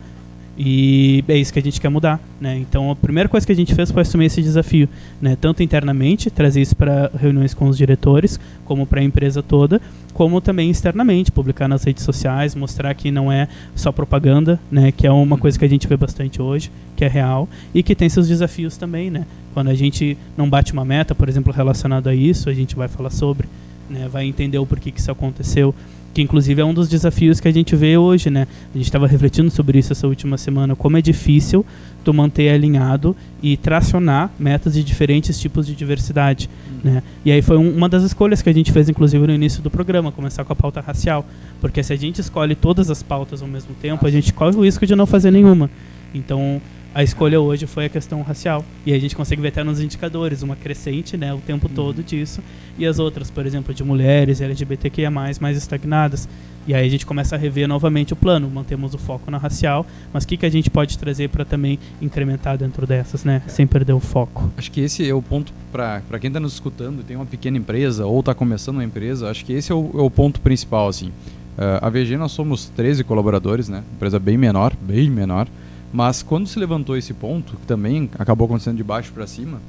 E 0.58 1.24
é 1.28 1.36
isso 1.36 1.52
que 1.52 1.58
a 1.58 1.62
gente 1.62 1.82
quer 1.82 1.90
mudar, 1.90 2.20
né? 2.40 2.58
Então 2.58 2.92
a 2.92 2.96
primeira 2.96 3.28
coisa 3.28 3.46
que 3.46 3.52
a 3.52 3.56
gente 3.56 3.74
fez 3.74 3.90
foi 3.90 4.04
assumir 4.04 4.26
esse 4.26 4.42
desafio, 4.42 4.88
né? 5.20 5.36
Tanto 5.40 5.64
internamente, 5.64 6.30
trazer 6.30 6.62
isso 6.62 6.76
para 6.76 7.10
reuniões 7.20 7.56
com 7.56 7.68
os 7.68 7.76
diretores, 7.76 8.40
como 8.64 8.86
para 8.86 9.02
a 9.02 9.04
empresa 9.04 9.42
toda, 9.42 9.82
como 10.14 10.40
também 10.40 10.70
externamente, 10.70 11.32
publicar 11.32 11.68
nas 11.68 11.84
redes 11.84 12.04
sociais, 12.04 12.54
mostrar 12.54 12.94
que 12.94 13.10
não 13.10 13.32
é 13.32 13.48
só 13.76 13.92
propaganda, 13.92 14.60
né? 14.72 14.92
Que 14.92 15.08
é 15.08 15.12
uma 15.12 15.38
coisa 15.38 15.58
que 15.58 15.66
a 15.66 15.70
gente 15.70 15.88
vê 15.88 15.98
bastante 15.98 16.40
hoje, 16.40 16.72
que 16.96 17.04
é 17.04 17.08
real 17.08 17.50
e 17.74 17.82
que 17.82 17.96
tem 17.96 18.08
seus 18.08 18.28
desafios 18.28 18.78
também, 18.78 19.10
né? 19.10 19.26
Quando 19.56 19.70
a 19.70 19.76
gente 19.76 20.16
não 20.38 20.48
bate 20.48 20.72
uma 20.72 20.86
meta, 20.86 21.16
por 21.16 21.28
exemplo, 21.28 21.52
relacionado 21.52 22.08
a 22.08 22.14
isso, 22.14 22.48
a 22.48 22.54
gente 22.54 22.76
vai 22.76 22.88
falar 22.88 23.10
sobre, 23.10 23.48
né? 23.90 24.08
Vai 24.08 24.26
entender 24.26 24.60
o 24.60 24.68
porquê 24.68 24.92
que 24.92 25.00
isso 25.00 25.12
aconteceu, 25.12 25.74
que 26.14 26.22
inclusive 26.22 26.62
é 26.62 26.66
um 26.66 26.74
dos 26.74 26.88
desafios 26.88 27.40
que 27.40 27.48
a 27.48 27.52
gente 27.52 27.76
vê 27.76 27.98
hoje, 27.98 28.30
né? 28.30 28.48
A 28.74 28.78
gente 28.78 28.86
estava 28.86 29.08
refletindo 29.08 29.50
sobre 29.50 29.80
isso 29.80 29.92
essa 29.92 30.08
última 30.08 30.38
semana, 30.38 30.76
como 30.76 30.98
é 30.98 31.02
difícil 31.02 31.66
tu 32.04 32.14
manter 32.14 32.50
alinhado 32.50 33.16
e 33.42 33.58
tracionar 33.58 34.30
metas 34.38 34.74
de 34.74 34.84
diferentes 34.84 35.40
tipos 35.40 35.66
de 35.66 35.74
diversidade, 35.74 36.50
né? 36.84 37.02
E 37.26 37.32
aí 37.32 37.42
foi 37.42 37.58
um, 37.58 37.70
uma 37.76 37.90
das 37.90 38.04
escolhas 38.04 38.42
que 38.42 38.50
a 38.50 38.54
gente 38.54 38.72
fez 38.72 38.90
inclusive 38.90 39.26
no 39.26 39.34
início 39.34 39.62
do 39.64 39.72
programa, 39.72 40.12
começar 40.12 40.44
com 40.44 40.54
a 40.54 40.56
pauta 40.56 40.82
racial, 40.82 41.26
porque 41.60 41.82
se 41.82 41.92
a 41.92 41.96
gente 41.96 42.22
escolhe 42.22 42.56
todas 42.56 42.92
as 42.92 43.02
pautas 43.02 43.42
ao 43.42 43.48
mesmo 43.48 43.74
tempo, 43.82 44.06
a 44.06 44.12
gente 44.12 44.32
corre 44.34 44.56
o 44.56 44.64
risco 44.64 44.86
de 44.86 44.96
não 44.96 45.06
fazer 45.06 45.32
nenhuma. 45.32 45.70
Então, 46.14 46.62
a 46.94 47.04
escolha 47.04 47.40
hoje 47.40 47.66
foi 47.66 47.86
a 47.86 47.90
questão 47.90 48.22
racial. 48.22 48.64
E 48.86 48.94
a 48.94 49.00
gente 49.00 49.16
consegue 49.16 49.42
ver 49.42 49.50
até 49.50 49.64
nos 49.64 49.82
indicadores, 49.82 50.42
uma 50.44 50.56
crescente 50.56 51.18
né, 51.18 51.34
o 51.34 51.40
tempo 51.40 51.68
Uhum. 51.68 51.74
todo 51.74 52.04
disso, 52.04 52.42
e 52.78 52.86
as 52.86 53.00
outras, 53.00 53.32
por 53.32 53.46
exemplo, 53.46 53.74
de 53.74 53.84
mulheres, 53.84 54.42
LGBTQIA, 54.42 55.10
mais 55.10 55.40
estagnadas. 55.58 56.28
E 56.66 56.74
aí 56.74 56.88
a 56.88 56.90
gente 56.90 57.06
começa 57.06 57.36
a 57.36 57.38
rever 57.38 57.68
novamente 57.68 58.14
o 58.14 58.16
plano, 58.16 58.50
mantemos 58.50 58.94
o 58.94 58.98
foco 58.98 59.30
na 59.30 59.38
racial, 59.38 59.86
mas 60.14 60.24
o 60.24 60.28
que, 60.28 60.38
que 60.38 60.46
a 60.46 60.50
gente 60.50 60.70
pode 60.70 60.98
trazer 60.98 61.30
para 61.30 61.44
também 61.44 61.78
incrementar 62.02 62.58
dentro 62.58 62.88
dessas, 62.88 63.26
né? 63.26 63.42
Sem 63.48 63.68
perder 63.68 63.92
o 63.94 64.00
foco. 64.00 64.50
Acho 64.58 64.72
que 64.72 64.80
esse 64.80 65.08
é 65.08 65.14
o 65.14 65.22
ponto 65.22 65.52
para 65.72 66.02
quem 66.22 66.30
está 66.30 66.40
nos 66.40 66.54
escutando 66.54 67.04
tem 67.04 67.18
uma 67.18 67.26
pequena 67.26 67.58
empresa 67.58 68.06
ou 68.06 68.22
está 68.22 68.34
começando 68.34 68.76
uma 68.76 68.84
empresa, 68.84 69.30
acho 69.30 69.44
que 69.44 69.52
esse 69.52 69.72
é 69.72 69.76
o, 69.76 69.90
é 69.94 70.02
o 70.02 70.10
ponto 70.10 70.40
principal, 70.40 70.88
assim. 70.88 71.12
Ah, 71.58 71.88
a 71.88 71.90
VG 71.90 72.18
nós 72.18 72.32
somos 72.32 72.70
13 72.70 73.04
colaboradores, 73.04 73.68
né? 73.68 73.84
Empresa 73.96 74.18
bem 74.18 74.38
menor, 74.38 74.74
bem 74.82 75.10
menor. 75.10 75.48
Mas 75.94 76.24
quando 76.24 76.48
se 76.48 76.58
levantou 76.58 76.98
esse 76.98 77.14
ponto, 77.14 77.56
que 77.56 77.68
também 77.68 78.10
acabou 78.18 78.46
acontecendo 78.46 78.78
de 78.78 78.84
baixo 78.84 79.14
para 79.14 79.28
cima, 79.28 79.62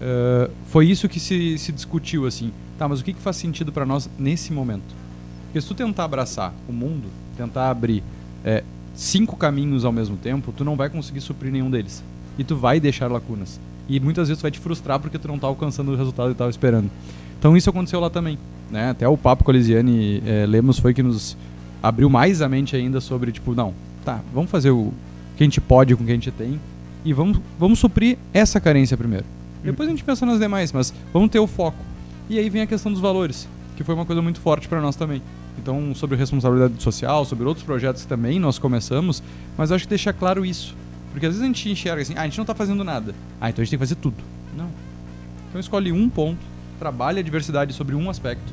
ah, 0.00 0.50
foi 0.66 0.86
isso 0.86 1.08
que 1.08 1.20
se, 1.20 1.58
se 1.58 1.72
discutiu, 1.72 2.26
assim. 2.26 2.52
Tá, 2.78 2.88
mas 2.88 3.00
o 3.00 3.04
que, 3.04 3.12
que 3.12 3.20
faz 3.20 3.36
sentido 3.36 3.72
para 3.72 3.84
nós 3.84 4.08
nesse 4.18 4.52
momento? 4.52 4.94
Porque 5.46 5.60
se 5.60 5.66
tu 5.66 5.74
tentar 5.74 6.04
abraçar 6.04 6.52
o 6.68 6.72
mundo, 6.72 7.08
tentar 7.36 7.70
abrir 7.70 8.02
é, 8.44 8.62
cinco 8.94 9.36
caminhos 9.36 9.84
ao 9.84 9.92
mesmo 9.92 10.16
tempo, 10.16 10.52
tu 10.56 10.64
não 10.64 10.76
vai 10.76 10.88
conseguir 10.88 11.20
suprir 11.20 11.50
nenhum 11.50 11.70
deles. 11.70 12.04
E 12.38 12.44
tu 12.44 12.56
vai 12.56 12.78
deixar 12.78 13.10
lacunas. 13.10 13.58
E 13.88 13.98
muitas 13.98 14.28
vezes 14.28 14.40
tu 14.40 14.42
vai 14.42 14.50
te 14.50 14.60
frustrar 14.60 15.00
porque 15.00 15.18
tu 15.18 15.26
não 15.26 15.38
tá 15.38 15.46
alcançando 15.46 15.92
o 15.92 15.96
resultado 15.96 16.30
que 16.30 16.36
tava 16.36 16.50
esperando. 16.50 16.90
Então 17.38 17.56
isso 17.56 17.70
aconteceu 17.70 17.98
lá 17.98 18.10
também. 18.10 18.38
Né? 18.70 18.90
Até 18.90 19.08
o 19.08 19.16
papo 19.16 19.42
com 19.42 19.50
a 19.50 19.54
Lisiane 19.54 20.22
eh, 20.24 20.44
Lemos 20.46 20.78
foi 20.78 20.92
que 20.92 21.02
nos 21.02 21.36
abriu 21.82 22.10
mais 22.10 22.42
a 22.42 22.48
mente 22.48 22.76
ainda 22.76 23.00
sobre, 23.00 23.32
tipo, 23.32 23.54
não, 23.54 23.72
tá, 24.04 24.20
vamos 24.34 24.50
fazer 24.50 24.70
o 24.70 24.92
que 25.38 25.44
a 25.44 25.46
gente 25.46 25.60
pode 25.60 25.94
com 25.94 26.02
o 26.02 26.04
que 26.06 26.10
a 26.10 26.14
gente 26.16 26.32
tem 26.32 26.60
e 27.04 27.12
vamos, 27.12 27.38
vamos 27.56 27.78
suprir 27.78 28.18
essa 28.34 28.60
carência 28.60 28.96
primeiro. 28.96 29.24
Depois 29.62 29.88
a 29.88 29.92
gente 29.92 30.02
pensa 30.02 30.26
nas 30.26 30.40
demais, 30.40 30.72
mas 30.72 30.92
vamos 31.12 31.30
ter 31.30 31.38
o 31.38 31.46
foco. 31.46 31.78
E 32.28 32.40
aí 32.40 32.50
vem 32.50 32.62
a 32.62 32.66
questão 32.66 32.90
dos 32.90 33.00
valores, 33.00 33.48
que 33.76 33.84
foi 33.84 33.94
uma 33.94 34.04
coisa 34.04 34.20
muito 34.20 34.40
forte 34.40 34.66
para 34.66 34.80
nós 34.80 34.96
também. 34.96 35.22
Então, 35.56 35.94
sobre 35.94 36.16
responsabilidade 36.16 36.82
social, 36.82 37.24
sobre 37.24 37.46
outros 37.46 37.64
projetos 37.64 38.04
também 38.04 38.40
nós 38.40 38.58
começamos, 38.58 39.22
mas 39.56 39.70
acho 39.70 39.84
que 39.84 39.90
deixa 39.90 40.12
claro 40.12 40.44
isso. 40.44 40.74
Porque 41.12 41.24
às 41.24 41.34
vezes 41.34 41.42
a 41.42 41.46
gente 41.46 41.70
enxerga 41.70 42.02
assim, 42.02 42.14
ah, 42.16 42.22
a 42.22 42.24
gente 42.24 42.38
não 42.38 42.44
tá 42.44 42.54
fazendo 42.54 42.82
nada. 42.82 43.14
Ah, 43.40 43.48
então 43.48 43.62
a 43.62 43.64
gente 43.64 43.70
tem 43.70 43.78
que 43.78 43.84
fazer 43.84 43.94
tudo. 43.94 44.16
Não. 44.56 44.68
Então 45.48 45.60
escolhe 45.60 45.92
um 45.92 46.08
ponto, 46.08 46.40
trabalha 46.80 47.20
a 47.20 47.22
diversidade 47.22 47.72
sobre 47.72 47.94
um 47.94 48.10
aspecto, 48.10 48.52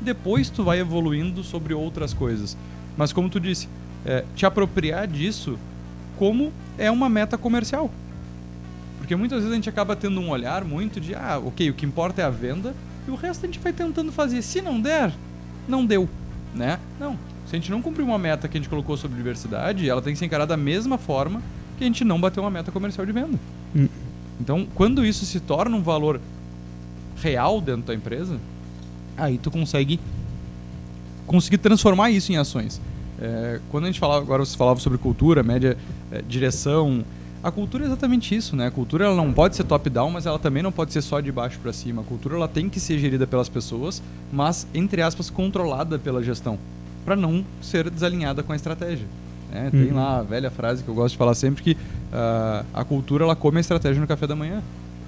depois 0.00 0.48
tu 0.48 0.64
vai 0.64 0.80
evoluindo 0.80 1.44
sobre 1.44 1.74
outras 1.74 2.14
coisas. 2.14 2.56
Mas 2.96 3.12
como 3.12 3.28
tu 3.28 3.38
disse, 3.38 3.68
é, 4.04 4.24
te 4.34 4.46
apropriar 4.46 5.06
disso 5.06 5.58
como 6.22 6.52
é 6.78 6.88
uma 6.88 7.08
meta 7.08 7.36
comercial. 7.36 7.90
Porque 8.96 9.16
muitas 9.16 9.40
vezes 9.40 9.50
a 9.50 9.56
gente 9.56 9.68
acaba 9.68 9.96
tendo 9.96 10.20
um 10.20 10.30
olhar 10.30 10.64
muito 10.64 11.00
de, 11.00 11.16
ah, 11.16 11.42
ok, 11.44 11.70
o 11.70 11.74
que 11.74 11.84
importa 11.84 12.22
é 12.22 12.24
a 12.24 12.30
venda, 12.30 12.76
e 13.08 13.10
o 13.10 13.16
resto 13.16 13.44
a 13.44 13.48
gente 13.48 13.58
vai 13.58 13.72
tentando 13.72 14.12
fazer. 14.12 14.40
Se 14.40 14.62
não 14.62 14.80
der, 14.80 15.12
não 15.66 15.84
deu, 15.84 16.08
né? 16.54 16.78
Não. 17.00 17.18
Se 17.44 17.56
a 17.56 17.58
gente 17.58 17.72
não 17.72 17.82
cumprir 17.82 18.04
uma 18.04 18.18
meta 18.18 18.46
que 18.46 18.56
a 18.56 18.60
gente 18.60 18.70
colocou 18.70 18.96
sobre 18.96 19.16
diversidade, 19.16 19.88
ela 19.88 20.00
tem 20.00 20.12
que 20.12 20.18
ser 20.20 20.26
encarada 20.26 20.50
da 20.50 20.56
mesma 20.56 20.96
forma 20.96 21.42
que 21.76 21.82
a 21.82 21.86
gente 21.88 22.04
não 22.04 22.20
bateu 22.20 22.40
uma 22.40 22.50
meta 22.50 22.70
comercial 22.70 23.04
de 23.04 23.10
venda. 23.10 23.36
Hum. 23.74 23.88
Então, 24.40 24.64
quando 24.76 25.04
isso 25.04 25.26
se 25.26 25.40
torna 25.40 25.76
um 25.76 25.82
valor 25.82 26.20
real 27.16 27.60
dentro 27.60 27.82
da 27.82 27.94
empresa, 27.96 28.38
aí 29.16 29.38
tu 29.38 29.50
consegue 29.50 29.98
conseguir 31.26 31.58
transformar 31.58 32.12
isso 32.12 32.30
em 32.30 32.36
ações. 32.36 32.80
É, 33.20 33.60
quando 33.70 33.84
a 33.84 33.86
gente 33.86 34.00
falava, 34.00 34.20
agora 34.20 34.44
você 34.44 34.56
falava 34.56 34.80
sobre 34.80 34.98
cultura, 34.98 35.44
média, 35.44 35.76
é, 36.12 36.22
direção, 36.22 37.04
a 37.42 37.50
cultura 37.50 37.84
é 37.84 37.86
exatamente 37.86 38.34
isso, 38.36 38.54
né? 38.54 38.66
A 38.68 38.70
cultura 38.70 39.04
ela 39.06 39.16
não 39.16 39.32
pode 39.32 39.56
ser 39.56 39.64
top-down, 39.64 40.10
mas 40.10 40.26
ela 40.26 40.38
também 40.38 40.62
não 40.62 40.70
pode 40.70 40.92
ser 40.92 41.02
só 41.02 41.20
de 41.20 41.32
baixo 41.32 41.58
para 41.60 41.72
cima. 41.72 42.02
A 42.02 42.04
cultura 42.04 42.36
ela 42.36 42.46
tem 42.48 42.68
que 42.68 42.78
ser 42.78 42.98
gerida 42.98 43.26
pelas 43.26 43.48
pessoas, 43.48 44.00
mas 44.32 44.66
entre 44.72 45.02
aspas 45.02 45.28
controlada 45.30 45.98
pela 45.98 46.22
gestão, 46.22 46.56
para 47.04 47.16
não 47.16 47.44
ser 47.60 47.90
desalinhada 47.90 48.42
com 48.42 48.52
a 48.52 48.56
estratégia. 48.56 49.06
né? 49.50 49.68
Tem 49.70 49.88
Uhum. 49.88 49.96
lá 49.96 50.20
a 50.20 50.22
velha 50.22 50.50
frase 50.50 50.82
que 50.82 50.88
eu 50.88 50.94
gosto 50.94 51.12
de 51.12 51.18
falar 51.18 51.34
sempre 51.34 51.62
que 51.62 51.76
ah, 52.12 52.64
a 52.72 52.84
cultura 52.84 53.24
ela 53.24 53.36
come 53.36 53.58
a 53.58 53.60
estratégia 53.60 54.00
no 54.00 54.06
café 54.06 54.26
da 54.26 54.34
manhã. 54.36 54.62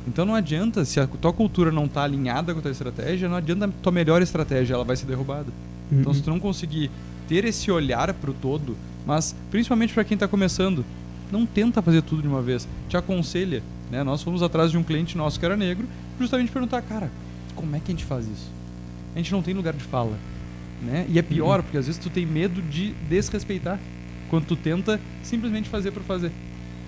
Então 0.07 0.27
não 0.27 0.35
adianta, 0.35 0.85
se 0.85 1.01
a 1.01 1.07
tua 1.07 1.33
cultura 1.33 1.71
não 1.73 1.87
está 1.87 2.03
alinhada 2.03 2.53
com 2.53 2.59
a 2.59 2.62
tua 2.62 2.71
estratégia, 2.71 3.27
não 3.27 3.37
adianta 3.37 3.64
a 3.64 3.69
tua 3.83 3.90
melhor 3.93 4.21
estratégia, 4.21 4.75
ela 4.75 4.85
vai 4.85 4.97
ser 4.97 5.07
derrubada. 5.07 5.47
Então 5.90 6.11
Uhum. 6.12 6.14
se 6.14 6.23
tu 6.23 6.29
não 6.31 6.38
conseguir 6.40 6.90
ter 7.27 7.45
esse 7.47 7.71
olhar 7.71 8.12
para 8.12 8.31
o 8.31 8.35
todo, 8.35 8.77
mas 9.07 9.35
principalmente 9.51 9.93
para 9.93 10.05
quem 10.05 10.14
está 10.14 10.27
começando, 10.27 10.85
não 11.31 11.45
tenta 11.47 11.83
fazer 11.83 12.03
tudo 12.03 12.23
de 12.23 12.29
uma 12.29 12.43
vez. 12.43 12.69
Te 12.88 12.97
aconselha, 12.97 13.62
né? 13.90 14.03
Nós 14.03 14.23
fomos 14.23 14.43
atrás 14.43 14.71
de 14.71 14.79
um 14.79 14.83
cliente 14.83 15.17
nosso 15.17 15.38
que 15.38 15.45
era 15.45 15.57
negro, 15.57 15.87
justamente 16.19 16.51
perguntar, 16.51 16.83
cara, 16.83 17.11
como 17.55 17.75
é 17.75 17.81
que 17.81 17.90
a 17.90 17.95
gente 17.95 18.05
faz 18.05 18.27
isso? 18.27 18.51
A 19.14 19.19
gente 19.19 19.33
não 19.33 19.43
tem 19.43 19.55
lugar 19.55 19.73
de 19.73 19.83
fala, 19.83 20.17
né? 20.83 21.07
E 21.09 21.19
é 21.19 21.23
pior, 21.23 21.62
porque 21.62 21.79
às 21.79 21.87
vezes 21.87 22.01
tu 22.01 22.11
tem 22.11 22.27
medo 22.27 22.61
de 22.62 22.93
desrespeitar 23.09 23.79
quando 24.31 24.47
tu 24.47 24.57
tenta 24.57 25.01
simplesmente 25.23 25.69
fazer 25.69 25.90
por 25.90 26.03
fazer, 26.03 26.33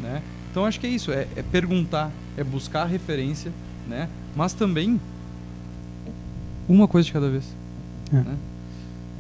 né? 0.01 0.23
Então 0.51 0.65
acho 0.65 0.81
que 0.81 0.87
é 0.87 0.91
isso, 0.91 1.13
é, 1.13 1.27
é 1.37 1.43
perguntar, 1.43 2.11
é 2.37 2.43
buscar 2.43 2.87
referência, 2.87 3.53
né? 3.89 4.09
Mas 4.35 4.53
também 4.53 5.01
uma 6.69 6.89
coisa 6.89 7.07
de 7.07 7.13
cada 7.13 7.29
vez. 7.29 7.45
É. 8.13 8.17
né? 8.17 8.37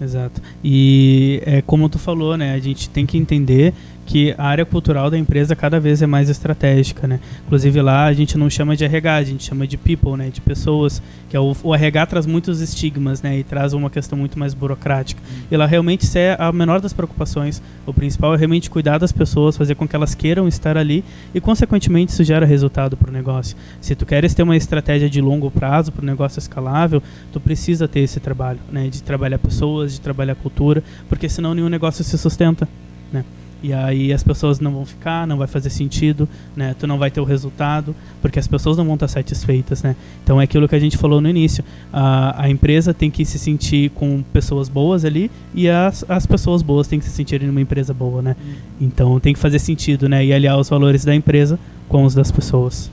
Exato. 0.00 0.42
E 0.62 1.42
é 1.46 1.62
como 1.62 1.88
tu 1.88 1.98
falou, 1.98 2.36
né? 2.36 2.54
A 2.54 2.58
gente 2.58 2.88
tem 2.90 3.06
que 3.06 3.16
entender 3.16 3.72
que 4.06 4.34
a 4.38 4.44
área 4.44 4.64
cultural 4.64 5.10
da 5.10 5.18
empresa 5.18 5.56
cada 5.56 5.80
vez 5.80 6.00
é 6.00 6.06
mais 6.06 6.30
estratégica, 6.30 7.08
né? 7.08 7.18
Inclusive 7.44 7.82
lá 7.82 8.04
a 8.04 8.12
gente 8.12 8.38
não 8.38 8.48
chama 8.48 8.76
de 8.76 8.84
RH, 8.84 9.14
a 9.14 9.24
gente 9.24 9.44
chama 9.44 9.66
de 9.66 9.76
people, 9.76 10.16
né? 10.16 10.30
De 10.30 10.40
pessoas, 10.40 11.02
que 11.28 11.36
é 11.36 11.40
o, 11.40 11.54
o 11.62 11.74
RH 11.74 12.06
traz 12.06 12.24
muitos 12.24 12.60
estigmas, 12.60 13.20
né? 13.20 13.38
E 13.38 13.42
traz 13.42 13.72
uma 13.72 13.90
questão 13.90 14.16
muito 14.16 14.38
mais 14.38 14.54
burocrática. 14.54 15.20
E 15.50 15.56
lá 15.56 15.66
realmente 15.66 16.02
isso 16.02 16.16
é 16.16 16.36
a 16.38 16.52
menor 16.52 16.80
das 16.80 16.92
preocupações. 16.92 17.60
O 17.84 17.92
principal 17.92 18.34
é 18.34 18.38
realmente 18.38 18.70
cuidar 18.70 18.98
das 18.98 19.10
pessoas, 19.10 19.56
fazer 19.56 19.74
com 19.74 19.88
que 19.88 19.96
elas 19.96 20.14
queiram 20.14 20.46
estar 20.46 20.78
ali 20.78 21.04
e 21.34 21.40
consequentemente 21.40 22.12
isso 22.12 22.22
gera 22.22 22.46
resultado 22.46 22.96
para 22.96 23.10
o 23.10 23.12
negócio. 23.12 23.56
Se 23.80 23.96
tu 23.96 24.06
queres 24.06 24.32
ter 24.32 24.44
uma 24.44 24.56
estratégia 24.56 25.10
de 25.10 25.20
longo 25.20 25.50
prazo 25.50 25.90
para 25.90 26.02
o 26.02 26.06
negócio 26.06 26.38
escalável, 26.38 27.02
tu 27.32 27.40
precisa 27.40 27.88
ter 27.88 28.00
esse 28.00 28.20
trabalho, 28.20 28.60
né? 28.70 28.88
De 28.88 29.02
trabalhar 29.02 29.38
pessoas, 29.38 29.85
de 29.92 30.00
trabalhar 30.00 30.34
cultura, 30.34 30.82
porque 31.08 31.28
senão 31.28 31.54
nenhum 31.54 31.68
negócio 31.68 32.02
se 32.04 32.16
sustenta, 32.18 32.68
né? 33.12 33.24
E 33.62 33.72
aí 33.72 34.12
as 34.12 34.22
pessoas 34.22 34.60
não 34.60 34.70
vão 34.70 34.84
ficar, 34.84 35.26
não 35.26 35.38
vai 35.38 35.46
fazer 35.46 35.70
sentido, 35.70 36.28
né? 36.54 36.76
Tu 36.78 36.86
não 36.86 36.98
vai 36.98 37.10
ter 37.10 37.20
o 37.20 37.24
resultado, 37.24 37.96
porque 38.20 38.38
as 38.38 38.46
pessoas 38.46 38.76
não 38.76 38.84
vão 38.84 38.94
estar 38.94 39.08
satisfeitas, 39.08 39.82
né? 39.82 39.96
Então 40.22 40.40
é 40.40 40.44
aquilo 40.44 40.68
que 40.68 40.74
a 40.74 40.78
gente 40.78 40.96
falou 40.96 41.20
no 41.20 41.28
início. 41.28 41.64
A, 41.92 42.44
a 42.44 42.50
empresa 42.50 42.92
tem 42.92 43.10
que 43.10 43.24
se 43.24 43.38
sentir 43.38 43.90
com 43.90 44.22
pessoas 44.32 44.68
boas 44.68 45.04
ali 45.04 45.30
e 45.54 45.68
as, 45.68 46.04
as 46.08 46.26
pessoas 46.26 46.60
boas 46.62 46.86
têm 46.86 46.98
que 46.98 47.06
se 47.06 47.10
sentirem 47.10 47.48
numa 47.48 47.60
empresa 47.60 47.94
boa, 47.94 48.20
né? 48.20 48.36
Então 48.80 49.18
tem 49.18 49.32
que 49.32 49.40
fazer 49.40 49.58
sentido, 49.58 50.08
né? 50.08 50.24
E 50.24 50.32
aliar 50.32 50.58
os 50.58 50.68
valores 50.68 51.04
da 51.04 51.14
empresa 51.14 51.58
com 51.88 52.04
os 52.04 52.14
das 52.14 52.30
pessoas. 52.30 52.90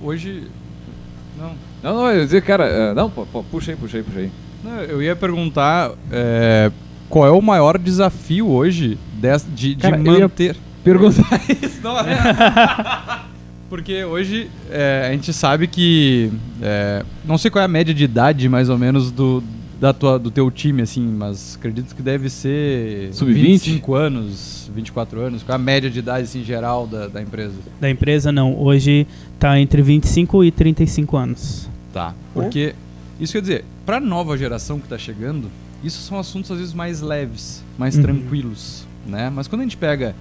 Hoje 0.00 0.44
não, 1.36 1.54
Não, 1.82 1.94
não, 1.94 2.10
eu 2.10 2.18
ia 2.20 2.24
dizer, 2.24 2.42
cara, 2.42 2.66
é, 2.66 2.94
não, 2.94 3.10
puxa 3.10 3.72
aí, 3.72 3.76
puxa 3.76 3.98
aí, 3.98 4.02
puxa 4.02 4.18
aí. 4.20 4.30
Eu 4.88 5.02
ia 5.02 5.14
perguntar 5.14 5.92
é, 6.10 6.70
qual 7.08 7.26
é 7.26 7.30
o 7.30 7.40
maior 7.40 7.78
desafio 7.78 8.48
hoje 8.48 8.98
de, 9.54 9.74
de 9.74 9.76
Cara, 9.76 9.98
eu 9.98 10.12
ia- 10.14 10.20
manter. 10.20 10.56
Perguntar 10.84 11.40
Isso 11.62 11.80
não 11.82 11.98
é. 11.98 13.20
Porque 13.68 14.02
hoje 14.04 14.48
é, 14.70 15.08
a 15.08 15.12
gente 15.12 15.32
sabe 15.32 15.66
que. 15.66 16.32
é, 16.62 17.04
não 17.24 17.36
sei 17.36 17.50
qual 17.50 17.60
é 17.60 17.66
a 17.66 17.68
média 17.68 17.92
de 17.92 18.02
idade, 18.04 18.48
mais 18.48 18.70
ou 18.70 18.78
menos, 18.78 19.10
do, 19.10 19.42
da 19.78 19.92
tua, 19.92 20.18
do 20.18 20.30
teu 20.30 20.50
time, 20.50 20.80
assim, 20.80 21.06
mas 21.06 21.56
acredito 21.56 21.94
que 21.94 22.00
deve 22.00 22.30
ser. 22.30 23.12
Sub-20? 23.12 23.34
25 23.34 23.94
anos, 23.94 24.70
24 24.74 25.20
anos. 25.20 25.42
Qual 25.42 25.52
é 25.52 25.56
a 25.56 25.62
média 25.62 25.90
de 25.90 25.98
idade, 25.98 26.24
assim, 26.24 26.42
geral 26.42 26.86
da, 26.86 27.08
da 27.08 27.20
empresa? 27.20 27.54
Da 27.78 27.90
empresa 27.90 28.32
não, 28.32 28.58
hoje 28.58 29.06
tá 29.38 29.60
entre 29.60 29.82
25 29.82 30.44
e 30.44 30.50
35 30.50 31.16
anos. 31.16 31.68
Tá. 31.92 32.14
Porque, 32.32 32.74
isso 33.20 33.32
quer 33.32 33.40
dizer, 33.40 33.64
pra 33.86 33.98
nova 34.00 34.36
geração 34.36 34.78
que 34.78 34.88
tá 34.88 34.98
chegando, 34.98 35.50
isso 35.82 36.00
são 36.02 36.18
assuntos 36.18 36.50
às 36.50 36.58
vezes 36.58 36.74
mais 36.74 37.00
leves, 37.00 37.62
mais 37.78 37.96
Uhum. 37.96 38.02
tranquilos, 38.02 38.86
né? 39.06 39.30
Mas 39.34 39.46
quando 39.48 39.60
a 39.60 39.64
gente 39.64 39.76
pega. 39.76 40.14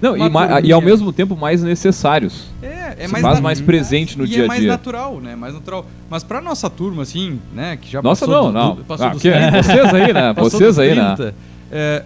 Não, 0.00 0.16
e, 0.16 0.30
ma- 0.30 0.60
e 0.60 0.72
ao 0.72 0.80
mesmo 0.80 1.12
tempo 1.12 1.36
mais 1.36 1.60
necessários. 1.60 2.44
É, 2.62 2.94
é 3.00 3.08
mais 3.08 3.20
faz 3.22 3.40
mais 3.40 3.60
presente 3.60 4.16
no 4.16 4.24
e 4.24 4.28
dia 4.28 4.42
é 4.42 4.44
a 4.44 4.48
mais 4.48 4.60
dia. 4.60 4.70
natural, 4.70 5.20
né? 5.20 5.34
Mais 5.34 5.54
natural. 5.54 5.84
Mas 6.08 6.22
pra 6.22 6.40
nossa 6.40 6.70
turma, 6.70 7.02
assim, 7.02 7.40
né? 7.52 7.76
Que 7.76 7.90
já 7.90 8.00
Nossa, 8.00 8.24
passou 8.26 8.44
não, 8.44 8.52
do- 8.52 8.58
não. 8.58 8.74
do- 8.76 8.84
passou 8.84 9.06
Ah, 9.06 9.10
dos 9.10 9.20
que 9.22 9.28
é 9.28 9.50
30, 9.50 9.62
vocês 9.64 9.94
aí, 9.94 10.12
né? 10.12 10.32
Vocês 10.38 10.78
aí, 10.78 10.94
né? 10.94 11.14
30, 11.16 11.34
É, 11.72 12.04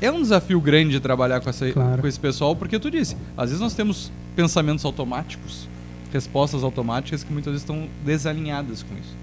é 0.00 0.10
um 0.10 0.22
desafio 0.22 0.58
grande 0.60 0.98
trabalhar 1.00 1.40
com, 1.40 1.50
essa, 1.50 1.70
Claro. 1.70 2.00
com 2.00 2.06
esse 2.08 2.18
pessoal, 2.18 2.56
porque 2.56 2.78
tu 2.78 2.90
disse, 2.90 3.14
às 3.36 3.50
vezes 3.50 3.60
nós 3.60 3.74
temos 3.74 4.10
pensamentos 4.34 4.82
automáticos, 4.84 5.68
respostas 6.12 6.64
automáticas 6.64 7.22
que 7.22 7.32
muitas 7.32 7.52
vezes 7.52 7.62
estão 7.62 7.86
desalinhadas 8.06 8.82
com 8.82 8.94
isso, 8.94 9.14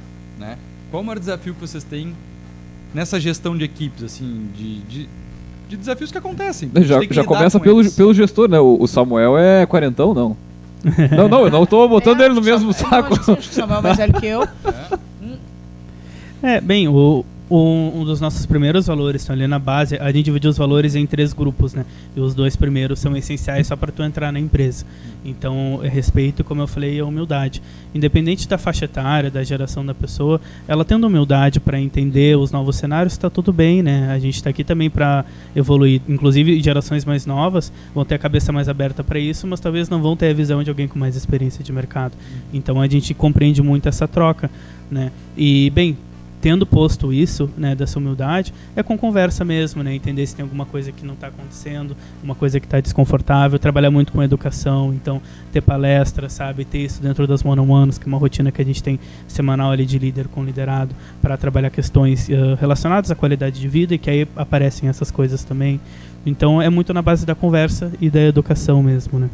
né? 0.42 0.58
Qual 0.90 1.02
o 1.02 1.06
maior 1.06 1.20
desafio 1.20 1.54
que 1.54 1.62
vocês 1.62 1.84
têm 1.84 2.14
nessa 2.94 3.20
gestão 3.20 3.56
de 3.58 3.64
equipes, 3.64 4.04
assim, 4.04 4.48
de, 4.58 4.80
de, 4.82 5.10
de 5.70 5.78
desafios 5.78 6.12
que 6.12 6.18
acontecem? 6.18 6.70
Já, 6.82 7.00
que 7.00 7.14
já 7.14 7.24
começa 7.24 7.58
com 7.58 7.64
pelo, 7.64 7.80
eles. 7.82 7.96
pelo 7.96 8.14
gestor, 8.14 8.50
né? 8.50 8.60
O, 8.60 8.78
o 8.82 8.88
Samuel 8.88 9.38
é 9.38 9.66
quarentão, 9.66 10.14
não. 10.14 10.36
não, 11.16 11.30
não, 11.30 11.46
eu 11.46 11.52
não 11.52 11.66
tô 11.66 11.88
botando 11.88 12.22
É, 12.22 12.26
ele 12.26 12.34
no 12.34 12.42
mesmo 12.42 12.74
Sam- 12.74 12.90
saco. 12.90 13.10
Não, 13.10 13.16
acho 13.16 13.20
que 13.20 13.26
sim, 13.26 13.32
acho 13.34 13.48
que 13.50 13.54
o 13.54 13.56
Samuel 13.56 13.80
é 13.80 13.82
mais 13.84 13.98
velho 13.98 14.14
que 14.14 14.26
eu. 14.26 14.48
É, 16.44 16.60
bem, 16.60 16.88
o, 16.88 17.24
o- 17.52 17.92
um 18.00 18.06
dos 18.06 18.22
nossos 18.22 18.46
primeiros 18.46 18.88
valores 18.88 19.22
estão 19.22 19.36
ali 19.36 19.46
na 19.46 19.60
base. 19.60 19.98
A 19.98 20.10
gente 20.10 20.24
divide 20.24 20.48
os 20.48 20.58
valores 20.58 20.96
em 20.96 21.06
três 21.06 21.34
grupos, 21.34 21.74
né? 21.74 21.86
E 22.16 22.20
os 22.22 22.34
dois 22.34 22.56
primeiros 22.56 23.00
são 23.00 23.16
essenciais 23.18 23.68
só 23.68 23.76
para 23.76 23.92
tu 23.92 24.02
entrar 24.04 24.32
na 24.32 24.40
empresa. 24.40 24.86
Então, 25.26 25.82
é 25.84 25.90
respeito, 25.90 26.46
como 26.46 26.62
eu 26.62 26.68
falei, 26.68 26.98
a 26.98 27.06
humildade. 27.06 27.62
Independente 27.94 28.48
da 28.48 28.58
faixa 28.58 28.86
etária, 28.86 29.30
da 29.30 29.44
geração 29.44 29.86
da 29.86 29.94
pessoa, 29.94 30.40
ela 30.66 30.86
tendo 30.86 31.06
humildade 31.06 31.60
para 31.60 31.78
entender 31.78 32.38
os 32.38 32.54
novos 32.54 32.78
cenários, 32.78 33.12
está 33.14 33.30
tudo 33.30 33.52
bem, 33.52 33.84
né? 33.84 34.10
A 34.10 34.18
gente 34.18 34.36
está 34.36 34.50
aqui 34.50 34.64
também 34.64 34.90
para 34.90 35.26
evoluir. 35.54 36.02
Inclusive, 36.08 36.62
gerações 36.64 37.04
mais 37.04 37.26
novas 37.26 37.70
vão 37.94 38.06
ter 38.06 38.16
a 38.16 38.20
cabeça 38.20 38.54
mais 38.54 38.70
aberta 38.70 39.04
para 39.04 39.20
isso, 39.20 39.46
mas 39.46 39.60
talvez 39.60 39.90
não 39.90 40.02
vão 40.02 40.16
ter 40.16 40.30
a 40.30 40.34
visão 40.34 40.64
de 40.64 40.70
alguém 40.70 40.88
com 40.88 40.98
mais 40.98 41.18
experiência 41.18 41.62
de 41.62 41.74
mercado. 41.74 42.14
Então, 42.54 42.80
a 42.80 42.88
gente 42.88 43.14
compreende 43.14 43.62
muito 43.62 43.90
essa 43.90 44.08
troca, 44.08 44.50
né? 44.90 45.12
E, 45.38 45.70
bem, 45.72 45.98
tendo 46.42 46.66
posto 46.66 47.14
isso, 47.14 47.50
né, 47.56 47.76
dessa 47.76 48.00
humildade, 48.00 48.54
é 48.76 48.82
com 48.82 48.98
conversa 48.98 49.46
mesmo, 49.46 49.84
né, 49.84 49.94
entender 49.94 50.26
se 50.26 50.36
tem 50.36 50.44
alguma 50.44 50.66
coisa 50.66 50.92
que 50.92 51.06
não 51.06 51.14
está 51.14 51.28
acontecendo, 51.28 51.96
uma 52.24 52.34
coisa 52.34 52.60
que 52.60 52.66
está 52.66 52.80
desconfortável, 52.80 53.60
trabalhar 53.60 53.92
muito 53.92 54.12
com 54.12 54.24
educação, 54.24 54.94
então 54.94 55.22
ter 55.52 55.62
palestra, 55.62 56.28
sabe, 56.30 56.66
ter 56.66 56.80
isso 56.80 57.02
dentro 57.02 57.28
das 57.28 57.46
one-on-ones, 57.46 57.98
que 57.98 58.06
é 58.06 58.08
uma 58.08 58.18
rotina 58.18 58.52
que 58.52 58.62
a 58.62 58.66
gente 58.66 58.82
tem 58.82 59.00
semanal 59.28 59.72
ali 59.72 59.86
de 59.86 60.00
líder 60.00 60.28
com 60.28 60.44
liderado, 60.44 60.96
para 61.22 61.38
trabalhar 61.38 61.70
questões 61.70 62.30
eh, 62.30 62.58
relacionadas 62.60 63.12
à 63.12 63.16
qualidade 63.16 63.60
de 63.60 63.68
vida 63.68 63.94
e 63.94 63.98
que 63.98 64.10
aí 64.10 64.28
aparecem 64.36 64.90
essas 64.90 65.12
coisas 65.12 65.44
também. 65.44 65.80
Então 66.26 66.62
é 66.62 66.70
muito 66.70 66.94
na 66.94 67.02
base 67.02 67.26
da 67.26 67.36
conversa 67.36 67.92
e 68.02 68.10
da 68.10 68.22
educação 68.22 68.82
mesmo, 68.82 69.20
né. 69.20 69.30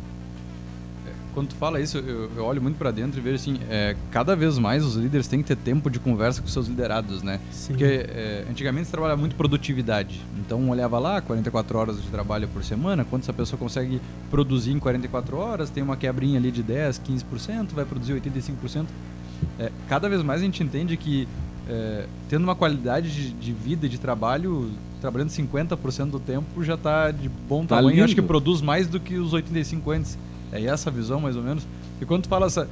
Quando 1.37 1.49
tu 1.49 1.55
fala 1.55 1.79
isso, 1.79 1.99
eu, 1.99 2.31
eu 2.35 2.43
olho 2.43 2.59
muito 2.59 2.79
pra 2.79 2.89
dentro 2.89 3.19
e 3.19 3.21
vejo 3.21 3.35
assim, 3.35 3.59
é, 3.69 3.95
cada 4.09 4.35
vez 4.35 4.57
mais 4.57 4.83
os 4.83 4.95
líderes 4.95 5.27
têm 5.27 5.39
que 5.43 5.47
ter 5.47 5.55
tempo 5.55 5.87
de 5.87 5.99
conversa 5.99 6.41
com 6.41 6.47
seus 6.47 6.65
liderados, 6.65 7.21
né? 7.21 7.39
Sim. 7.51 7.73
Porque 7.73 7.83
é, 7.83 8.43
antigamente 8.49 8.85
se 8.85 8.91
trabalhava 8.91 9.19
muito 9.19 9.35
produtividade. 9.35 10.19
Então 10.39 10.67
olhava 10.67 10.97
lá, 10.97 11.21
44 11.21 11.77
horas 11.77 12.01
de 12.01 12.07
trabalho 12.07 12.47
por 12.47 12.63
semana, 12.63 13.05
quanto 13.05 13.21
essa 13.21 13.33
pessoa 13.33 13.59
consegue 13.59 14.01
produzir 14.31 14.71
em 14.71 14.79
44 14.79 15.37
horas, 15.37 15.69
tem 15.69 15.83
uma 15.83 15.95
quebrinha 15.95 16.39
ali 16.39 16.49
de 16.49 16.63
10, 16.63 16.99
15%, 17.07 17.67
vai 17.71 17.85
produzir 17.85 18.13
85%. 18.13 18.87
É, 19.59 19.71
cada 19.87 20.09
vez 20.09 20.23
mais 20.23 20.41
a 20.41 20.43
gente 20.43 20.63
entende 20.63 20.97
que 20.97 21.27
é, 21.69 22.07
tendo 22.27 22.45
uma 22.45 22.55
qualidade 22.55 23.11
de, 23.11 23.29
de 23.31 23.53
vida 23.53 23.85
e 23.85 23.89
de 23.89 23.99
trabalho, 23.99 24.71
trabalhando 24.99 25.29
50% 25.29 26.09
do 26.09 26.19
tempo 26.19 26.63
já 26.63 26.73
está 26.73 27.11
de 27.11 27.29
bom 27.29 27.63
Tá 27.63 27.75
tamanho. 27.75 27.99
Eu 27.99 28.05
acho 28.05 28.15
que 28.15 28.21
lindo. 28.21 28.27
produz 28.27 28.59
mais 28.59 28.87
do 28.87 28.99
que 28.99 29.17
os 29.17 29.33
85 29.33 29.91
antes. 29.91 30.17
É 30.57 30.65
essa 30.65 30.89
a 30.89 30.93
visão, 30.93 31.19
mais 31.19 31.35
ou 31.35 31.43
menos. 31.43 31.65
E 32.01 32.05
quando 32.05 32.23
tu 32.23 32.27
fala 32.29 32.45
essa. 32.47 32.67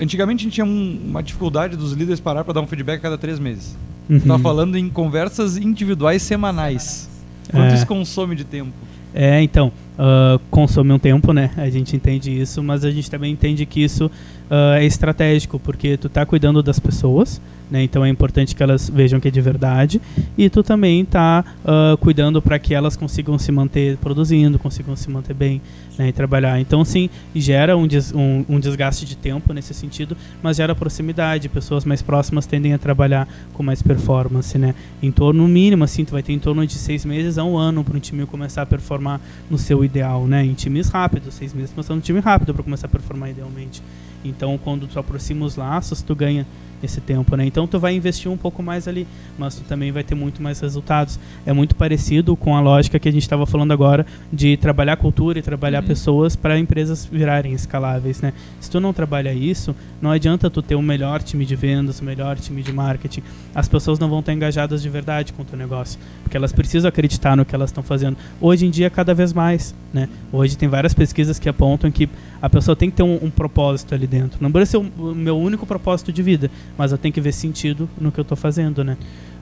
Antigamente 0.00 0.40
a 0.40 0.44
gente 0.44 0.54
tinha 0.54 0.66
um- 0.66 1.00
uma 1.08 1.22
dificuldade 1.22 1.76
dos 1.76 1.92
líderes 1.92 2.20
parar 2.20 2.44
para 2.44 2.52
dar 2.54 2.60
um 2.60 2.66
feedback 2.66 2.98
a 2.98 3.02
cada 3.02 3.18
três 3.18 3.38
meses. 3.38 3.76
Uhum. 4.10 4.20
Tu 4.20 4.26
tá 4.28 4.38
falando 4.38 4.76
em 4.76 4.88
conversas 4.90 5.56
individuais 5.56 6.22
semanais. 6.22 7.08
Quanto 7.50 7.72
É. 7.72 7.74
isso 7.74 7.86
consome 7.86 8.36
de 8.36 8.44
tempo? 8.44 8.72
É, 9.14 9.40
então, 9.42 9.72
ah, 9.98 10.38
consome 10.50 10.92
um 10.92 10.98
tempo, 10.98 11.32
né? 11.32 11.50
A 11.56 11.70
gente 11.70 11.96
entende 11.96 12.30
isso, 12.30 12.62
mas 12.62 12.84
a 12.84 12.90
gente 12.90 13.10
também 13.10 13.32
entende 13.32 13.64
que 13.64 13.82
isso 13.82 14.10
ah, 14.50 14.76
é 14.80 14.84
estratégico, 14.84 15.58
porque 15.58 15.96
tu 15.96 16.08
tá 16.08 16.24
cuidando 16.26 16.62
das 16.62 16.78
pessoas, 16.78 17.40
né? 17.70 17.82
Então 17.82 18.04
é 18.04 18.08
importante 18.08 18.54
que 18.54 18.62
elas 18.62 18.88
vejam 18.88 19.18
que 19.18 19.26
é 19.26 19.30
de 19.30 19.40
verdade, 19.40 20.00
e 20.38 20.48
tu 20.48 20.62
também 20.62 21.04
tá 21.04 21.44
ah, 21.64 21.96
cuidando 22.00 22.40
para 22.40 22.58
que 22.58 22.74
elas 22.74 22.96
consigam 22.96 23.38
se 23.38 23.50
manter 23.50 23.96
produzindo, 23.98 24.58
consigam 24.58 24.94
se 24.94 25.10
manter 25.10 25.34
bem, 25.34 25.60
né? 25.98 26.08
E 26.08 26.12
trabalhar. 26.12 26.60
Então, 26.60 26.84
sim, 26.84 27.08
gera 27.34 27.76
um, 27.76 27.86
des- 27.86 28.12
um- 28.14 28.44
um 28.48 28.60
desgaste 28.60 29.04
de 29.04 29.16
tempo 29.16 29.52
nesse 29.52 29.74
sentido, 29.74 30.16
mas 30.42 30.56
gera 30.58 30.74
proximidade. 30.74 31.48
Pessoas 31.48 31.84
mais 31.84 32.02
próximas 32.02 32.46
tendem 32.46 32.72
a 32.72 32.78
trabalhar 32.78 33.26
com 33.52 33.62
mais 33.62 33.82
performance, 33.82 34.56
né? 34.58 34.74
Em 35.02 35.10
torno, 35.10 35.42
no 35.42 35.48
mínimo, 35.48 35.82
assim, 35.84 36.04
tu 36.04 36.12
vai 36.12 36.22
ter 36.22 36.32
em 36.34 36.38
torno 36.38 36.64
de 36.66 36.74
seis 36.74 37.04
meses 37.04 37.36
a 37.38 37.44
um 37.44 37.56
ano 37.56 37.82
para 37.82 37.96
um 37.96 38.00
time 38.00 38.24
começar 38.26 38.62
a 38.62 38.66
performar 38.66 39.20
no 39.50 39.58
seu 39.58 39.84
ideal, 39.84 40.26
né? 40.26 40.44
Em 40.44 40.54
times 40.54 40.88
rápidos, 40.88 41.34
seis 41.34 41.52
meses 41.52 41.70
começando 41.72 41.98
um 41.98 42.00
time 42.00 42.20
rápido 42.20 42.54
para 42.54 42.62
começar 42.62 42.86
a 42.86 42.90
performar 42.90 43.30
idealmente. 43.30 43.82
Então, 44.28 44.58
quando 44.62 44.86
tu 44.86 44.98
aproxima 44.98 45.44
os 45.44 45.56
laços, 45.56 46.02
tu 46.02 46.14
ganha 46.14 46.46
esse 46.82 47.00
tempo, 47.00 47.36
né? 47.36 47.46
Então 47.46 47.66
tu 47.66 47.78
vai 47.78 47.94
investir 47.94 48.30
um 48.30 48.36
pouco 48.36 48.62
mais 48.62 48.86
ali, 48.86 49.06
mas 49.38 49.54
tu 49.56 49.62
também 49.64 49.90
vai 49.92 50.04
ter 50.04 50.14
muito 50.14 50.42
mais 50.42 50.60
resultados. 50.60 51.18
É 51.44 51.52
muito 51.52 51.74
parecido 51.74 52.36
com 52.36 52.56
a 52.56 52.60
lógica 52.60 52.98
que 52.98 53.08
a 53.08 53.12
gente 53.12 53.22
estava 53.22 53.46
falando 53.46 53.72
agora 53.72 54.06
de 54.32 54.56
trabalhar 54.56 54.96
cultura 54.96 55.38
e 55.38 55.42
trabalhar 55.42 55.82
Uhum. 55.82 55.88
pessoas 55.88 56.36
para 56.36 56.58
empresas 56.58 57.04
virarem 57.04 57.52
escaláveis, 57.52 58.20
né? 58.20 58.32
Se 58.60 58.70
tu 58.70 58.80
não 58.80 58.92
trabalha 58.92 59.32
isso, 59.32 59.74
não 60.00 60.10
adianta 60.10 60.48
tu 60.50 60.62
ter 60.62 60.74
o 60.74 60.82
melhor 60.82 61.22
time 61.22 61.44
de 61.44 61.54
vendas, 61.56 62.00
o 62.00 62.04
melhor 62.04 62.36
time 62.38 62.62
de 62.62 62.72
marketing. 62.72 63.22
As 63.54 63.68
pessoas 63.68 63.98
não 63.98 64.08
vão 64.08 64.20
estar 64.20 64.32
engajadas 64.32 64.82
de 64.82 64.88
verdade 64.88 65.32
com 65.32 65.42
o 65.42 65.44
teu 65.44 65.58
negócio, 65.58 65.98
porque 66.22 66.36
elas 66.36 66.52
precisam 66.52 66.88
acreditar 66.88 67.36
no 67.36 67.44
que 67.44 67.54
elas 67.54 67.70
estão 67.70 67.82
fazendo. 67.82 68.16
Hoje 68.40 68.66
em 68.66 68.70
dia, 68.70 68.90
cada 68.90 69.14
vez 69.14 69.32
mais, 69.32 69.74
né? 69.92 70.08
Hoje 70.32 70.56
tem 70.56 70.68
várias 70.68 70.94
pesquisas 70.94 71.38
que 71.38 71.48
apontam 71.48 71.90
que 71.90 72.08
a 72.40 72.48
pessoa 72.50 72.76
tem 72.76 72.90
que 72.90 72.96
ter 72.96 73.02
um, 73.02 73.18
um 73.22 73.30
propósito 73.30 73.94
ali 73.94 74.06
dentro. 74.06 74.38
Não 74.40 74.50
precisa 74.52 74.78
ser 74.78 74.90
o 75.00 75.14
meu 75.14 75.38
único 75.38 75.66
propósito 75.66 76.12
de 76.12 76.22
vida, 76.22 76.50
mas 76.76 76.92
eu 76.92 76.98
tenho 76.98 77.12
que 77.12 77.20
ver 77.20 77.32
sentido 77.32 77.88
no 78.00 78.12
que 78.12 78.20
eu 78.20 78.22
estou 78.22 78.36
fazendo, 78.36 78.84
né? 78.84 78.96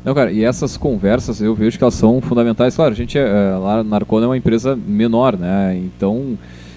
Não, 0.04 0.14
cara, 0.14 0.30
e 0.30 0.44
essas 0.44 0.76
conversas 0.76 1.40
eu 1.40 1.54
vejo 1.54 1.78
que 1.78 1.84
elas 1.84 1.94
são 1.94 2.20
fundamentais. 2.20 2.76
Claro, 2.76 2.92
a 2.92 2.96
gente 2.96 3.18
é, 3.18 3.56
lá 3.56 3.82
na 3.82 3.96
Arcona 3.96 4.26
é 4.26 4.28
uma 4.28 4.36
empresa 4.36 4.76
menor, 4.76 5.36
né? 5.36 5.76
Então, 5.78 6.36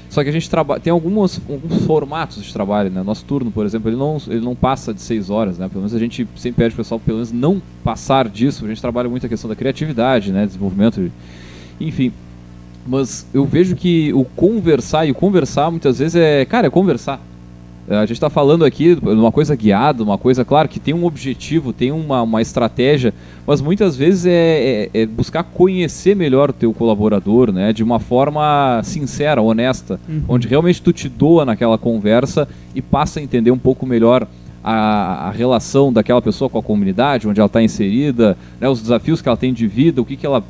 só 0.09 0.23
que 0.23 0.29
a 0.29 0.31
gente 0.31 0.49
trabalha, 0.49 0.79
tem 0.79 0.91
alguns, 0.91 1.41
alguns 1.49 1.85
formatos 1.85 2.43
de 2.43 2.53
trabalho, 2.53 2.89
né? 2.89 3.03
Nosso 3.03 3.25
turno, 3.25 3.51
por 3.51 3.65
exemplo, 3.65 3.89
ele 3.89 3.97
não, 3.97 4.17
ele 4.27 4.39
não 4.39 4.55
passa 4.55 4.93
de 4.93 5.01
seis 5.01 5.29
horas, 5.29 5.57
né? 5.57 5.67
Pelo 5.67 5.81
menos 5.81 5.93
a 5.93 5.99
gente 5.99 6.25
sempre 6.37 6.63
pede 6.63 6.73
pro 6.73 6.83
pessoal, 6.83 6.99
pelo 6.99 7.17
menos 7.17 7.33
não 7.33 7.61
passar 7.83 8.29
disso. 8.29 8.63
A 8.63 8.67
gente 8.69 8.81
trabalha 8.81 9.09
muito 9.09 9.25
a 9.25 9.29
questão 9.29 9.49
da 9.49 9.55
criatividade, 9.55 10.31
né? 10.31 10.45
Desenvolvimento, 10.45 11.11
enfim. 11.81 12.13
Mas 12.87 13.27
eu 13.33 13.43
vejo 13.43 13.75
que 13.75 14.13
o 14.13 14.23
conversar 14.23 15.05
e 15.05 15.11
o 15.11 15.13
conversar 15.13 15.69
muitas 15.69 15.99
vezes 15.99 16.15
é, 16.15 16.45
cara, 16.45 16.67
é 16.67 16.69
conversar. 16.69 17.19
A 17.89 18.01
gente 18.01 18.13
está 18.13 18.29
falando 18.29 18.65
aqui 18.65 18.95
de 18.95 19.07
uma 19.07 19.31
coisa 19.31 19.55
guiada, 19.55 20.03
uma 20.03 20.17
coisa, 20.17 20.43
claro, 20.43 20.67
que 20.67 20.77
tem 20.79 20.93
um 20.93 21.05
objetivo, 21.05 21.71
tem 21.71 21.89
uma, 21.91 22.21
uma 22.21 22.41
estratégia, 22.41 23.13
mas 23.45 23.61
muitas 23.61 23.95
vezes 23.95 24.25
é, 24.25 24.89
é- 24.93 25.01
é 25.01 25.05
buscar 25.05 25.43
conhecer 25.43 26.13
melhor 26.13 26.49
o 26.49 26.53
teu 26.53 26.73
colaborador, 26.73 27.49
né? 27.51 27.71
De 27.71 27.83
uma 27.83 27.97
forma 27.99 28.81
sincera, 28.83 29.41
honesta, 29.41 29.99
Uhum. 30.09 30.21
onde 30.27 30.47
realmente 30.49 30.81
tu 30.81 30.91
te 30.91 31.07
doa 31.07 31.45
naquela 31.45 31.77
conversa 31.77 32.45
e 32.75 32.81
passa 32.81 33.21
a 33.21 33.23
entender 33.23 33.51
um 33.51 33.57
pouco 33.57 33.85
melhor 33.85 34.27
a, 34.61 35.29
a 35.29 35.31
relação 35.31 35.93
daquela 35.93 36.21
pessoa 36.21 36.49
com 36.49 36.57
a 36.59 36.63
comunidade, 36.63 37.25
onde 37.25 37.39
ela 37.39 37.47
está 37.47 37.63
inserida, 37.63 38.37
né? 38.59 38.67
Os 38.67 38.81
desafios 38.81 39.21
que 39.21 39.29
ela 39.29 39.37
tem 39.37 39.53
de 39.53 39.65
vida, 39.65 40.01
o 40.01 40.05
que, 40.05 40.17
que 40.17 40.25
ela 40.25 40.43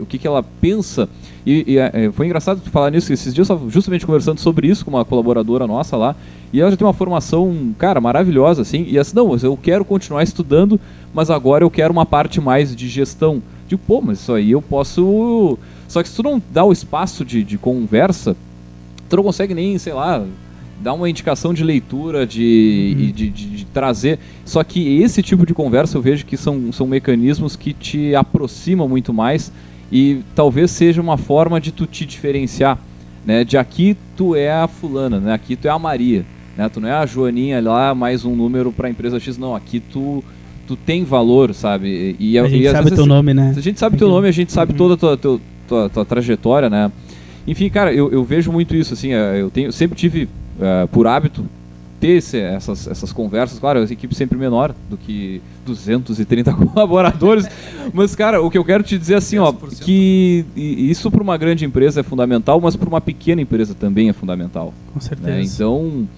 o 0.00 0.06
que, 0.06 0.18
que 0.18 0.26
ela 0.26 0.42
pensa. 0.60 1.06
E, 1.46 1.64
e, 1.74 1.78
é, 1.78 2.10
foi 2.12 2.26
engraçado 2.26 2.60
falar 2.70 2.90
nisso, 2.90 3.12
esses 3.12 3.32
dias 3.32 3.48
eu 3.48 3.70
justamente 3.70 4.04
conversando 4.04 4.40
sobre 4.40 4.66
isso 4.66 4.84
com 4.84 4.90
uma 4.90 5.04
colaboradora 5.04 5.64
nossa 5.66 5.96
lá, 5.96 6.16
e 6.52 6.60
ela 6.60 6.70
já 6.72 6.76
tem 6.76 6.84
uma 6.86 6.92
formação, 6.92 7.72
cara, 7.78 8.00
maravilhosa, 8.00 8.62
assim, 8.62 8.84
e 8.88 8.98
assim, 8.98 9.14
não, 9.14 9.36
eu 9.36 9.56
quero 9.56 9.84
continuar 9.84 10.24
estudando, 10.24 10.80
mas 11.14 11.30
agora 11.30 11.62
eu 11.64 11.70
quero 11.70 11.92
uma 11.92 12.04
parte 12.04 12.40
mais 12.40 12.74
de 12.74 12.88
gestão. 12.88 13.40
Digo, 13.68 13.80
pô, 13.86 14.00
mas 14.00 14.18
isso 14.20 14.32
aí 14.32 14.50
eu 14.50 14.60
posso... 14.60 15.56
Só 15.88 16.02
que 16.02 16.08
se 16.08 16.16
tu 16.16 16.22
não 16.24 16.42
dá 16.52 16.64
o 16.64 16.72
espaço 16.72 17.24
de, 17.24 17.44
de 17.44 17.56
conversa, 17.56 18.36
tu 19.08 19.16
não 19.16 19.22
consegue 19.22 19.54
nem, 19.54 19.78
sei 19.78 19.92
lá, 19.92 20.24
dar 20.82 20.94
uma 20.94 21.08
indicação 21.08 21.54
de 21.54 21.62
leitura, 21.62 22.26
de, 22.26 22.94
Uhum. 22.96 23.02
e 23.04 23.12
de, 23.12 23.30
de- 23.30 23.50
de 23.58 23.64
trazer. 23.66 24.18
Só 24.44 24.62
que 24.64 25.00
esse 25.00 25.22
tipo 25.22 25.46
de 25.46 25.54
conversa 25.54 25.96
eu 25.96 26.02
vejo 26.02 26.26
que 26.26 26.36
são, 26.36 26.72
são 26.72 26.86
mecanismos 26.88 27.54
que 27.56 27.72
te 27.72 28.14
aproximam 28.16 28.88
muito 28.88 29.12
mais 29.14 29.52
e 29.90 30.20
talvez 30.34 30.70
seja 30.70 31.00
uma 31.00 31.16
forma 31.16 31.60
de 31.60 31.72
tu 31.72 31.86
te 31.86 32.04
diferenciar, 32.04 32.78
né? 33.24 33.44
De 33.44 33.56
aqui 33.56 33.96
tu 34.16 34.34
é 34.34 34.52
a 34.52 34.66
fulana, 34.66 35.20
né? 35.20 35.32
Aqui 35.32 35.56
tu 35.56 35.66
é 35.66 35.70
a 35.70 35.78
Maria, 35.78 36.24
né? 36.56 36.68
Tu 36.68 36.80
não 36.80 36.88
é 36.88 36.92
a 36.92 37.06
Joaninha 37.06 37.60
lá, 37.60 37.94
mais 37.94 38.24
um 38.24 38.34
número 38.34 38.72
para 38.72 38.88
a 38.88 38.90
empresa 38.90 39.20
X, 39.20 39.38
não. 39.38 39.54
Aqui 39.54 39.80
tu 39.80 40.22
tu 40.66 40.74
tem 40.74 41.04
valor, 41.04 41.54
sabe? 41.54 42.16
E, 42.18 42.36
a 42.38 42.48
gente 42.48 42.64
e 42.64 42.66
sabe 42.66 42.84
vezes, 42.84 42.96
teu 42.98 43.06
nome, 43.06 43.32
né? 43.32 43.54
a 43.56 43.60
gente 43.60 43.78
sabe 43.78 43.96
teu 43.96 44.08
nome, 44.08 44.26
a 44.28 44.32
gente 44.32 44.52
sabe 44.52 44.72
Uhum. 44.72 44.78
toda 44.78 44.94
a 44.94 44.96
tua, 44.96 45.16
tua, 45.16 45.40
tua, 45.68 45.88
tua 45.88 46.04
trajetória, 46.04 46.68
né? 46.68 46.90
Enfim, 47.46 47.70
cara, 47.70 47.92
eu, 47.92 48.10
eu 48.10 48.24
vejo 48.24 48.50
muito 48.50 48.74
isso, 48.74 48.92
assim, 48.92 49.12
é, 49.12 49.40
eu 49.40 49.48
tenho, 49.48 49.70
sempre 49.72 49.96
tive 49.96 50.28
é, 50.60 50.86
por 50.88 51.06
hábito, 51.06 51.44
ter 52.00 52.16
esse- 52.18 52.38
essas, 52.38 52.86
essas 52.86 53.12
conversas. 53.12 53.58
Claro, 53.58 53.80
a 53.80 53.82
equipe 53.84 54.14
sempre 54.14 54.36
menor 54.38 54.74
do 54.90 54.96
que 54.96 55.40
230 55.64 56.52
colaboradores. 56.54 57.46
Mas, 57.92 58.14
cara, 58.14 58.40
o 58.42 58.50
que 58.50 58.58
eu 58.58 58.64
quero 58.64 58.82
te 58.82 58.98
dizer 58.98 59.14
é 59.14 59.16
assim, 59.16 59.38
ó, 59.38 59.52
10%. 59.52 59.80
que 59.82 60.44
isso 60.56 61.10
para 61.10 61.22
uma 61.22 61.36
grande 61.36 61.64
empresa 61.64 62.00
é 62.00 62.02
fundamental, 62.02 62.60
mas 62.60 62.76
para 62.76 62.88
uma 62.88 63.00
pequena 63.00 63.40
empresa 63.40 63.74
também 63.74 64.08
é 64.08 64.12
fundamental. 64.12 64.72
Com 64.92 65.00
certeza. 65.00 65.28
né? 65.30 65.42
Então, 65.42 66.08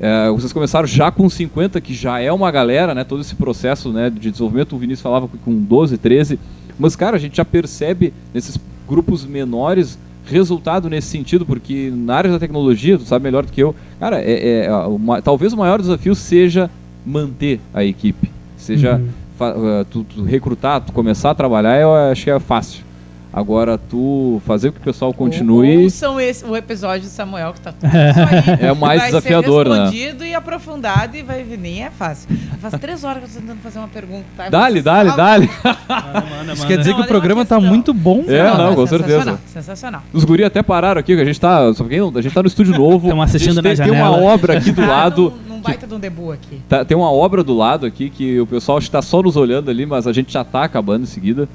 é, 0.00 0.30
vocês 0.30 0.52
começaram 0.52 0.86
já 0.86 1.10
com 1.10 1.28
50, 1.28 1.80
que 1.80 1.94
já 1.94 2.18
é 2.20 2.32
uma 2.32 2.50
galera, 2.50 2.94
né? 2.94 3.04
Todo 3.04 3.20
esse 3.20 3.34
processo 3.34 3.92
né, 3.92 4.10
de 4.10 4.30
desenvolvimento, 4.30 4.74
o 4.74 4.78
Vinícius 4.78 5.02
falava 5.02 5.28
com 5.44 5.54
12, 5.54 5.96
13. 5.98 6.38
Mas, 6.78 6.96
cara, 6.96 7.16
a 7.16 7.20
gente 7.20 7.36
já 7.36 7.44
percebe 7.44 8.12
nesses 8.34 8.58
grupos 8.88 9.24
menores 9.24 9.98
resultado 10.26 10.88
nesse 10.88 11.08
sentido, 11.08 11.44
porque 11.44 11.90
na 11.94 12.14
área 12.16 12.30
da 12.30 12.38
tecnologia, 12.38 12.96
tu 12.98 13.04
sabe 13.04 13.24
melhor 13.24 13.44
do 13.44 13.52
que 13.52 13.62
eu, 13.62 13.74
cara, 13.98 14.20
é, 14.20 14.64
é, 14.66 14.72
o 14.72 14.98
ma- 14.98 15.20
talvez 15.20 15.52
o 15.52 15.56
maior 15.56 15.80
desafio 15.80 16.14
seja 16.14 16.70
manter 17.04 17.60
a 17.74 17.84
equipe. 17.84 18.30
Seja 18.56 18.96
Uhum. 18.96 19.08
fa- 19.36 19.54
uh, 19.56 19.84
tu, 19.90 20.04
tu 20.04 20.22
recrutar, 20.22 20.80
tu 20.80 20.92
começar 20.92 21.30
a 21.30 21.34
trabalhar, 21.34 21.80
eu 21.80 21.92
acho 21.92 22.24
que 22.24 22.30
é 22.30 22.38
fácil. 22.38 22.84
Agora, 23.32 23.78
tu 23.78 24.42
fazer 24.46 24.70
com 24.70 24.74
que 24.76 24.82
o 24.82 24.84
pessoal 24.84 25.12
continue. 25.14 25.84
Ouçam 25.84 26.20
esse, 26.20 26.44
o 26.44 26.54
episódio 26.54 27.02
de 27.02 27.06
Samuel, 27.08 27.54
que 27.54 27.60
tá 27.62 27.72
tudo 27.72 27.86
isso 27.88 28.50
aí. 28.60 28.66
É 28.66 28.72
o 28.72 28.76
mais 28.76 29.00
vai 29.00 29.08
desafiador, 29.08 29.66
ser 29.66 29.72
né? 29.72 29.78
respondido 29.84 30.24
e 30.26 30.34
aprofundado 30.34 31.16
e 31.16 31.22
vai 31.22 31.42
vir. 31.42 31.58
Nem 31.58 31.82
é 31.84 31.90
fácil. 31.90 32.28
Faz 32.60 32.74
três 32.78 33.02
horas 33.04 33.22
que 33.24 33.28
eu 33.30 33.32
tô 33.34 33.40
tentando 33.40 33.60
fazer 33.62 33.78
uma 33.78 33.88
pergunta. 33.88 34.24
Tá? 34.36 34.48
Dale, 34.50 34.82
dale, 34.82 35.08
manda, 35.08 36.52
Isso 36.52 36.66
quer 36.66 36.76
dizer 36.76 36.90
Não, 36.90 36.96
que 36.96 37.00
o 37.00 37.04
olha 37.04 37.08
programa 37.08 37.44
tá 37.46 37.58
muito 37.58 37.94
bom. 37.94 38.22
É, 38.28 38.42
não, 38.42 38.66
mas 38.66 38.74
com 38.74 38.86
sensacional, 38.86 39.24
certeza. 39.24 39.40
Sensacional. 39.46 40.02
Os 40.12 40.24
guri 40.24 40.44
até 40.44 40.62
pararam 40.62 41.00
aqui, 41.00 41.14
que 41.16 41.22
a 41.22 41.24
gente 41.24 41.40
tá. 41.40 41.72
Só 41.72 41.84
não, 41.84 42.12
a 42.14 42.20
gente 42.20 42.34
tá 42.34 42.42
no 42.42 42.48
estúdio 42.48 42.76
novo. 42.76 43.08
Tamo 43.08 43.22
assistindo 43.22 43.52
a 43.58 43.62
gente 43.62 43.78
na 43.78 43.84
tem, 43.84 43.92
tem 43.94 44.02
uma 44.02 44.10
obra 44.14 44.58
aqui 44.58 44.70
do 44.72 44.82
Tá 44.82 44.88
lado. 44.88 45.32
Num, 45.48 45.54
num 45.54 45.60
baita 45.62 45.86
de 45.86 45.94
um 45.94 45.98
debu 45.98 46.32
aqui. 46.32 46.60
tá- 46.68 46.84
tem 46.84 46.96
uma 46.96 47.10
obra 47.10 47.42
do 47.42 47.54
lado 47.54 47.86
aqui 47.86 48.10
que 48.10 48.38
o 48.40 48.46
pessoal 48.46 48.78
está 48.78 49.00
só 49.00 49.22
nos 49.22 49.36
olhando 49.36 49.70
ali, 49.70 49.86
mas 49.86 50.06
a 50.06 50.12
gente 50.12 50.32
já 50.32 50.44
tá 50.44 50.64
acabando 50.64 51.04
em 51.04 51.06
seguida. 51.06 51.48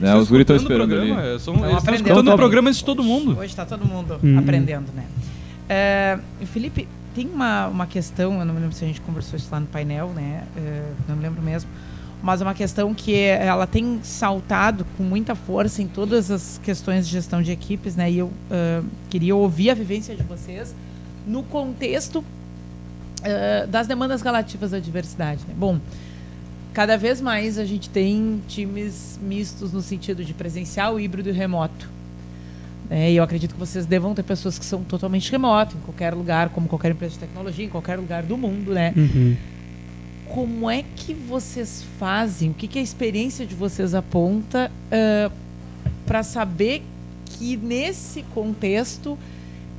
Né? 0.00 0.14
Os 0.14 0.28
guri 0.28 0.42
estão 0.42 0.56
esperando 0.56 0.94
ali. 0.94 1.06
Programa, 1.12 1.28
é, 1.34 1.38
são- 1.38 1.54
eles 1.54 1.64
estão 1.66 1.78
aprendendo 1.78 1.94
escutando 1.96 2.18
o 2.18 2.24
também. 2.24 2.36
programa 2.36 2.72
de 2.72 2.84
todo 2.84 3.02
mundo. 3.02 3.38
Hoje 3.38 3.54
tá 3.56 3.64
todo 3.66 3.84
mundo 3.84 4.18
Uhum. 4.22 4.38
aprendendo, 4.38 4.86
né? 4.94 5.04
É, 5.68 6.18
Felipe, 6.46 6.86
tem 7.14 7.26
uma, 7.26 7.66
uma 7.68 7.86
questão, 7.86 8.38
eu 8.38 8.44
não 8.44 8.54
me 8.54 8.60
lembro 8.60 8.74
se 8.76 8.84
a 8.84 8.86
gente 8.86 9.00
conversou 9.00 9.36
isso 9.36 9.48
lá 9.50 9.58
no 9.60 9.66
painel, 9.66 10.10
né? 10.14 10.44
É, 10.56 10.82
não 11.08 11.16
me 11.16 11.22
lembro 11.22 11.42
mesmo. 11.42 11.68
Mas 12.22 12.40
é 12.40 12.44
uma 12.44 12.54
questão 12.54 12.92
que 12.94 13.14
é- 13.14 13.46
ela 13.46 13.66
tem 13.66 14.00
saltado 14.02 14.84
com 14.96 15.02
muita 15.04 15.34
força 15.34 15.80
em 15.82 15.86
todas 15.86 16.30
as 16.30 16.60
questões 16.64 17.06
de 17.06 17.12
gestão 17.12 17.42
de 17.42 17.50
equipes, 17.52 17.94
né? 17.96 18.10
E 18.10 18.18
eu 18.18 18.30
ah, 18.50 18.82
queria 19.10 19.34
ouvir 19.36 19.70
a 19.70 19.74
vivência 19.74 20.14
de 20.16 20.22
vocês 20.22 20.74
no 21.26 21.42
contexto 21.44 22.24
ah, 23.24 23.66
das 23.66 23.86
demandas 23.86 24.22
relativas 24.22 24.72
à 24.72 24.78
diversidade. 24.80 25.40
Né? 25.46 25.54
Bom, 25.56 25.78
cada 26.72 26.96
vez 26.96 27.20
mais 27.20 27.58
a 27.58 27.64
gente 27.64 27.90
tem 27.90 28.40
times 28.46 29.18
mistos 29.22 29.72
no 29.72 29.80
sentido 29.80 30.24
de 30.24 30.32
presencial, 30.34 30.98
híbrido 30.98 31.28
e 31.28 31.32
remoto. 31.32 31.88
É, 32.90 33.10
e 33.12 33.16
eu 33.16 33.22
acredito 33.22 33.52
que 33.52 33.60
vocês 33.60 33.84
devam 33.84 34.14
ter 34.14 34.22
pessoas 34.22 34.58
que 34.58 34.64
são 34.64 34.82
totalmente 34.82 35.30
remoto, 35.30 35.76
em 35.76 35.80
qualquer 35.80 36.14
lugar, 36.14 36.48
como 36.48 36.68
qualquer 36.68 36.92
empresa 36.92 37.14
de 37.14 37.18
tecnologia, 37.18 37.64
em 37.64 37.68
qualquer 37.68 37.96
lugar 37.96 38.22
do 38.22 38.36
mundo, 38.36 38.72
né? 38.72 38.94
Uhum. 38.96 39.36
Como 40.26 40.70
é 40.70 40.84
que 40.96 41.12
vocês 41.12 41.84
fazem? 41.98 42.50
O 42.50 42.54
que, 42.54 42.66
que 42.66 42.78
a 42.78 42.82
experiência 42.82 43.44
de 43.44 43.54
vocês 43.54 43.94
aponta 43.94 44.70
para 46.06 46.22
saber 46.22 46.82
que 47.26 47.56
nesse 47.56 48.22
contexto 48.34 49.18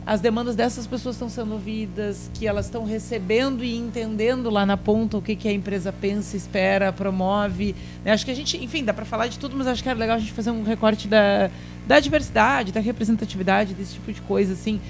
as 0.09 0.21
demandas 0.21 0.55
dessas 0.55 0.87
pessoas 0.87 1.13
estão 1.13 1.29
sendo 1.29 1.53
ouvidas, 1.53 2.31
que 2.33 2.47
elas 2.47 2.65
estão 2.65 2.83
recebendo 2.83 3.63
e 3.63 3.77
entendendo 3.77 4.49
lá 4.49 4.65
na 4.65 4.75
ponta 4.75 5.15
o 5.15 5.21
que, 5.21 5.35
que 5.35 5.47
a 5.47 5.53
empresa 5.53 5.93
pensa, 5.93 6.35
espera, 6.35 6.91
promove. 6.91 7.75
né? 8.03 8.11
Acho 8.11 8.25
que 8.25 8.31
a 8.31 8.33
gente, 8.33 8.57
enfim, 8.57 8.83
dá 8.83 8.91
para 8.91 9.05
falar 9.05 9.27
de 9.27 9.37
tudo, 9.37 9.55
mas 9.55 9.67
acho 9.67 9.83
que 9.83 9.87
era 9.87 9.99
legal 9.99 10.15
a 10.15 10.19
gente 10.19 10.31
fazer 10.31 10.49
um 10.49 10.63
recorte 10.63 11.07
da, 11.07 11.51
da 11.85 11.99
diversidade, 11.99 12.71
da 12.71 12.79
representatividade, 12.79 13.75
desse 13.75 13.93
tipo 13.93 14.11
de 14.11 14.19
coisa, 14.21 14.53
assim. 14.53 14.81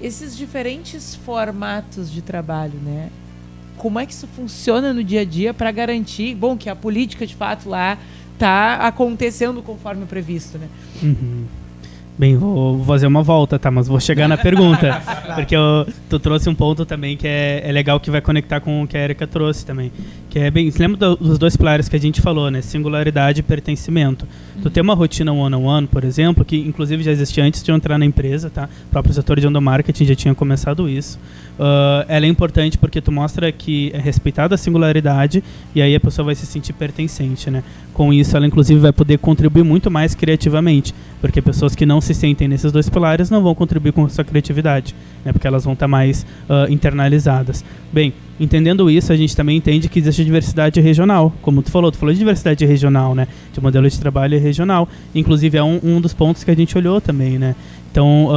Esses 0.00 0.34
diferentes 0.34 1.16
formatos 1.16 2.10
de 2.10 2.22
trabalho, 2.22 2.78
né? 2.82 3.10
Como 3.76 4.00
é 4.00 4.06
que 4.06 4.14
isso 4.14 4.26
funciona 4.28 4.94
no 4.94 5.04
dia 5.04 5.20
a 5.20 5.24
dia 5.26 5.52
para 5.52 5.70
garantir, 5.70 6.34
bom, 6.34 6.56
que 6.56 6.70
a 6.70 6.74
política 6.74 7.26
de 7.26 7.34
fato 7.34 7.68
lá 7.68 7.98
está 8.32 8.76
acontecendo 8.76 9.60
conforme 9.62 10.06
previsto, 10.06 10.56
né? 10.56 10.68
Uhum. 11.02 11.44
Bem, 12.18 12.36
vou 12.36 12.84
fazer 12.84 13.06
uma 13.06 13.22
volta, 13.22 13.58
tá? 13.58 13.70
Mas 13.70 13.88
vou 13.88 13.98
chegar 13.98 14.28
na 14.28 14.36
pergunta. 14.36 15.00
Porque 15.34 15.56
eu- 15.56 15.86
tu 16.10 16.18
trouxe 16.18 16.48
um 16.48 16.54
ponto 16.54 16.84
também 16.84 17.16
que 17.16 17.26
é, 17.26 17.62
é 17.64 17.72
legal 17.72 17.98
que 17.98 18.10
vai 18.10 18.20
conectar 18.20 18.60
com 18.60 18.82
o 18.82 18.86
que 18.86 18.96
a 18.96 19.00
Erika 19.04 19.26
trouxe 19.26 19.64
também. 19.64 19.90
Que 20.32 20.38
é 20.38 20.50
bem, 20.50 20.70
você 20.70 20.78
lembra 20.78 20.96
do- 20.96 21.16
dos 21.16 21.36
dois 21.38 21.54
pilares 21.58 21.90
que 21.90 21.96
a 21.96 21.98
gente 21.98 22.22
falou, 22.22 22.50
né? 22.50 22.62
Singularidade 22.62 23.40
e 23.40 23.42
pertencimento. 23.42 24.26
Tu 24.62 24.70
tem 24.70 24.82
uma 24.82 24.94
rotina 24.94 25.30
one-on-one, 25.30 25.86
por 25.86 26.04
exemplo, 26.04 26.42
que 26.42 26.56
inclusive 26.56 27.02
já 27.02 27.12
existia 27.12 27.44
antes 27.44 27.62
de 27.62 27.70
eu 27.70 27.76
entrar 27.76 27.98
na 27.98 28.06
empresa, 28.06 28.48
tá? 28.48 28.66
O 28.86 28.90
próprio 28.90 29.12
setor 29.12 29.38
de 29.38 29.46
endomarketing 29.46 30.06
já 30.06 30.14
tinha 30.14 30.34
começado 30.34 30.88
isso. 30.88 31.18
Ah, 31.60 32.06
ela 32.08 32.24
é 32.24 32.28
importante 32.30 32.78
porque 32.78 32.98
tu 33.02 33.12
mostra 33.12 33.52
que 33.52 33.90
é 33.92 33.98
respeitada 33.98 34.54
a 34.54 34.58
singularidade 34.58 35.44
e 35.74 35.82
aí 35.82 35.94
a 35.94 36.00
pessoa 36.00 36.24
vai 36.24 36.34
se 36.34 36.46
sentir 36.46 36.72
pertencente, 36.72 37.50
né? 37.50 37.62
Com 37.92 38.10
isso, 38.10 38.34
ela 38.34 38.46
inclusive 38.46 38.80
vai 38.80 38.92
poder 38.92 39.18
contribuir 39.18 39.64
muito 39.64 39.90
mais 39.90 40.14
criativamente, 40.14 40.94
porque 41.20 41.42
pessoas 41.42 41.74
que 41.74 41.84
não 41.84 42.00
se 42.00 42.14
sentem 42.14 42.48
nesses 42.48 42.72
dois 42.72 42.88
pilares 42.88 43.28
não 43.28 43.42
vão 43.42 43.54
contribuir 43.54 43.92
com 43.92 44.06
a 44.06 44.08
sua 44.08 44.24
criatividade, 44.24 44.94
né? 45.26 45.30
Porque 45.30 45.46
elas 45.46 45.64
vão 45.64 45.74
estar 45.74 45.86
mais 45.88 46.24
ah, 46.48 46.64
internalizadas. 46.70 47.62
Bem, 47.92 48.14
entendendo 48.42 48.90
isso, 48.90 49.12
a 49.12 49.16
gente 49.16 49.36
também 49.36 49.56
entende 49.56 49.88
que 49.88 49.98
existe 49.98 50.24
diversidade 50.24 50.80
regional, 50.80 51.32
como 51.40 51.62
tu 51.62 51.70
falou, 51.70 51.92
tu 51.92 51.98
falou 51.98 52.12
de 52.12 52.18
diversidade 52.18 52.66
regional, 52.66 53.14
né? 53.14 53.28
De 53.52 53.60
modelo 53.60 53.88
de 53.88 53.98
trabalho 53.98 54.38
regional. 54.40 54.88
Inclusive 55.14 55.56
é 55.56 55.62
um, 55.62 55.78
um 55.82 56.00
dos 56.00 56.12
pontos 56.12 56.42
que 56.42 56.50
a 56.50 56.54
gente 56.54 56.76
olhou 56.76 57.00
também, 57.00 57.38
né? 57.38 57.54
Então, 57.90 58.28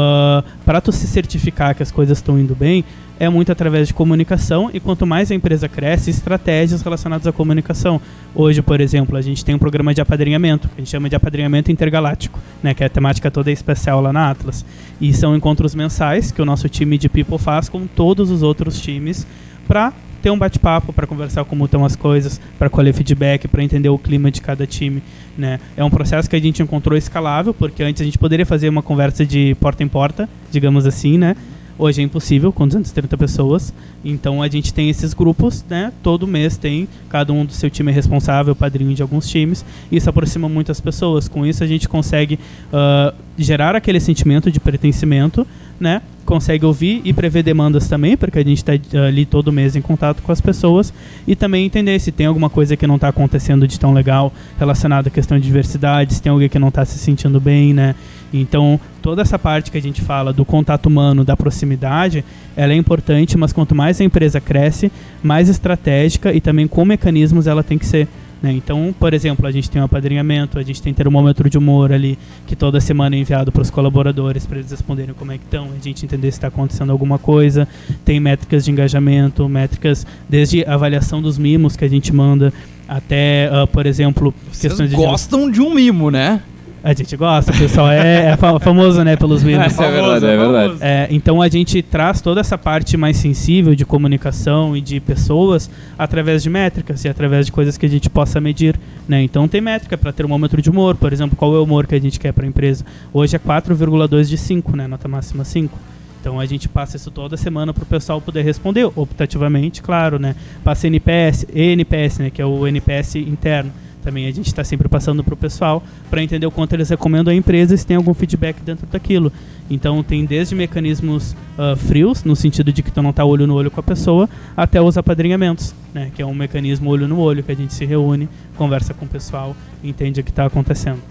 para 0.65 0.81
tu 0.81 0.91
se 0.91 1.07
certificar 1.07 1.73
que 1.73 1.81
as 1.81 1.89
coisas 1.89 2.17
estão 2.17 2.37
indo 2.37 2.53
bem, 2.53 2.83
é 3.17 3.29
muito 3.29 3.49
através 3.49 3.87
de 3.87 3.93
comunicação 3.93 4.69
e 4.73 4.81
quanto 4.81 5.07
mais 5.07 5.31
a 5.31 5.35
empresa 5.35 5.69
cresce, 5.69 6.09
estratégias 6.09 6.81
relacionadas 6.81 7.25
à 7.25 7.31
comunicação. 7.31 8.01
Hoje, 8.35 8.61
por 8.61 8.81
exemplo, 8.81 9.15
a 9.15 9.21
gente 9.21 9.45
tem 9.45 9.55
um 9.55 9.57
programa 9.57 9.93
de 9.93 10.01
apadrinhamento, 10.01 10.67
que 10.67 10.73
a 10.75 10.81
gente 10.81 10.89
chama 10.89 11.07
de 11.07 11.15
apadrinhamento 11.15 11.71
intergaláctico, 11.71 12.37
né, 12.61 12.73
que 12.73 12.83
a 12.83 12.89
temática 12.89 13.31
toda 13.31 13.49
é 13.49 13.53
especial 13.53 14.01
lá 14.01 14.11
na 14.11 14.29
Atlas. 14.29 14.65
E 14.99 15.13
são 15.13 15.33
encontros 15.33 15.73
mensais 15.73 16.31
que 16.33 16.41
o 16.41 16.45
nosso 16.45 16.67
time 16.67 16.97
de 16.97 17.07
People 17.07 17.37
faz 17.37 17.69
com 17.69 17.87
todos 17.87 18.29
os 18.29 18.43
outros 18.43 18.81
times 18.81 19.25
para 19.67 19.93
ter 20.21 20.31
um 20.31 20.37
bate-papo, 20.39 20.91
para 20.91 21.05
conversar 21.05 21.45
como 21.45 21.65
estão 21.65 21.85
as 21.85 21.95
coisas, 21.95 22.41
para 22.57 22.67
colher 22.67 22.93
feedback, 22.93 23.47
para 23.47 23.63
entender 23.63 23.89
o 23.89 23.97
clima 23.97 24.31
de 24.31 24.41
cada 24.41 24.65
time. 24.65 25.03
Né? 25.37 25.59
É 25.77 25.83
um 25.83 25.89
processo 25.89 26.27
que 26.27 26.35
a 26.35 26.39
gente 26.39 26.63
encontrou 26.63 26.97
escalável, 26.97 27.53
porque 27.53 27.83
antes 27.83 28.01
a 28.01 28.05
gente 28.05 28.17
poderia 28.17 28.45
fazer 28.45 28.67
uma 28.67 28.81
conversa 28.81 29.23
de 29.23 29.55
porta 29.59 29.83
em 29.83 29.87
porta, 29.87 30.27
digamos 30.51 30.87
assim, 30.87 31.17
né? 31.17 31.35
Hoje 31.77 32.01
é 32.01 32.05
impossível 32.05 32.53
com 32.53 32.65
230 32.65 33.17
pessoas. 33.17 33.73
Então 34.03 34.41
a 34.41 34.47
gente 34.47 34.73
tem 34.73 34.89
esses 34.89 35.13
grupos, 35.13 35.65
né? 35.69 35.91
Todo 36.01 36.25
mês 36.25 36.55
tem, 36.55 36.87
cada 37.09 37.33
um 37.33 37.45
do 37.45 37.51
seu 37.51 37.69
time 37.69 37.91
é 37.91 37.93
responsável, 37.93 38.55
padrinho 38.55 38.93
de 38.95 39.01
alguns 39.01 39.27
times. 39.27 39.65
Isso 39.91 40.09
aproxima 40.09 40.47
muitas 40.47 40.79
pessoas. 40.79 41.27
Com 41.27 41.45
isso 41.45 41.63
a 41.63 41.67
gente 41.67 41.89
consegue 41.89 42.39
ah, 42.71 43.13
gerar 43.37 43.75
aquele 43.75 43.99
sentimento 43.99 44.49
de 44.49 44.59
pertencimento, 44.59 45.45
né? 45.79 46.01
Consegue 46.25 46.65
ouvir 46.65 47.01
e 47.03 47.13
prever 47.13 47.43
demandas 47.43 47.87
também, 47.87 48.17
porque 48.17 48.39
a 48.39 48.43
gente 48.43 48.57
está 48.57 48.71
ali 49.05 49.25
todo 49.25 49.51
mês 49.51 49.75
em 49.75 49.81
contato 49.81 50.23
com 50.23 50.31
as 50.31 50.41
pessoas 50.41 50.93
e 51.27 51.35
também 51.35 51.65
entender 51.65 51.99
se 51.99 52.11
tem 52.11 52.25
alguma 52.25 52.49
coisa 52.49 52.75
que 52.75 52.87
não 52.87 52.95
está 52.95 53.09
acontecendo 53.09 53.67
de 53.67 53.79
tão 53.79 53.93
legal 53.93 54.33
relacionada 54.57 55.09
à 55.09 55.11
questão 55.11 55.37
de 55.37 55.45
diversidade, 55.45 56.15
se 56.15 56.21
tem 56.21 56.31
alguém 56.31 56.49
que 56.49 56.57
não 56.57 56.69
está 56.69 56.83
se 56.83 56.97
sentindo 56.97 57.39
bem, 57.39 57.73
né? 57.73 57.93
Então, 58.39 58.79
toda 59.01 59.21
essa 59.21 59.39
parte 59.39 59.71
que 59.71 59.77
a 59.77 59.81
gente 59.81 60.01
fala 60.01 60.33
do 60.33 60.43
contato 60.43 60.87
humano, 60.87 61.23
da 61.23 61.37
proximidade, 61.37 62.23
ela 62.55 62.73
é 62.73 62.75
importante, 62.75 63.37
mas 63.37 63.53
quanto 63.53 63.73
mais 63.73 64.01
a 64.01 64.03
empresa 64.03 64.41
cresce, 64.41 64.91
mais 65.23 65.49
estratégica 65.49 66.33
e 66.33 66.41
também 66.41 66.67
com 66.67 66.83
mecanismos 66.83 67.47
ela 67.47 67.63
tem 67.63 67.77
que 67.77 67.85
ser. 67.85 68.07
Né? 68.41 68.51
Então, 68.51 68.93
por 68.99 69.13
exemplo, 69.13 69.47
a 69.47 69.51
gente 69.51 69.69
tem 69.69 69.81
um 69.81 69.85
apadrinhamento, 69.85 70.59
a 70.59 70.63
gente 70.63 70.81
tem 70.81 70.93
termômetro 70.93 71.49
de 71.49 71.57
humor 71.57 71.91
ali, 71.91 72.19
que 72.45 72.55
toda 72.55 72.81
semana 72.81 73.15
é 73.15 73.19
enviado 73.19 73.51
para 73.51 73.61
os 73.61 73.69
colaboradores 73.69 74.45
para 74.45 74.59
eles 74.59 74.71
responderem 74.71 75.15
como 75.15 75.31
é 75.31 75.37
que 75.37 75.45
estão, 75.45 75.69
a 75.79 75.83
gente 75.83 76.05
entender 76.05 76.29
se 76.31 76.37
está 76.37 76.49
acontecendo 76.49 76.91
alguma 76.91 77.17
coisa. 77.17 77.67
Tem 78.03 78.19
métricas 78.19 78.65
de 78.65 78.71
engajamento, 78.71 79.47
métricas 79.47 80.05
desde 80.27 80.65
avaliação 80.65 81.21
dos 81.21 81.37
mimos 81.37 81.75
que 81.75 81.85
a 81.85 81.89
gente 81.89 82.13
manda 82.13 82.53
até, 82.87 83.49
ah, 83.51 83.65
por 83.65 83.85
exemplo, 83.85 84.33
Vocês 84.51 84.73
questões 84.73 84.89
de 84.89 84.95
gostam 84.95 85.49
de 85.49 85.61
um 85.61 85.73
mimo, 85.73 86.11
né? 86.11 86.41
A 86.85 86.93
gente 86.93 87.17
gosta, 87.17 87.51
o 87.51 87.57
pessoal 87.57 87.89
é, 87.89 88.27
é 88.27 88.37
fa- 88.37 88.59
famoso, 88.59 89.03
né, 89.03 89.15
pelos 89.15 89.41
mimos. 89.41 89.65
Isso 89.71 89.81
é 89.81 89.91
verdade, 89.91 90.25
é 90.27 90.37
verdade. 90.37 90.73
É, 90.79 91.07
então 91.09 91.41
a 91.41 91.47
gente 91.47 91.81
traz 91.81 92.21
toda 92.21 92.39
essa 92.39 92.59
parte 92.59 92.95
mais 92.95 93.17
sensível 93.17 93.73
de 93.73 93.83
comunicação 93.83 94.77
e 94.77 94.81
de 94.81 94.99
pessoas 94.99 95.67
através 95.97 96.43
de 96.43 96.49
métricas 96.51 97.03
e 97.03 97.09
através 97.09 97.47
de 97.47 97.51
coisas 97.51 97.75
que 97.75 97.87
a 97.87 97.89
gente 97.89 98.07
possa 98.07 98.39
medir. 98.39 98.79
Né? 99.07 99.23
Então 99.23 99.47
tem 99.47 99.61
métrica 99.61 99.97
para 99.97 100.13
termômetro 100.13 100.61
de 100.61 100.69
humor, 100.69 100.95
por 100.95 101.11
exemplo, 101.11 101.35
qual 101.35 101.55
é 101.55 101.57
o 101.57 101.63
humor 101.63 101.87
que 101.87 101.95
a 101.95 101.99
gente 101.99 102.19
quer 102.19 102.31
para 102.31 102.45
a 102.45 102.47
empresa. 102.47 102.85
Hoje 103.11 103.35
é 103.35 103.39
4,2 103.39 104.25
de 104.25 104.37
5, 104.37 104.77
né? 104.77 104.85
nota 104.85 105.07
máxima 105.07 105.43
5. 105.43 105.75
Então 106.21 106.39
a 106.39 106.45
gente 106.45 106.69
passa 106.69 106.97
isso 106.97 107.09
toda 107.09 107.35
semana 107.35 107.73
para 107.73 107.81
o 107.83 107.85
pessoal 107.87 108.21
poder 108.21 108.43
responder, 108.43 108.87
optativamente, 108.95 109.81
claro, 109.81 110.17
né? 110.17 110.35
Passa 110.63 110.87
NPS, 110.87 111.45
ENPS, 111.53 112.17
né? 112.19 112.29
Que 112.31 112.41
é 112.41 112.45
o 112.45 112.65
NPS 112.67 113.15
interno. 113.17 113.71
Também 114.05 114.27
a 114.27 114.31
gente 114.31 114.45
está 114.45 114.63
sempre 114.63 114.87
passando 114.87 115.23
para 115.23 115.33
o 115.33 115.37
pessoal 115.37 115.81
para 116.11 116.21
entender 116.21 116.45
o 116.45 116.51
quanto 116.51 116.73
eles 116.73 116.89
recomendam 116.89 117.33
a 117.33 117.35
empresa 117.35 117.73
e 117.73 117.77
se 117.77 117.85
tem 117.85 117.97
algum 117.97 118.13
feedback 118.13 118.61
dentro 118.61 118.85
daquilo. 118.85 119.31
Então 119.69 120.03
tem 120.03 120.23
desde 120.25 120.53
mecanismos 120.53 121.35
uh, 121.57 121.75
frios, 121.75 122.23
no 122.23 122.35
sentido 122.35 122.71
de 122.71 122.83
que 122.83 122.91
tu 122.91 123.01
não 123.01 123.09
está 123.09 123.25
olho 123.25 123.47
no 123.47 123.55
olho 123.55 123.71
com 123.71 123.79
a 123.79 123.83
pessoa, 123.83 124.29
até 124.55 124.79
os 124.79 124.95
apadrinhamentos, 124.95 125.73
né? 125.91 126.11
Que 126.15 126.21
é 126.21 126.25
um 126.25 126.35
mecanismo 126.35 126.87
olho 126.91 127.07
no 127.07 127.17
olho, 127.19 127.41
que 127.41 127.51
a 127.51 127.55
gente 127.55 127.73
se 127.73 127.83
reúne, 127.83 128.29
conversa 128.55 128.93
com 128.93 129.05
o 129.05 129.09
pessoal 129.09 129.55
entende 129.83 130.21
o 130.21 130.23
que 130.23 130.29
está 130.29 130.45
acontecendo. 130.45 131.01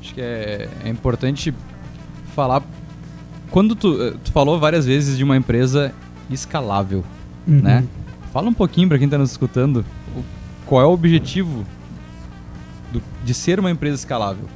Acho 0.00 0.14
que 0.14 0.20
é, 0.20 0.68
é 0.84 0.88
importante 0.88 1.52
falar. 2.34 2.62
Quando 3.50 3.74
tu, 3.74 4.00
eh, 4.02 4.14
tu 4.24 4.32
falou 4.32 4.58
várias 4.58 4.86
vezes 4.86 5.16
de 5.18 5.24
uma 5.24 5.36
empresa 5.36 5.92
escalável, 6.30 7.04
Uhum. 7.46 7.60
né? 7.60 7.84
Fala 8.32 8.48
um 8.48 8.54
pouquinho 8.54 8.88
para 8.88 8.98
quem 8.98 9.06
está 9.06 9.18
nos 9.18 9.32
escutando 9.32 9.84
qual 10.72 10.80
é 10.80 10.86
o 10.86 10.90
objetivo 10.92 11.66
do- 12.90 13.02
de 13.22 13.34
ser 13.34 13.60
uma 13.60 13.70
empresa 13.70 13.96
escalável. 13.96 14.46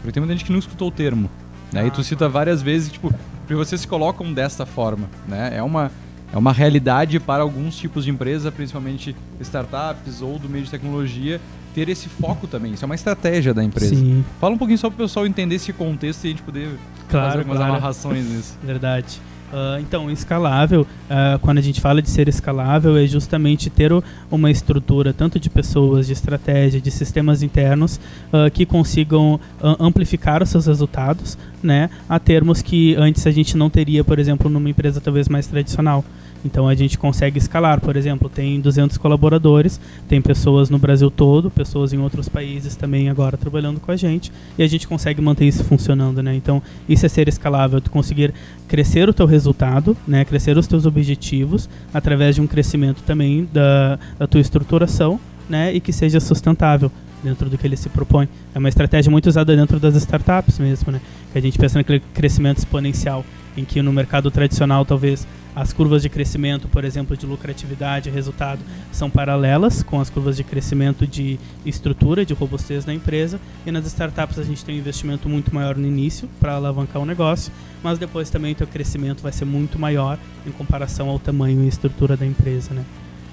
Porque 0.00 0.10
tem 0.10 0.20
muita 0.20 0.34
gente 0.34 0.44
que 0.44 0.50
não 0.50 0.58
escutou 0.58 0.88
o 0.88 0.90
termo. 0.90 1.30
Né? 1.72 1.86
e 1.86 1.90
tu 1.92 2.02
cita 2.02 2.28
várias 2.28 2.60
vezes, 2.60 2.90
tipo, 2.90 3.14
porque 3.42 3.54
vocês 3.54 3.80
se 3.80 3.86
colocam 3.86 4.32
dessa 4.32 4.66
forma. 4.66 5.08
Né? 5.28 5.52
É, 5.58 5.62
uma, 5.62 5.92
é 6.32 6.36
uma 6.36 6.52
realidade 6.52 7.20
para 7.20 7.44
alguns 7.44 7.76
tipos 7.76 8.04
de 8.04 8.10
empresa, 8.10 8.50
principalmente 8.50 9.14
startups 9.40 10.20
ou 10.20 10.40
do 10.40 10.48
meio 10.48 10.64
de 10.64 10.70
tecnologia, 10.72 11.40
ter 11.72 11.88
esse 11.88 12.08
foco 12.08 12.48
também. 12.48 12.72
Isso 12.72 12.84
é 12.84 12.86
uma 12.86 12.96
estratégia 12.96 13.54
da 13.54 13.62
empresa. 13.62 13.94
Sim, 13.94 14.24
Fala 14.40 14.56
um 14.56 14.58
pouquinho 14.58 14.78
só 14.78 14.90
para 14.90 14.96
o 14.96 15.06
pessoal 15.06 15.24
entender 15.24 15.54
esse 15.54 15.72
contexto 15.72 16.24
e 16.24 16.26
a 16.26 16.30
gente 16.30 16.42
poder 16.42 16.66
fazer 16.66 16.78
claro, 17.08 17.38
algumas 17.38 17.58
claro. 17.58 17.72
amarrações 17.74 18.26
nisso. 18.26 18.58
Verdade. 18.66 19.20
Ah, 19.52 19.78
então, 19.80 20.10
escalável, 20.10 20.86
ah, 21.08 21.38
quando 21.42 21.58
a 21.58 21.60
gente 21.60 21.80
fala 21.80 22.00
de 22.00 22.08
ser 22.08 22.28
escalável, 22.28 22.96
é 22.96 23.06
justamente 23.06 23.68
ter 23.68 23.90
uma 24.30 24.50
estrutura 24.50 25.12
tanto 25.12 25.40
de 25.40 25.50
pessoas, 25.50 26.06
de 26.06 26.12
estratégia, 26.12 26.80
de 26.80 26.90
sistemas 26.90 27.42
internos 27.42 28.00
ah, 28.32 28.48
que 28.48 28.64
consigam 28.64 29.40
amplificar 29.78 30.42
os 30.42 30.48
seus 30.48 30.66
resultados, 30.66 31.36
né, 31.62 31.90
a 32.08 32.18
termos 32.18 32.62
que 32.62 32.94
antes 32.96 33.26
a 33.26 33.30
gente 33.30 33.56
não 33.56 33.68
teria, 33.68 34.04
por 34.04 34.18
exemplo, 34.18 34.48
numa 34.48 34.70
empresa 34.70 35.00
talvez 35.00 35.28
mais 35.28 35.46
tradicional. 35.46 36.04
Então 36.44 36.68
a 36.68 36.74
gente 36.74 36.98
consegue 36.98 37.38
escalar, 37.38 37.80
por 37.80 37.96
exemplo, 37.96 38.28
tem 38.28 38.60
200 38.60 38.96
colaboradores, 38.98 39.80
tem 40.08 40.20
pessoas 40.20 40.70
no 40.70 40.78
Brasil 40.78 41.10
todo, 41.10 41.50
pessoas 41.50 41.92
em 41.92 41.98
outros 41.98 42.28
países 42.28 42.76
também 42.76 43.08
agora 43.08 43.36
trabalhando 43.36 43.80
com 43.80 43.90
a 43.90 43.96
gente, 43.96 44.32
e 44.58 44.62
a 44.62 44.66
gente 44.66 44.88
consegue 44.88 45.20
manter 45.20 45.46
isso 45.46 45.64
funcionando, 45.64 46.22
né? 46.22 46.34
Então, 46.34 46.62
isso 46.88 47.04
é 47.04 47.08
ser 47.08 47.28
escalável, 47.28 47.80
tu 47.80 47.90
conseguir 47.90 48.32
crescer 48.66 49.08
o 49.08 49.12
teu 49.12 49.26
resultado, 49.26 49.96
né, 50.06 50.24
crescer 50.24 50.56
os 50.56 50.66
teus 50.66 50.86
objetivos 50.86 51.68
através 51.92 52.36
de 52.36 52.40
um 52.40 52.46
crescimento 52.46 53.02
também 53.02 53.48
da, 53.52 53.98
da 54.18 54.26
tua 54.26 54.40
estruturação, 54.40 55.18
né, 55.48 55.74
e 55.74 55.80
que 55.80 55.92
seja 55.92 56.20
sustentável 56.20 56.90
dentro 57.22 57.48
do 57.48 57.58
que 57.58 57.66
ele 57.66 57.76
se 57.76 57.88
propõe. 57.88 58.28
É 58.54 58.58
uma 58.58 58.68
estratégia 58.68 59.10
muito 59.10 59.26
usada 59.26 59.54
dentro 59.54 59.78
das 59.78 59.94
startups 59.96 60.58
mesmo, 60.58 60.92
né? 60.92 61.00
Que 61.32 61.38
a 61.38 61.42
gente 61.42 61.58
pensa 61.58 61.78
naquele 61.78 62.00
crescimento 62.14 62.58
exponencial, 62.58 63.24
em 63.56 63.64
que 63.64 63.82
no 63.82 63.92
mercado 63.92 64.30
tradicional 64.30 64.84
talvez 64.84 65.26
as 65.54 65.72
curvas 65.72 66.02
de 66.02 66.08
crescimento, 66.08 66.68
por 66.68 66.84
exemplo, 66.84 67.16
de 67.16 67.26
lucratividade 67.26 68.08
e 68.08 68.12
resultado, 68.12 68.60
são 68.92 69.10
paralelas 69.10 69.82
com 69.82 70.00
as 70.00 70.08
curvas 70.08 70.36
de 70.36 70.44
crescimento 70.44 71.06
de 71.06 71.38
estrutura, 71.66 72.24
de 72.24 72.32
robustez 72.32 72.84
da 72.84 72.94
empresa. 72.94 73.40
E 73.66 73.70
nas 73.70 73.84
startups 73.86 74.38
a 74.38 74.44
gente 74.44 74.64
tem 74.64 74.76
um 74.76 74.78
investimento 74.78 75.28
muito 75.28 75.54
maior 75.54 75.76
no 75.76 75.86
início 75.86 76.28
para 76.38 76.54
alavancar 76.54 77.02
o 77.02 77.06
negócio, 77.06 77.52
mas 77.82 77.98
depois 77.98 78.30
também 78.30 78.52
o 78.52 78.54
teu 78.54 78.66
crescimento 78.66 79.22
vai 79.22 79.32
ser 79.32 79.44
muito 79.44 79.78
maior 79.78 80.18
em 80.46 80.52
comparação 80.52 81.08
ao 81.08 81.18
tamanho 81.18 81.64
e 81.64 81.68
estrutura 81.68 82.16
da 82.16 82.24
empresa, 82.26 82.72
né? 82.72 82.84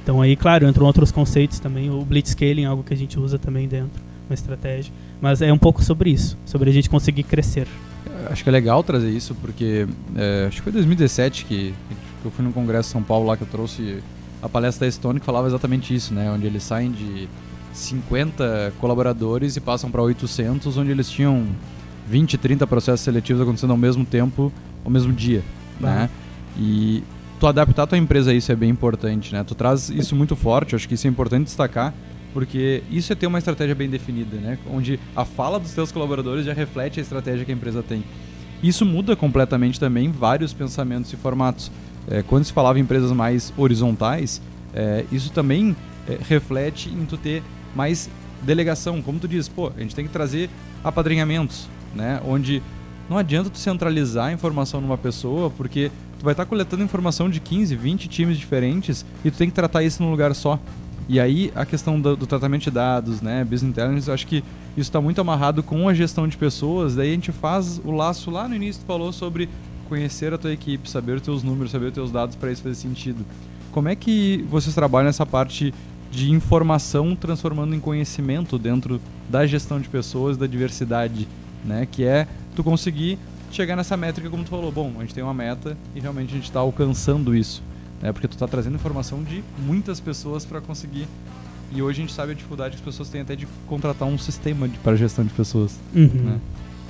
Então 0.04 0.22
aí, 0.22 0.36
claro, 0.36 0.68
entram 0.68 0.86
outros 0.86 1.12
conceitos 1.12 1.60
também, 1.60 1.90
o 1.92 2.04
blitzscaling, 2.04 2.66
algo 2.66 2.82
que 2.82 2.94
a 2.94 2.98
gente 2.98 3.20
usa 3.20 3.38
também 3.38 3.68
dentro, 3.68 4.02
uma 4.28 4.34
estratégia. 4.34 4.92
Mas 5.22 5.42
é 5.42 5.52
um 5.52 5.58
pouco 5.58 5.84
sobre 5.84 6.10
isso, 6.10 6.38
sobre 6.46 6.70
a 6.70 6.74
gente 6.74 6.90
conseguir 6.90 7.24
crescer. 7.24 7.68
Acho 8.32 8.44
que 8.44 8.50
é 8.50 8.52
legal 8.52 8.84
trazer 8.84 9.10
isso, 9.10 9.36
porque 9.36 9.88
é, 10.16 10.46
acho 10.48 10.58
que 10.58 10.64
foi 10.64 10.72
2017 10.72 11.46
que, 11.46 11.74
que 12.22 12.26
eu 12.26 12.32
fui 12.32 12.44
no 12.44 12.52
Congresso 12.52 12.90
de 12.90 12.94
São 12.94 13.04
Paulo 13.04 13.28
lá 13.28 13.38
que 13.38 13.44
eu 13.44 13.48
trouxe 13.48 14.00
a 14.42 14.50
palestra 14.50 14.86
da 14.86 14.92
Stone 14.92 15.20
que 15.20 15.26
falava 15.26 15.48
exatamente 15.48 15.94
isso, 15.94 16.14
né? 16.14 16.32
Onde 16.32 16.46
eles 16.46 16.64
saem 16.64 16.92
de 16.92 17.28
50 17.74 18.74
colaboradores 18.80 19.56
e 19.56 19.62
passam 19.62 19.90
para 19.90 20.02
800, 20.02 20.78
onde 20.78 20.92
eles 20.92 21.10
tinham 21.10 21.46
20, 22.08 22.38
30 22.38 22.66
processos 22.68 23.02
seletivos 23.02 23.42
acontecendo 23.42 23.72
ao 23.72 23.78
mesmo 23.78 24.06
tempo, 24.06 24.52
ao 24.84 24.92
mesmo 24.92 25.12
dia, 25.14 25.44
né? 25.80 26.10
E 26.58 27.04
tu 27.40 27.48
adaptar 27.48 27.84
a 27.84 27.88
tua 27.88 27.98
empresa 27.98 28.32
a 28.32 28.34
isso 28.34 28.52
é 28.52 28.56
bem 28.56 28.70
importante, 28.70 29.34
né? 29.34 29.44
Tu 29.44 29.54
traz 29.54 29.90
isso 29.90 30.16
muito 30.16 30.36
forte, 30.36 30.76
acho 30.76 30.88
que 30.88 30.96
isso 30.96 31.08
é 31.08 31.10
importante 31.10 31.46
destacar, 31.46 31.94
porque 32.38 32.84
isso 32.92 33.12
é 33.12 33.16
ter 33.16 33.26
uma 33.26 33.40
estratégia 33.40 33.74
bem 33.74 33.90
definida, 33.90 34.38
né? 34.38 34.60
Onde 34.72 35.00
a 35.16 35.26
fala 35.26 35.60
dos 35.60 35.72
teus 35.72 35.92
colaboradores 35.92 36.46
já 36.46 36.54
reflete 36.54 37.00
a 37.00 37.02
estratégia 37.02 37.44
que 37.44 37.52
a 37.52 37.56
empresa 37.56 37.82
tem. 37.82 38.04
Isso 38.62 38.86
muda 38.86 39.16
completamente 39.16 39.80
também 39.80 40.12
vários 40.12 40.54
pensamentos 40.54 41.12
e 41.12 41.16
formatos. 41.16 41.72
É, 42.08 42.22
quando 42.22 42.44
se 42.44 42.54
falava 42.54 42.78
em 42.78 42.84
empresas 42.84 43.12
mais 43.12 43.52
horizontais, 43.58 44.40
é, 44.72 45.04
isso 45.12 45.32
também 45.32 45.76
é, 46.08 46.20
reflete 46.30 46.90
em 46.90 47.08
tu 47.08 47.18
ter 47.18 47.42
mais 47.76 48.08
delegação. 48.44 49.02
Como 49.02 49.18
tu 49.18 49.28
diz, 49.28 49.48
pô, 49.48 49.72
a 49.76 49.80
gente 49.80 49.96
tem 49.96 50.06
que 50.06 50.14
trazer 50.14 50.48
apadrinhamentos, 50.84 51.68
né? 51.96 52.22
Onde 52.24 52.62
não 53.10 53.18
adianta 53.18 53.50
tu 53.50 53.58
centralizar 53.58 54.28
a 54.28 54.32
informação 54.32 54.80
numa 54.80 54.96
pessoa, 54.96 55.50
porque 55.50 55.90
tu 56.20 56.24
vai 56.24 56.34
estar 56.34 56.46
coletando 56.46 56.84
informação 56.84 57.32
de 57.32 57.40
15, 57.40 57.76
20 57.76 58.08
times 58.08 58.38
diferentes 58.38 59.04
e 59.26 59.32
tu 59.32 59.40
tem 59.40 59.50
que 59.50 59.56
tratar 59.56 59.82
isso 59.82 60.04
num 60.04 60.12
lugar 60.12 60.36
só. 60.36 60.60
E 61.10 61.20
aí 61.20 61.52
a 61.56 61.66
questão 61.66 62.00
do, 62.00 62.16
do 62.16 62.28
tratamento 62.28 62.64
de 62.64 62.72
dados, 62.72 63.22
né, 63.22 63.44
business 63.44 63.72
intelligence, 63.72 64.08
eu 64.08 64.14
acho 64.14 64.28
que 64.28 64.38
isso 64.72 64.90
está 64.90 65.00
muito 65.00 65.22
amarrado 65.22 65.64
com 65.64 65.88
a 65.88 65.94
gestão 65.94 66.28
de 66.28 66.36
pessoas. 66.38 66.96
Daí 66.96 67.10
a 67.10 67.14
gente 67.14 67.32
faz 67.32 67.80
o 67.84 67.92
laço 67.92 68.30
lá 68.30 68.48
no 68.48 68.56
início, 68.56 68.82
tu 68.82 68.86
falou 68.86 69.14
sobre 69.14 69.48
conhecer 69.88 70.34
a 70.34 70.38
tua 70.38 70.52
equipe, 70.52 70.90
saber 70.90 71.14
os 71.14 71.22
teus 71.22 71.44
números, 71.44 71.72
saber 71.72 71.88
os 71.88 71.94
teus 71.94 72.12
dados 72.12 72.36
para 72.36 72.52
isso 72.52 72.62
fazer 72.62 72.76
sentido. 72.76 73.26
Como 73.72 73.88
é 73.88 73.96
que 73.96 74.46
vocês 74.50 74.76
trabalham 74.76 75.08
nessa 75.08 75.26
parte 75.26 75.74
de 76.12 76.32
informação 76.32 77.16
transformando 77.16 77.76
em 77.76 77.80
conhecimento 77.80 78.58
dentro 78.58 79.00
da 79.30 79.46
gestão 79.46 79.80
de 79.80 79.90
pessoas, 79.90 80.38
da 80.38 80.48
diversidade, 80.48 81.28
né? 81.66 81.88
Que 81.90 82.04
é 82.04 82.28
tu 82.56 82.64
conseguir 82.64 83.18
chegar 83.52 83.76
nessa 83.76 83.96
métrica 83.96 84.30
como 84.30 84.44
tu 84.44 84.50
falou, 84.50 84.72
bom, 84.72 84.94
a 84.98 85.02
gente 85.02 85.14
tem 85.14 85.24
uma 85.24 85.34
meta 85.34 85.78
e 85.96 86.00
realmente 86.00 86.32
a 86.32 86.36
gente 86.36 86.46
está 86.46 86.60
alcançando 86.60 87.36
isso, 87.36 87.64
né? 88.02 88.12
Porque 88.12 88.28
tu 88.28 88.34
está 88.34 88.48
trazendo 88.48 88.76
informação 88.76 89.24
de 89.24 89.44
muitas 89.66 90.00
pessoas 90.00 90.46
para 90.46 90.62
conseguir 90.62 91.08
e 91.72 91.82
hoje 91.82 92.00
a 92.00 92.02
gente 92.02 92.14
sabe 92.14 92.32
a 92.32 92.36
dificuldade 92.36 92.72
que 92.72 92.82
as 92.82 92.86
pessoas 92.86 93.10
têm 93.10 93.22
até 93.22 93.36
de 93.36 93.48
contratar 93.68 94.08
um 94.08 94.18
sistema 94.18 94.70
para 94.84 94.96
gestão 94.96 95.26
de 95.26 95.32
pessoas. 95.32 95.78
Uhum. 95.94 96.08
Né? 96.08 96.40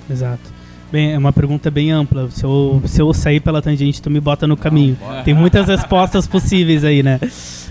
Exato. 0.10 0.54
Bem, 0.92 1.14
é 1.14 1.18
uma 1.18 1.34
pergunta 1.34 1.70
bem 1.70 1.92
ampla. 1.92 2.30
Se 2.32 2.44
eu, 2.44 2.82
se 2.86 3.02
eu 3.02 3.14
sair 3.14 3.40
pela 3.40 3.62
tangente, 3.62 4.02
tu 4.02 4.10
me 4.10 4.20
bota 4.22 4.48
no 4.48 4.56
caminho. 4.56 4.98
Tem 5.26 5.34
muitas 5.34 5.68
respostas 5.68 6.28
possíveis 6.28 6.84
aí, 6.84 7.04
né? 7.04 7.20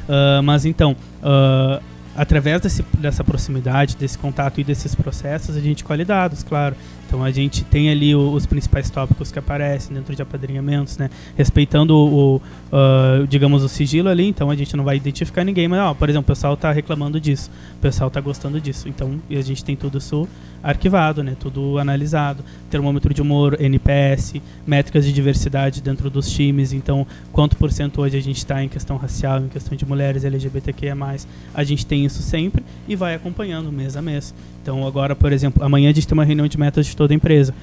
Ah, 0.09 0.43
mas 0.43 0.65
então, 0.65 0.95
ah, 1.23 1.81
através 2.15 2.61
desse, 2.61 2.85
dessa 2.99 3.25
proximidade, 3.25 3.97
desse 3.97 4.19
contato 4.19 4.61
e 4.61 4.65
desses 4.65 4.95
processos, 4.95 5.57
a 5.57 5.61
gente 5.61 5.83
colhe 5.83 6.05
dados, 6.05 6.43
claro. 6.43 6.77
Então 7.07 7.23
a 7.23 7.31
gente 7.31 7.65
tem 7.65 7.91
ali 7.91 8.15
o- 8.15 8.33
os 8.33 8.47
principais 8.47 8.91
tópicos 8.91 9.31
que 9.31 9.39
aparecem 9.39 9.95
dentro 9.95 10.15
de 10.15 10.23
apadrinhamentos, 10.23 10.99
né? 10.99 11.09
Respeitando 11.37 11.95
o, 11.97 12.37
o, 12.37 12.43
ah, 12.73 13.25
digamos, 13.29 13.63
o 13.63 13.69
sigilo 13.69 14.09
ali, 14.09 14.27
então 14.27 14.51
a 14.51 14.57
gente 14.57 14.77
não 14.77 14.85
vai 14.85 14.97
identificar 14.97 15.45
ninguém, 15.45 15.69
mas, 15.69 15.81
ó, 15.81 15.95
por 15.95 16.09
exemplo, 16.09 16.25
o 16.25 16.35
pessoal 16.35 16.55
está 16.55 16.73
reclamando 16.73 17.21
disso, 17.21 17.51
o 17.77 17.81
pessoal 17.81 18.09
está 18.09 18.21
gostando 18.21 18.61
disso. 18.61 18.89
Então, 18.89 19.21
a 19.31 19.41
gente 19.41 19.65
tem 19.65 19.77
tudo 19.77 19.99
isso 19.99 20.29
arquivado, 20.63 21.23
né? 21.23 21.37
Tudo 21.39 21.79
analisado. 21.79 22.43
Termômetro 22.69 23.15
de 23.15 23.23
humor, 23.23 23.57
NPS, 23.61 24.35
métricas 24.67 25.05
de 25.05 25.13
diversidade 25.13 25.81
dentro 25.81 26.11
dos 26.11 26.29
times. 26.29 26.73
Então, 26.73 27.07
quanto 27.33 27.57
por 27.57 27.71
cento 27.71 28.01
hoje 28.01 28.17
a 28.17 28.21
gente 28.21 28.39
está 28.39 28.63
em 28.65 28.69
questão 28.69 28.97
racial, 28.97 29.39
em 29.41 29.49
questão 29.49 29.77
de 29.77 29.87
mulheres, 29.87 30.25
LGBTQIA+. 30.25 30.97
A 31.55 31.63
gente 31.65 31.87
tem 31.87 32.05
isso 32.05 32.21
sempre 32.23 32.65
e 32.89 32.97
vai 32.97 33.15
acompanhando 33.15 33.71
mês 33.71 33.97
a 33.97 34.03
mês. 34.03 34.35
Então, 34.63 34.85
agora, 34.85 35.15
por 35.15 35.33
exemplo, 35.33 35.63
amanhã 35.63 35.91
a 35.91 35.93
gente 35.93 36.09
tem 36.09 36.15
uma 36.19 36.25
reunião 36.25 36.49
de 36.49 36.59
metas 36.59 36.87
toda 36.97 37.13
a 37.13 37.17
empresa. 37.17 37.55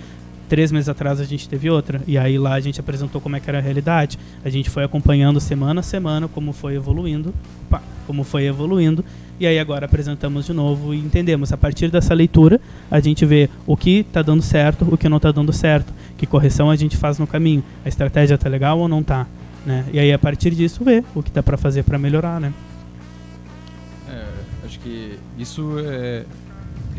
Três 0.48 0.72
meses 0.72 0.88
atrás 0.88 1.20
a 1.20 1.24
gente 1.24 1.50
teve 1.50 1.70
outra. 1.70 2.02
E 2.06 2.18
aí 2.18 2.38
lá 2.38 2.54
a 2.54 2.60
gente 2.60 2.80
apresentou 2.80 3.20
como 3.20 3.36
é 3.36 3.40
que 3.40 3.50
era 3.50 3.58
a 3.58 3.62
realidade. 3.62 4.20
A 4.46 4.50
gente 4.50 4.70
foi 4.70 4.84
acompanhando 4.84 5.40
semana 5.40 5.80
a 5.80 5.84
semana 5.84 6.28
como 6.28 6.54
foi 6.54 6.76
evoluindo. 6.76 7.34
Como 8.06 8.24
foi 8.24 8.46
evoluindo. 8.46 9.04
E 9.40 9.48
aí 9.48 9.58
agora 9.58 9.86
apresentamos 9.86 10.46
de 10.46 10.54
novo 10.54 10.94
e 10.94 11.00
entendemos. 11.00 11.52
A 11.52 11.58
partir 11.58 11.90
dessa 11.90 12.14
leitura, 12.14 12.62
a 12.92 13.00
gente 13.00 13.26
vê 13.26 13.50
o 13.66 13.76
que 13.76 14.00
está 14.00 14.22
dando 14.22 14.44
certo, 14.44 14.88
o 14.92 14.98
que 14.98 15.10
não 15.10 15.18
está 15.18 15.32
dando 15.32 15.52
certo. 15.52 15.92
Que 16.18 16.28
correção 16.28 16.70
a 16.70 16.76
gente 16.76 16.96
faz 16.96 17.18
no 17.18 17.26
caminho. 17.26 17.64
A 17.84 17.90
estratégia 17.90 18.38
tá 18.38 18.48
legal 18.48 18.78
ou 18.80 18.88
não 18.88 19.02
tá? 19.02 19.26
Né? 19.66 19.86
E 19.94 20.00
aí 20.00 20.12
a 20.12 20.20
partir 20.20 20.52
disso 20.52 20.84
vê 20.84 21.04
o 21.16 21.24
que 21.24 21.32
dá 21.32 21.42
para 21.42 21.58
fazer 21.58 21.84
para 21.84 21.98
melhorar, 21.98 22.40
né? 22.40 22.54
É, 24.10 24.26
acho 24.66 24.80
que 24.80 25.18
isso 25.38 25.76
é, 25.80 26.26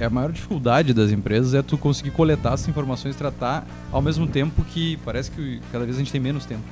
é 0.01 0.05
a 0.07 0.11
maior 0.11 0.33
dificuldade 0.33 0.93
das 0.93 1.11
empresas 1.11 1.55
é 1.55 1.63
tu 1.63 1.79
conseguir 1.79 2.11
coletar 2.11 2.55
essas 2.55 2.69
informações 2.69 3.15
e 3.15 3.19
tratar 3.19 3.67
ao 3.93 4.03
mesmo 4.03 4.27
tempo 4.27 4.63
que 4.65 4.97
parece 5.05 5.31
que 5.31 5.61
cada 5.71 5.85
vez 5.85 5.97
a 5.97 6.01
gente 6.01 6.11
tem 6.13 6.21
menos 6.21 6.45
tempo. 6.47 6.63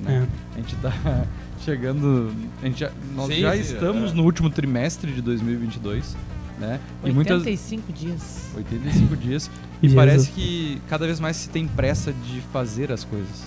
Né? 0.00 0.26
A 0.54 0.56
gente 0.58 0.74
tá 0.76 0.92
chegando. 1.64 2.32
A 2.62 2.66
gente 2.66 2.80
já, 2.80 2.90
nós 3.14 3.26
Sim, 3.28 3.40
já 3.40 3.52
sim, 3.54 3.60
estamos 3.60 4.12
é. 4.12 4.14
no 4.14 4.24
último 4.24 4.48
trimestre 4.50 5.12
de 5.12 5.20
2022. 5.22 6.16
Né? 6.58 6.80
E 7.04 7.10
muitas 7.12 7.40
85 7.42 7.92
dias. 7.92 8.50
85 8.56 9.16
dias. 9.16 9.50
E 9.82 9.88
Jesus. 9.88 9.94
parece 9.94 10.30
que 10.30 10.80
cada 10.88 11.04
vez 11.04 11.20
mais 11.20 11.36
se 11.36 11.50
tem 11.50 11.68
pressa 11.68 12.10
de 12.10 12.40
fazer 12.50 12.90
as 12.90 13.04
coisas. 13.04 13.44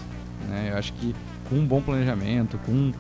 Né? 0.48 0.70
Eu 0.72 0.78
acho 0.78 0.94
que 0.94 1.16
com 1.50 1.56
um 1.56 1.66
bom 1.66 1.82
planejamento, 1.82 2.60
com 2.68 2.72
um- 2.72 2.94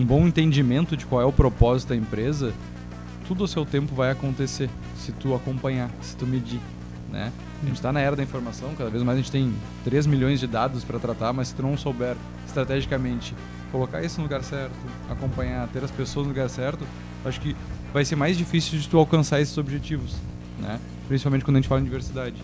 um 0.00 0.04
bom 0.04 0.24
entendimento 0.24 0.96
de 0.96 1.04
qual 1.04 1.20
é 1.20 1.24
o 1.24 1.32
propósito 1.32 1.88
da 1.88 1.96
empresa, 1.96 2.52
tudo 3.26 3.44
ao 3.44 3.48
seu 3.48 3.64
tempo 3.64 3.94
vai 3.94 4.10
acontecer 4.10 4.68
se 4.96 5.12
tu 5.12 5.34
acompanhar, 5.34 5.90
se 6.00 6.16
tu 6.16 6.26
medir. 6.26 6.60
Né? 7.10 7.32
A 7.62 7.66
gente 7.66 7.76
está 7.76 7.92
na 7.92 8.00
era 8.00 8.16
da 8.16 8.22
informação, 8.22 8.74
cada 8.76 8.90
vez 8.90 9.02
mais 9.02 9.18
a 9.18 9.20
gente 9.20 9.30
tem 9.30 9.54
3 9.84 10.06
milhões 10.06 10.40
de 10.40 10.46
dados 10.46 10.84
para 10.84 10.98
tratar, 10.98 11.32
mas 11.32 11.48
se 11.48 11.54
tu 11.54 11.62
não 11.62 11.76
souber 11.76 12.16
estrategicamente 12.46 13.34
colocar 13.70 14.02
isso 14.02 14.18
no 14.18 14.24
lugar 14.24 14.42
certo, 14.42 14.74
acompanhar, 15.08 15.66
ter 15.68 15.82
as 15.82 15.90
pessoas 15.90 16.26
no 16.26 16.32
lugar 16.32 16.48
certo, 16.48 16.86
acho 17.24 17.40
que 17.40 17.56
vai 17.92 18.04
ser 18.04 18.16
mais 18.16 18.36
difícil 18.36 18.78
de 18.78 18.88
tu 18.88 18.98
alcançar 18.98 19.40
esses 19.40 19.56
objetivos, 19.56 20.16
né? 20.60 20.78
Principalmente 21.08 21.44
quando 21.44 21.56
a 21.56 21.60
gente 21.60 21.68
fala 21.68 21.80
em 21.80 21.84
diversidade. 21.84 22.36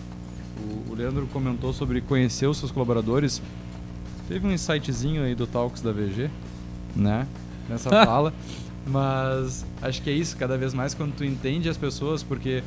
O, 0.57 0.91
o 0.91 0.95
Leandro 0.95 1.27
comentou 1.27 1.73
sobre 1.73 2.01
conhecer 2.01 2.47
os 2.47 2.57
seus 2.57 2.71
colaboradores. 2.71 3.41
Teve 4.27 4.47
um 4.47 4.51
insightzinho 4.51 5.23
aí 5.23 5.35
do 5.35 5.47
Talks 5.47 5.81
da 5.81 5.91
VG, 5.91 6.29
né? 6.95 7.27
Nessa 7.69 7.89
fala. 8.05 8.33
Mas 8.85 9.65
acho 9.81 10.01
que 10.01 10.09
é 10.09 10.13
isso, 10.13 10.35
cada 10.37 10.57
vez 10.57 10.73
mais 10.73 10.93
quando 10.93 11.13
tu 11.15 11.23
entende 11.23 11.69
as 11.69 11.77
pessoas, 11.77 12.23
porque 12.23 12.63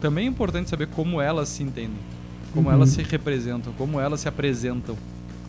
também 0.00 0.26
é 0.26 0.28
importante 0.28 0.68
saber 0.68 0.88
como 0.88 1.20
elas 1.20 1.48
se 1.48 1.62
entendem, 1.62 1.96
como 2.52 2.68
Uhum. 2.68 2.74
elas 2.74 2.90
se 2.90 3.02
representam, 3.02 3.72
como 3.78 4.00
elas 4.00 4.20
se 4.20 4.28
apresentam, 4.28 4.96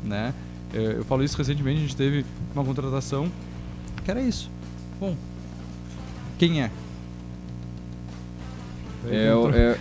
né? 0.03 0.33
Eu, 0.73 0.81
eu 0.91 1.05
falo 1.05 1.23
isso 1.23 1.37
recentemente, 1.37 1.79
a 1.79 1.81
gente 1.81 1.95
teve 1.95 2.25
uma 2.53 2.63
contratação 2.63 3.29
que 4.03 4.11
era 4.11 4.21
isso. 4.21 4.49
Bom, 4.99 5.15
quem 6.37 6.61
é? 6.61 6.69
É, 9.07 9.27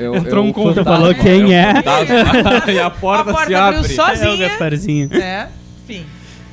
é, 0.01 0.05
é, 0.05 0.11
o- 0.11 0.17
Entrou 0.17 0.45
é 0.45 0.49
um 0.51 0.53
fantasma, 0.53 0.85
Falou 0.85 1.15
quem 1.15 1.45
o 1.47 1.53
é. 1.53 1.75
fantasma. 1.83 2.73
e 2.73 2.79
a 2.79 2.91
porta, 2.91 3.31
A 3.31 3.35
porta 3.35 3.47
se 3.49 3.55
abriu 3.55 3.79
abre. 3.81 3.95
só- 3.95 4.09
É 4.09 4.13
o 4.13 4.17
Sozinha. 4.17 4.49
Gasparzinho. 4.49 5.15
É, 5.15 5.49
enfim. 5.83 6.07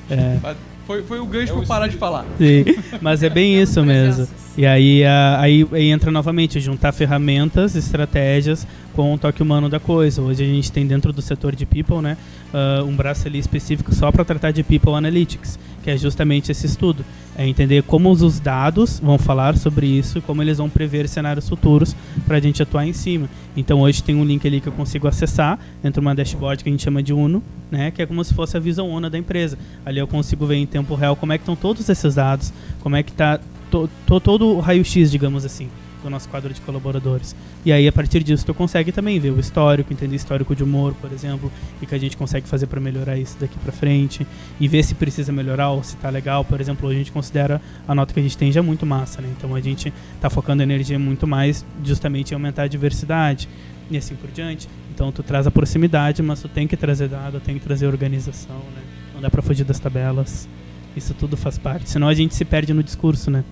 É. 0.10 0.38
Foi, 0.86 1.04
foi 1.04 1.20
o 1.20 1.26
gancho 1.26 1.54
É 1.54 1.56
pra 1.56 1.66
parar 1.66 1.88
de 1.88 1.98
falar. 1.98 2.26
Sim, 2.38 2.66
mas 3.02 3.24
é 3.24 3.30
bem 3.30 3.62
isso 3.62 3.84
mesmo. 3.84 4.28
E 4.58 4.66
aí, 4.66 5.04
a- 5.06 5.40
aí, 5.40 5.66
aí 5.72 5.90
entra 5.90 6.12
novamente 6.12 6.60
juntar 6.60 6.92
ferramentas, 6.92 7.74
estratégias 7.76 8.68
com 8.94 9.14
o 9.14 9.18
toque 9.18 9.42
humano 9.42 9.70
da 9.70 9.80
coisa. 9.80 10.22
Hoje 10.22 10.44
a 10.44 10.48
gente 10.48 10.70
tem 10.70 10.86
dentro 10.86 11.14
do 11.14 11.22
setor 11.22 11.56
de 11.56 11.66
people, 11.66 12.02
né, 12.02 12.18
ah, 12.54 12.84
um 12.86 12.94
braço 12.94 13.28
ali 13.30 13.40
específico 13.40 13.96
só 13.96 14.12
para 14.12 14.26
tratar 14.26 14.52
de 14.52 14.62
people 14.62 14.92
analytics, 14.94 15.58
que 15.82 15.90
é 15.90 15.96
justamente 15.98 16.52
esse 16.52 16.66
estudo. 16.66 17.06
É 17.38 17.48
entender 17.48 17.82
como 17.84 18.12
os 18.12 18.42
dados 18.42 19.00
vão 19.00 19.18
falar 19.18 19.56
sobre 19.58 19.88
isso 19.88 20.22
como 20.22 20.42
eles 20.44 20.58
vão 20.58 20.70
prever 20.70 21.08
cenários 21.08 21.48
futuros 21.48 21.96
para 22.28 22.36
a 22.36 22.40
gente 22.42 22.62
atuar 22.62 22.86
em 22.86 22.92
cima. 22.92 23.30
Então 23.56 23.80
hoje 23.80 24.04
tem 24.04 24.16
um 24.16 24.26
link 24.26 24.46
ali 24.46 24.60
que 24.60 24.68
eu 24.68 24.74
consigo 24.74 25.08
acessar 25.08 25.58
dentro 25.82 26.02
de 26.02 26.06
uma 26.08 26.14
dashboard 26.14 26.62
que 26.62 26.70
a 26.70 26.74
gente 26.74 26.84
chama 26.84 27.02
de 27.02 27.14
Uno, 27.14 27.42
né, 27.72 27.90
que 27.90 28.02
é 28.02 28.06
como 28.06 28.22
se 28.22 28.34
fosse 28.34 28.58
a 28.58 28.60
visão 28.60 28.90
Uno 28.90 29.10
da 29.10 29.18
empresa. 29.18 29.58
Ali 29.86 30.00
eu 30.00 30.08
consigo 30.08 30.46
ver 30.46 30.56
em 30.56 30.66
tempo 30.66 30.94
real 30.94 31.16
como 31.16 31.32
é 31.32 31.38
que 31.38 31.44
estão 31.44 31.56
todos 31.56 31.88
esses 31.88 32.16
dados, 32.16 32.52
como 32.82 32.98
é 32.98 33.02
que 33.02 33.12
está 33.12 33.40
to, 33.72 33.90
to- 34.06 34.20
todo 34.20 34.48
o 34.48 34.60
raio-x, 34.60 35.10
digamos 35.10 35.46
assim, 35.46 35.70
do 36.04 36.10
nosso 36.10 36.28
quadro 36.30 36.52
de 36.54 36.60
colaboradores. 36.62 37.36
E 37.64 37.72
aí, 37.72 37.88
a 37.88 37.92
partir 37.92 38.24
disso, 38.24 38.46
tu 38.46 38.54
consegue 38.54 38.92
também 38.92 39.20
ver 39.20 39.32
o 39.32 39.40
histórico, 39.40 39.94
entender 39.94 40.16
histórico 40.16 40.56
de 40.56 40.64
humor, 40.64 40.94
por 41.00 41.12
exemplo, 41.12 41.52
e 41.82 41.86
que 41.86 41.94
a 41.94 41.98
gente 41.98 42.18
consegue 42.18 42.48
fazer 42.48 42.68
para 42.68 42.80
melhorar 42.80 43.18
isso 43.18 43.38
daqui 43.40 43.58
para 43.60 43.72
frente, 43.72 44.26
e 44.60 44.68
ver 44.68 44.84
se 44.84 44.96
precisa 44.96 45.32
melhorar 45.32 45.70
ou 45.70 45.84
se 45.84 45.96
tá 45.98 46.10
legal. 46.10 46.44
Por 46.44 46.60
exemplo, 46.60 46.90
a 46.90 46.94
gente 46.94 47.12
considera 47.12 47.62
a 47.88 47.94
nota 47.96 48.14
que 48.14 48.20
a 48.20 48.24
gente 48.24 48.38
tem 48.38 48.52
já 48.52 48.64
muito 48.64 48.86
massa, 48.86 49.22
né? 49.22 49.30
Então 49.38 49.54
a 49.56 49.62
gente 49.62 49.94
tá 50.20 50.30
focando 50.30 50.64
energia 50.64 50.98
muito 50.98 51.26
mais 51.28 51.64
justamente 51.84 52.32
em 52.32 52.34
aumentar 52.34 52.64
a 52.64 52.68
diversidade 52.68 53.48
e 53.90 53.96
assim 53.98 54.16
por 54.16 54.32
diante. 54.32 54.68
Então 54.94 55.12
tu 55.12 55.22
traz 55.22 55.46
a 55.46 55.52
proximidade, 55.52 56.22
mas 56.24 56.42
tu 56.42 56.48
tem 56.50 56.68
que 56.68 56.76
trazer 56.76 57.10
dado, 57.10 57.40
tem 57.40 57.60
que 57.60 57.64
trazer 57.64 57.86
organização, 57.86 58.58
né? 58.76 58.82
Não 59.14 59.22
dá 59.22 59.30
para 59.30 59.42
fugir 59.44 59.64
das 59.64 59.80
tabelas. 59.80 60.50
Isso 60.98 61.14
tudo 61.14 61.38
faz 61.38 61.58
parte, 61.60 61.90
senão 61.90 62.08
a 62.08 62.14
gente 62.14 62.36
se 62.36 62.44
perde 62.44 62.74
no 62.74 62.84
discurso, 62.84 63.30
né? 63.32 63.44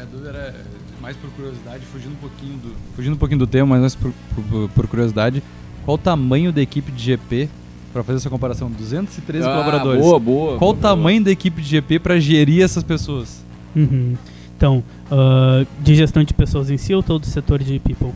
Minha 0.00 0.06
dúvida 0.10 0.30
era 0.30 0.54
mais 0.98 1.14
por 1.14 1.28
curiosidade, 1.32 1.84
fugindo 1.84 2.12
um 2.12 2.16
pouquinho 2.16 2.56
do, 2.56 2.72
fugindo 2.96 3.12
um 3.12 3.18
pouquinho 3.18 3.38
do 3.40 3.46
tema, 3.46 3.66
mas 3.66 3.80
mais 3.80 3.94
por, 3.94 4.10
por- 4.48 4.68
por 4.70 4.86
curiosidade, 4.88 5.42
qual 5.84 5.96
o 5.96 5.98
tamanho 5.98 6.50
da 6.50 6.62
equipe 6.62 6.90
de 6.90 7.02
GP 7.04 7.50
para 7.92 8.02
fazer 8.02 8.16
essa 8.18 8.30
comparação? 8.30 8.70
213 8.70 9.46
Ah, 9.46 9.50
colaboradores. 9.50 10.00
Boa, 10.02 10.18
boa. 10.18 10.48
Qual 10.58 10.72
boa, 10.72 10.72
o 10.72 10.76
tamanho 10.76 11.22
da 11.22 11.30
equipe 11.30 11.60
de 11.60 11.68
GP 11.68 11.98
para 11.98 12.18
gerir 12.18 12.62
essas 12.62 12.82
pessoas? 12.82 13.44
Uhum. 13.76 14.14
Então, 14.56 14.82
ah, 15.10 15.66
de 15.82 15.94
gestão 15.94 16.24
de 16.24 16.32
pessoas 16.32 16.70
em 16.70 16.78
si 16.78 16.94
ou 16.94 17.02
todo 17.02 17.24
o 17.24 17.26
setor 17.26 17.58
de 17.62 17.78
people? 17.78 18.06
boa. 18.06 18.14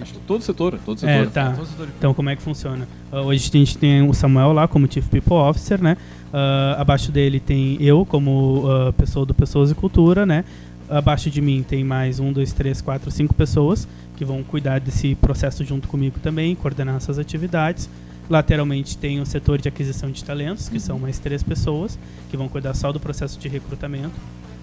Acho 0.00 0.14
que 0.14 0.20
todo 0.20 0.42
setor, 0.42 0.78
todo 0.84 0.98
setor. 0.98 1.12
É, 1.12 1.26
tá. 1.26 1.52
Todo 1.52 1.66
setor 1.66 1.86
de- 1.86 1.92
Então, 1.96 2.12
como 2.12 2.28
é 2.28 2.36
que 2.36 2.42
funciona? 2.42 2.86
Ah, 3.10 3.20
hoje 3.22 3.48
a 3.54 3.56
gente 3.58 3.78
tem 3.78 4.06
o 4.06 4.12
Samuel 4.12 4.52
lá 4.52 4.68
como 4.68 4.90
Chief 4.90 5.06
People 5.08 5.34
Officer, 5.34 5.80
né? 5.82 5.96
Ah, 6.32 6.76
abaixo 6.78 7.10
dele 7.12 7.38
tem 7.40 7.76
eu 7.80 8.04
como 8.04 8.64
pessoa 8.98 9.24
do 9.24 9.32
Pessoas 9.32 9.70
e 9.70 9.74
Cultura, 9.74 10.26
né? 10.26 10.44
Abaixo 10.92 11.30
de 11.30 11.40
mim 11.40 11.62
tem 11.66 11.82
mais 11.82 12.20
um, 12.20 12.30
dois, 12.30 12.52
três, 12.52 12.82
quatro, 12.82 13.10
cinco 13.10 13.32
pessoas 13.32 13.88
que 14.14 14.26
vão 14.26 14.42
cuidar 14.42 14.78
desse 14.78 15.14
processo 15.14 15.64
junto 15.64 15.88
comigo 15.88 16.18
também, 16.20 16.54
coordenar 16.54 16.96
essas 16.96 17.18
atividades. 17.18 17.88
Lateralmente 18.28 18.98
tem 18.98 19.18
o 19.18 19.24
setor 19.24 19.58
de 19.58 19.68
aquisição 19.68 20.10
de 20.10 20.22
talentos, 20.22 20.68
que 20.68 20.78
são 20.78 20.98
mais 20.98 21.18
três 21.18 21.42
pessoas 21.42 21.98
que 22.30 22.36
vão 22.36 22.46
cuidar 22.46 22.74
só 22.74 22.92
do 22.92 23.00
processo 23.00 23.38
de 23.38 23.48
recrutamento, 23.48 24.12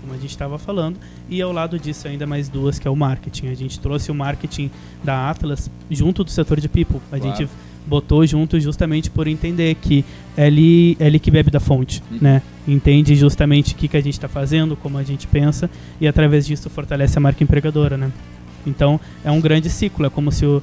como 0.02 0.14
a 0.14 0.18
gente 0.18 0.30
estava 0.30 0.60
falando. 0.60 0.98
E 1.28 1.42
ao 1.42 1.52
lado 1.52 1.80
disso 1.80 2.08
ainda 2.08 2.28
mais 2.28 2.48
duas, 2.48 2.78
que 2.78 2.88
é 2.88 2.92
o 2.92 2.96
marketing. 2.96 3.48
A 3.48 3.56
gente 3.56 3.80
trouxe 3.80 4.12
o 4.12 4.16
marketing 4.16 4.70
da 5.04 5.32
Atlas 5.32 5.70
junto 5.90 6.24
do 6.24 6.30
setor 6.30 6.60
de 6.60 6.70
people. 6.70 7.02
A 7.12 7.18
Claro. 7.18 7.38
gente 7.38 7.50
botou 7.90 8.26
junto 8.26 8.60
justamente 8.60 9.10
por 9.10 9.28
entender 9.28 9.76
que 9.76 10.06
é 10.38 10.48
ele, 10.48 10.96
é 11.00 11.08
ele 11.08 11.18
que 11.20 11.32
bebe 11.32 11.50
da 11.52 11.60
fonte, 11.60 12.02
Uhum. 12.12 12.20
né? 12.22 12.42
Entende 12.68 13.16
justamente 13.16 13.74
o 13.74 13.76
que, 13.76 13.88
que 13.88 13.98
a 13.98 14.02
gente 14.02 14.14
está 14.14 14.28
fazendo, 14.28 14.76
como 14.78 14.98
a 14.98 15.04
gente 15.04 15.26
pensa, 15.28 15.70
e 16.00 16.08
através 16.08 16.46
disso 16.46 16.70
fortalece 16.70 17.18
a 17.18 17.22
marca 17.22 17.44
empregadora, 17.44 17.98
né? 17.98 18.12
Então, 18.68 19.00
é 19.26 19.32
um 19.32 19.42
grande 19.42 19.70
ciclo, 19.70 20.06
é 20.06 20.10
como 20.10 20.32
se 20.32 20.46
o, 20.46 20.62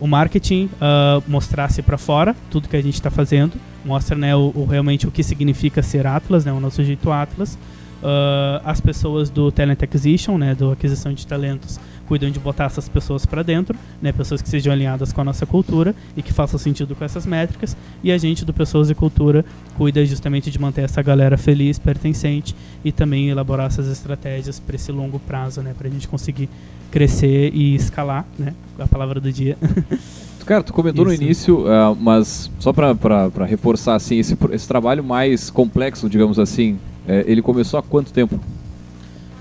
o 0.00 0.06
marketing 0.06 0.70
ah, 0.80 1.20
mostrasse 1.26 1.82
para 1.82 1.98
fora 1.98 2.36
tudo 2.50 2.68
que 2.68 2.76
a 2.76 2.82
gente 2.82 2.94
está 2.94 3.10
fazendo, 3.10 3.54
mostra 3.84 4.16
né, 4.16 4.34
o, 4.36 4.52
o- 4.54 4.64
realmente 4.64 5.08
o 5.08 5.10
que 5.10 5.22
significa 5.24 5.82
ser 5.82 6.06
Atlas, 6.06 6.44
né, 6.44 6.52
o 6.52 6.60
nosso 6.60 6.84
jeito 6.84 7.10
Atlas. 7.10 7.58
Ah, 8.02 8.60
as 8.64 8.80
pessoas 8.80 9.30
do 9.30 9.50
Talent 9.50 9.82
Acquisition, 9.82 10.38
né, 10.38 10.54
do 10.54 10.70
aquisição 10.72 11.12
de 11.12 11.26
talentos, 11.26 11.80
cuidam 12.02 12.30
de 12.30 12.38
botar 12.38 12.64
essas 12.64 12.88
pessoas 12.88 13.24
para 13.24 13.42
dentro, 13.42 13.78
né, 14.00 14.12
pessoas 14.12 14.42
que 14.42 14.48
sejam 14.48 14.72
alinhadas 14.72 15.12
com 15.12 15.20
a 15.20 15.24
nossa 15.24 15.46
cultura 15.46 15.94
e 16.16 16.22
que 16.22 16.32
façam 16.32 16.58
sentido 16.58 16.94
com 16.94 17.04
essas 17.04 17.26
métricas. 17.26 17.76
E 18.02 18.12
a 18.12 18.18
gente 18.18 18.44
do 18.44 18.52
Pessoas 18.52 18.90
e 18.90 18.94
Cultura 18.94 19.44
cuida 19.76 20.04
justamente 20.04 20.50
de 20.50 20.58
manter 20.58 20.82
essa 20.82 21.02
galera 21.02 21.36
feliz, 21.38 21.78
pertencente 21.78 22.54
e 22.84 22.92
também 22.92 23.28
elaborar 23.28 23.66
essas 23.66 23.88
estratégias 23.88 24.60
para 24.60 24.76
esse 24.76 24.92
longo 24.92 25.18
prazo, 25.18 25.62
né, 25.62 25.74
para 25.76 25.88
a 25.88 25.90
gente 25.90 26.08
conseguir 26.08 26.48
crescer 26.90 27.50
e 27.54 27.74
escalar, 27.74 28.26
né, 28.38 28.54
a 28.78 28.86
palavra 28.86 29.20
do 29.20 29.32
dia. 29.32 29.56
Cara, 30.44 30.62
tu 30.62 30.72
comentou 30.72 31.04
no 31.04 31.12
Isso. 31.12 31.22
início, 31.22 31.68
ah, 31.68 31.94
mas 31.98 32.50
só 32.58 32.72
pra 32.72 33.46
reforçar, 33.46 33.94
assim, 33.94 34.18
esse, 34.18 34.36
esse 34.50 34.66
trabalho 34.66 35.02
mais 35.02 35.50
complexo, 35.50 36.10
digamos 36.10 36.38
assim, 36.38 36.78
é, 37.06 37.24
ele 37.26 37.40
começou 37.40 37.78
há 37.78 37.82
quanto 37.82 38.12
tempo? 38.12 38.40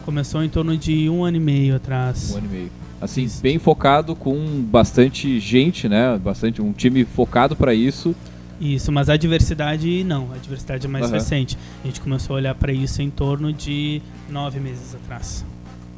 Começou 0.05 0.43
em 0.43 0.49
torno 0.49 0.75
de 0.77 1.09
um 1.09 1.23
ano 1.23 1.37
e 1.37 1.39
meio 1.39 1.75
atrás. 1.75 2.31
Um 2.33 2.37
ano 2.37 2.47
e 2.47 2.55
meio. 2.55 2.71
Assim, 2.99 3.23
Isso. 3.23 3.41
bem 3.41 3.57
focado, 3.57 4.15
com 4.15 4.35
bastante 4.69 5.39
gente, 5.39 5.89
né? 5.89 6.19
Bastante, 6.23 6.61
um 6.61 6.71
time 6.71 7.03
focado 7.03 7.55
pra 7.55 7.73
isso. 7.73 8.15
Isso, 8.59 8.91
mas 8.91 9.09
a 9.09 9.17
diversidade 9.17 10.03
não, 10.03 10.27
a 10.33 10.37
diversidade 10.37 10.85
é 10.85 10.89
mais 10.89 11.05
Aham. 11.05 11.13
recente. 11.15 11.57
A 11.83 11.87
gente 11.87 11.99
começou 11.99 12.35
a 12.35 12.37
olhar 12.37 12.53
para 12.55 12.71
isso 12.71 13.01
em 13.01 13.09
torno 13.09 13.51
de 13.51 14.01
nove 14.29 14.59
meses 14.59 14.93
atrás. 14.93 15.43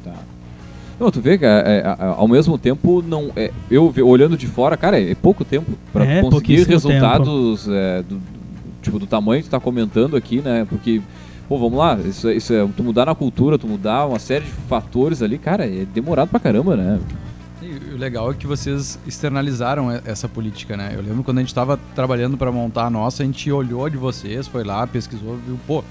Tá. 0.02 0.14
Não, 0.98 1.10
tu 1.10 1.20
vê 1.20 1.36
que 1.36 1.44
é, 1.44 1.48
é, 1.48 1.82
a- 1.86 2.14
ao 2.16 2.26
mesmo 2.28 2.56
tempo, 2.56 3.02
não, 3.06 3.30
é, 3.36 3.50
eu 3.70 3.92
olhando 4.06 4.34
de 4.36 4.46
fora, 4.46 4.76
cara, 4.76 4.98
é, 4.98 5.14
pouco 5.14 5.44
tempo 5.44 5.72
pra 5.92 6.06
É, 6.06 6.22
conseguir 6.22 6.62
resultados 6.66 7.68
é, 7.68 8.02
do- 8.02 8.20
tipo, 8.80 8.98
do 8.98 9.06
tamanho 9.06 9.42
que 9.42 9.48
tu 9.48 9.50
tá 9.50 9.60
comentando 9.60 10.16
aqui, 10.16 10.40
né? 10.40 10.64
Porque, 10.68 11.02
pô, 11.48 11.58
vamos 11.58 11.78
lá, 11.78 11.98
isso, 12.04 12.28
é- 12.28 12.34
isso 12.34 12.52
é, 12.52 12.66
tu 12.76 12.82
mudar 12.82 13.06
na 13.06 13.14
cultura, 13.14 13.58
tu 13.58 13.66
mudar 13.66 14.06
uma 14.06 14.18
série 14.18 14.44
de 14.44 14.50
fatores 14.68 15.22
ali, 15.22 15.38
cara, 15.38 15.66
é 15.66 15.84
demorado 15.84 16.28
pra 16.28 16.40
caramba, 16.40 16.76
né? 16.76 16.98
E 17.62 17.94
o 17.94 17.96
legal 17.96 18.30
é 18.30 18.34
que 18.34 18.46
vocês 18.46 18.98
externalizaram 19.06 19.90
essa 20.04 20.28
política, 20.28 20.76
né? 20.76 20.92
Eu 20.94 21.02
lembro 21.02 21.24
quando 21.24 21.38
a 21.38 21.40
gente 21.40 21.48
estava 21.48 21.78
trabalhando 21.94 22.36
para 22.36 22.52
montar 22.52 22.86
a 22.86 22.90
nossa, 22.90 23.22
a 23.22 23.26
gente 23.26 23.50
olhou 23.50 23.88
de 23.88 23.96
vocês, 23.96 24.46
foi 24.46 24.64
lá, 24.64 24.86
pesquisou, 24.86 25.38
viu, 25.46 25.58
pô, 25.66 25.82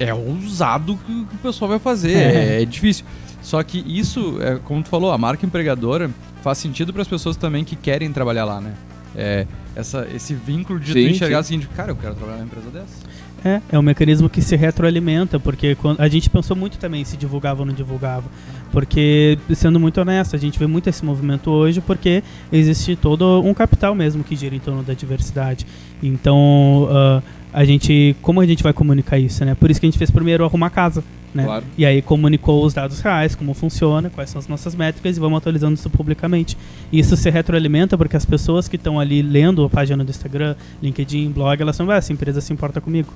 é 0.00 0.12
ousado 0.12 0.94
o 0.94 0.96
que 0.96 1.24
que 1.26 1.34
o 1.34 1.38
pessoal 1.38 1.68
vai 1.68 1.78
fazer, 1.78 2.12
É. 2.16 2.62
é, 2.62 2.64
difícil. 2.64 3.04
Só 3.42 3.62
que 3.62 3.78
isso, 3.86 4.38
é, 4.40 4.56
como 4.64 4.82
tu 4.82 4.88
falou, 4.88 5.12
a 5.12 5.18
marca 5.18 5.46
empregadora 5.46 6.10
faz 6.42 6.58
sentido 6.58 6.92
para 6.92 7.02
as 7.02 7.08
pessoas 7.08 7.36
também 7.36 7.64
que 7.64 7.76
querem 7.76 8.10
trabalhar 8.12 8.44
lá, 8.44 8.60
né? 8.60 8.74
É, 9.16 9.46
essa, 9.76 10.06
esse 10.12 10.34
vínculo 10.34 10.78
de 10.80 10.92
Sim, 10.92 11.04
tu 11.04 11.10
enxergar 11.10 11.42
sim. 11.42 11.56
o 11.56 11.60
seguinte, 11.60 11.74
cara, 11.76 11.92
eu 11.92 11.96
quero 11.96 12.14
trabalhar 12.14 12.38
numa 12.38 12.46
empresa 12.46 12.70
dessa. 12.70 13.07
É, 13.44 13.60
é 13.70 13.78
um 13.78 13.82
mecanismo 13.82 14.28
que 14.28 14.42
se 14.42 14.56
retroalimenta, 14.56 15.38
porque 15.38 15.74
quando, 15.76 16.00
a 16.00 16.08
gente 16.08 16.28
pensou 16.28 16.56
muito 16.56 16.76
também 16.78 17.04
se 17.04 17.16
divulgava 17.16 17.60
ou 17.60 17.66
não 17.66 17.72
divulgava. 17.72 18.24
Porque, 18.72 19.38
sendo 19.54 19.80
muito 19.80 20.00
honesto, 20.00 20.36
a 20.36 20.38
gente 20.38 20.58
vê 20.58 20.66
muito 20.66 20.88
esse 20.88 21.04
movimento 21.04 21.50
hoje 21.50 21.80
porque 21.80 22.22
existe 22.52 22.96
todo 22.96 23.40
um 23.42 23.54
capital 23.54 23.94
mesmo 23.94 24.22
que 24.22 24.36
gira 24.36 24.54
em 24.54 24.58
torno 24.58 24.82
da 24.82 24.92
diversidade. 24.92 25.66
Então, 26.02 26.88
ah, 26.90 27.22
a 27.52 27.64
gente, 27.64 28.14
como 28.22 28.40
a 28.40 28.46
gente 28.46 28.62
vai 28.62 28.72
comunicar 28.72 29.18
isso, 29.18 29.44
né? 29.44 29.54
Por 29.54 29.70
isso 29.70 29.80
que 29.80 29.86
a 29.86 29.88
gente 29.88 29.98
fez 29.98 30.10
primeiro 30.10 30.44
arrumar 30.44 30.70
casa, 30.70 31.02
né? 31.34 31.44
Claro. 31.44 31.64
E 31.76 31.84
aí 31.84 32.02
comunicou 32.02 32.64
os 32.64 32.74
dados 32.74 33.00
reais, 33.00 33.34
como 33.34 33.54
funciona, 33.54 34.10
quais 34.10 34.30
são 34.30 34.38
as 34.38 34.48
nossas 34.48 34.74
métricas 34.74 35.16
e 35.16 35.20
vamos 35.20 35.38
atualizando 35.38 35.74
isso 35.74 35.88
publicamente. 35.90 36.56
E 36.92 36.98
isso 36.98 37.16
se 37.16 37.30
retroalimenta 37.30 37.96
porque 37.96 38.16
as 38.16 38.24
pessoas 38.24 38.68
que 38.68 38.76
estão 38.76 38.98
ali 38.98 39.22
lendo 39.22 39.64
a 39.64 39.68
página 39.68 40.04
do 40.04 40.10
Instagram, 40.10 40.54
LinkedIn, 40.82 41.30
blog, 41.30 41.60
elas 41.60 41.76
são, 41.76 41.90
ah, 41.90 41.96
essa 41.96 42.12
empresa 42.12 42.40
se 42.40 42.52
importa 42.52 42.80
comigo, 42.80 43.12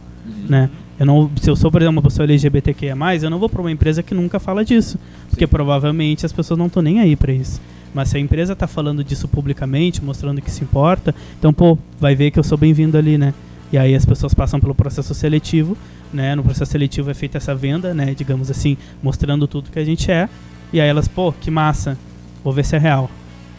né? 0.48 0.70
Eu 0.98 1.06
não, 1.06 1.30
se 1.40 1.50
eu 1.50 1.56
sou, 1.56 1.70
por 1.70 1.82
exemplo, 1.82 1.98
uma 1.98 2.02
pessoa 2.02 2.24
LGBTQIA+, 2.24 2.94
eu 3.22 3.30
não 3.30 3.38
vou 3.38 3.48
para 3.48 3.60
uma 3.60 3.72
empresa 3.72 4.02
que 4.02 4.14
nunca 4.14 4.38
fala 4.38 4.64
disso, 4.64 4.98
porque 5.28 5.46
provavelmente 5.46 6.24
as 6.24 6.32
pessoas 6.32 6.58
não 6.58 6.66
estão 6.66 6.82
nem 6.82 7.00
aí 7.00 7.16
para 7.16 7.32
isso. 7.32 7.60
Mas 7.94 8.08
se 8.08 8.16
a 8.16 8.20
empresa 8.20 8.54
está 8.54 8.66
falando 8.66 9.04
disso 9.04 9.28
publicamente, 9.28 10.02
mostrando 10.02 10.40
que 10.40 10.50
se 10.50 10.62
importa, 10.62 11.14
então, 11.38 11.52
pô, 11.52 11.76
vai 12.00 12.14
ver 12.14 12.30
que 12.30 12.38
eu 12.38 12.44
sou 12.44 12.56
bem-vindo 12.56 12.96
ali, 12.96 13.18
né? 13.18 13.34
E 13.72 13.78
aí 13.78 13.94
as 13.94 14.04
pessoas 14.04 14.34
passam 14.34 14.60
pelo 14.60 14.74
processo 14.74 15.14
seletivo, 15.14 15.76
né? 16.12 16.34
No 16.34 16.42
processo 16.42 16.70
seletivo 16.70 17.10
é 17.10 17.14
feita 17.14 17.38
essa 17.38 17.54
venda, 17.54 17.94
né? 17.94 18.14
Digamos 18.14 18.50
assim, 18.50 18.76
mostrando 19.02 19.48
tudo 19.48 19.70
que 19.70 19.78
a 19.78 19.84
gente 19.84 20.10
é. 20.10 20.28
E 20.72 20.80
aí 20.80 20.88
elas, 20.88 21.08
pô, 21.08 21.32
que 21.32 21.50
massa, 21.50 21.96
vou 22.44 22.52
ver 22.52 22.64
se 22.64 22.76
é 22.76 22.78
real. 22.78 23.10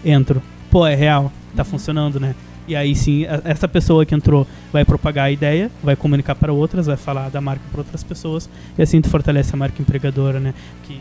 Entro. 0.06 0.42
Pô, 0.70 0.86
é 0.86 0.96
real, 0.96 1.32
tá 1.56 1.64
funcionando, 1.64 2.20
né? 2.20 2.36
E 2.68 2.76
aí 2.76 2.96
sim, 2.96 3.26
essa 3.44 3.68
pessoa 3.68 4.06
que 4.06 4.16
entrou 4.16 4.48
vai 4.72 4.86
propagar 4.86 5.26
a 5.26 5.32
ideia, 5.32 5.70
vai 5.84 5.96
comunicar 5.96 6.34
para 6.34 6.54
outras, 6.54 6.86
vai 6.86 6.96
falar 6.96 7.30
da 7.30 7.42
marca 7.42 7.64
para 7.70 7.82
outras 7.82 8.04
pessoas, 8.04 8.50
e 8.78 8.82
assim 8.82 9.02
tu 9.02 9.10
fortalece 9.10 9.54
a 9.54 9.58
marca 9.58 9.82
empregadora, 9.82 10.40
né? 10.40 10.54
Que 10.84 11.00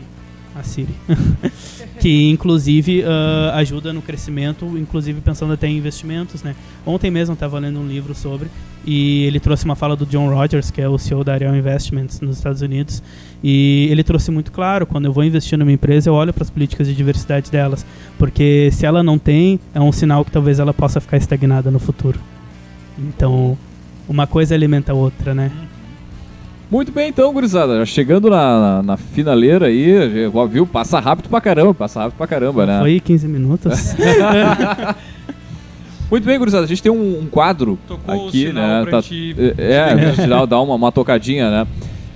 Siri. 0.63 0.95
que 1.99 2.29
inclusive 2.29 3.03
ah, 3.03 3.53
ajuda 3.55 3.93
no 3.93 4.01
crescimento, 4.01 4.65
inclusive 4.77 5.21
pensando 5.21 5.53
até 5.53 5.67
em 5.67 5.77
investimentos, 5.77 6.43
né? 6.43 6.55
Ontem 6.85 7.11
mesmo 7.11 7.33
estava 7.33 7.59
lendo 7.59 7.79
um 7.79 7.87
livro 7.87 8.13
sobre 8.15 8.49
e 8.85 9.23
ele 9.23 9.39
trouxe 9.39 9.63
uma 9.65 9.75
fala 9.75 9.95
do 9.95 10.05
John 10.05 10.29
Rogers, 10.29 10.69
que 10.69 10.81
é 10.81 10.87
o 10.87 10.97
CEO 10.97 11.23
da 11.23 11.33
Ariel 11.33 11.55
Investments 11.55 12.19
nos 12.19 12.37
Estados 12.37 12.61
Unidos, 12.61 13.01
e 13.41 13.87
ele 13.89 14.03
trouxe 14.03 14.29
muito 14.29 14.51
claro, 14.51 14.85
quando 14.85 15.05
eu 15.05 15.13
vou 15.13 15.23
investir 15.23 15.57
numa 15.57 15.71
empresa, 15.71 16.09
eu 16.09 16.13
olho 16.13 16.33
para 16.33 16.43
as 16.43 16.49
políticas 16.49 16.87
de 16.87 16.93
diversidade 16.93 17.49
delas, 17.49 17.85
porque 18.17 18.69
se 18.73 18.85
ela 18.85 19.01
não 19.01 19.17
tem, 19.17 19.59
é 19.73 19.79
um 19.79 19.91
sinal 19.91 20.25
que 20.25 20.31
talvez 20.31 20.59
ela 20.59 20.73
possa 20.73 20.99
ficar 20.99 21.17
estagnada 21.17 21.71
no 21.71 21.79
futuro. 21.79 22.19
Então, 22.99 23.57
uma 24.07 24.27
coisa 24.27 24.53
alimenta 24.53 24.91
a 24.91 24.95
outra, 24.95 25.33
né? 25.33 25.51
Muito 26.73 26.91
bem, 26.91 27.09
então, 27.09 27.31
gurizada. 27.31 27.77
Já 27.77 27.85
chegando 27.85 28.31
na, 28.31 28.59
na, 28.77 28.83
na 28.83 28.97
finaleira 28.97 29.67
aí, 29.67 29.93
já 30.11 30.45
viu? 30.47 30.65
Passa 30.65 30.99
rápido 30.99 31.29
pra 31.29 31.39
caramba, 31.39 31.71
passa 31.71 31.99
rápido 32.01 32.17
pra 32.17 32.25
caramba, 32.25 32.65
né? 32.65 32.79
Foi 32.79 32.99
15 32.99 33.27
minutos. 33.27 33.93
Muito 36.09 36.25
bem, 36.25 36.39
gurizada. 36.39 36.63
A 36.63 36.67
gente 36.67 36.81
tem 36.81 36.91
um, 36.91 37.19
um 37.21 37.27
quadro 37.27 37.77
Tocou 37.87 38.25
o 38.25 38.27
aqui, 38.27 38.47
sinal 38.47 38.67
né? 38.67 38.81
pra 38.81 38.91
Tá- 38.91 39.01
gente- 39.01 39.35
É, 39.59 40.09
é, 40.09 40.13
sinal, 40.15 40.47
dá 40.47 40.59
uma, 40.59 40.73
uma 40.73 40.91
tocadinha, 40.91 41.51
né? 41.51 41.67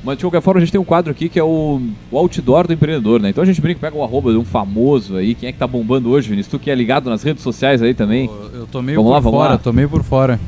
Mas 0.03 0.17
de 0.17 0.23
qualquer 0.23 0.41
forma, 0.41 0.57
a 0.59 0.63
gente 0.63 0.71
tem 0.71 0.81
um 0.81 0.85
quadro 0.85 1.11
aqui 1.11 1.29
que 1.29 1.37
é 1.39 1.43
o, 1.43 1.79
o 2.11 2.17
outdoor 2.17 2.65
do 2.65 2.73
empreendedor, 2.73 3.21
né? 3.21 3.29
Então 3.29 3.43
a 3.43 3.47
gente 3.47 3.61
brinca, 3.61 3.79
pega 3.79 3.95
o 3.95 4.03
arroba 4.03 4.31
de 4.31 4.37
um 4.39 4.45
famoso 4.45 5.17
aí. 5.17 5.35
Quem 5.35 5.49
é 5.49 5.51
que 5.51 5.59
tá 5.59 5.67
bombando 5.67 6.09
hoje, 6.09 6.29
Vinícius? 6.29 6.51
Tu 6.51 6.57
que 6.63 6.71
é 6.71 6.75
ligado 6.75 7.11
nas 7.11 7.21
redes 7.21 7.43
sociais 7.43 7.79
aí 7.83 7.93
também? 7.93 8.27
Eu, 8.53 8.61
eu 8.61 8.65
tô 8.67 8.81
meio 8.81 9.03
Vamos 9.03 9.21
por 9.23 9.29
lá, 9.29 9.37
fora, 9.37 9.51
lá. 9.53 9.57
tô 9.59 9.71
meio 9.71 9.87
por 9.89 10.01
fora. 10.03 10.39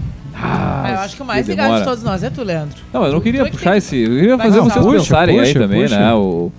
Ah, 0.41 0.91
eu 0.91 0.99
acho 0.99 1.15
que 1.15 1.21
o 1.21 1.25
mais 1.25 1.45
que 1.45 1.51
ligado 1.51 1.79
de 1.79 1.83
todos 1.83 2.03
nós 2.03 2.23
é 2.23 2.29
tu, 2.29 2.43
Leandro. 2.43 2.77
Não, 2.93 3.03
eu 3.05 3.11
não 3.11 3.19
Tu- 3.19 3.23
queria 3.23 3.41
tu 3.41 3.47
é 3.47 3.49
que 3.49 3.57
puxar 3.57 3.69
tem- 3.71 3.77
esse. 3.77 3.97
Eu 3.97 4.09
queria 4.11 4.37
Vai 4.37 4.47
fazer 4.47 4.59
vocês 4.61 4.85
Puxa, 4.85 4.97
pensarem 4.99 5.39
aí 5.39 5.47
puxa, 5.47 5.59
também, 5.59 5.81
puxa. 5.83 5.99
né? 5.99 6.13
O... 6.13 6.51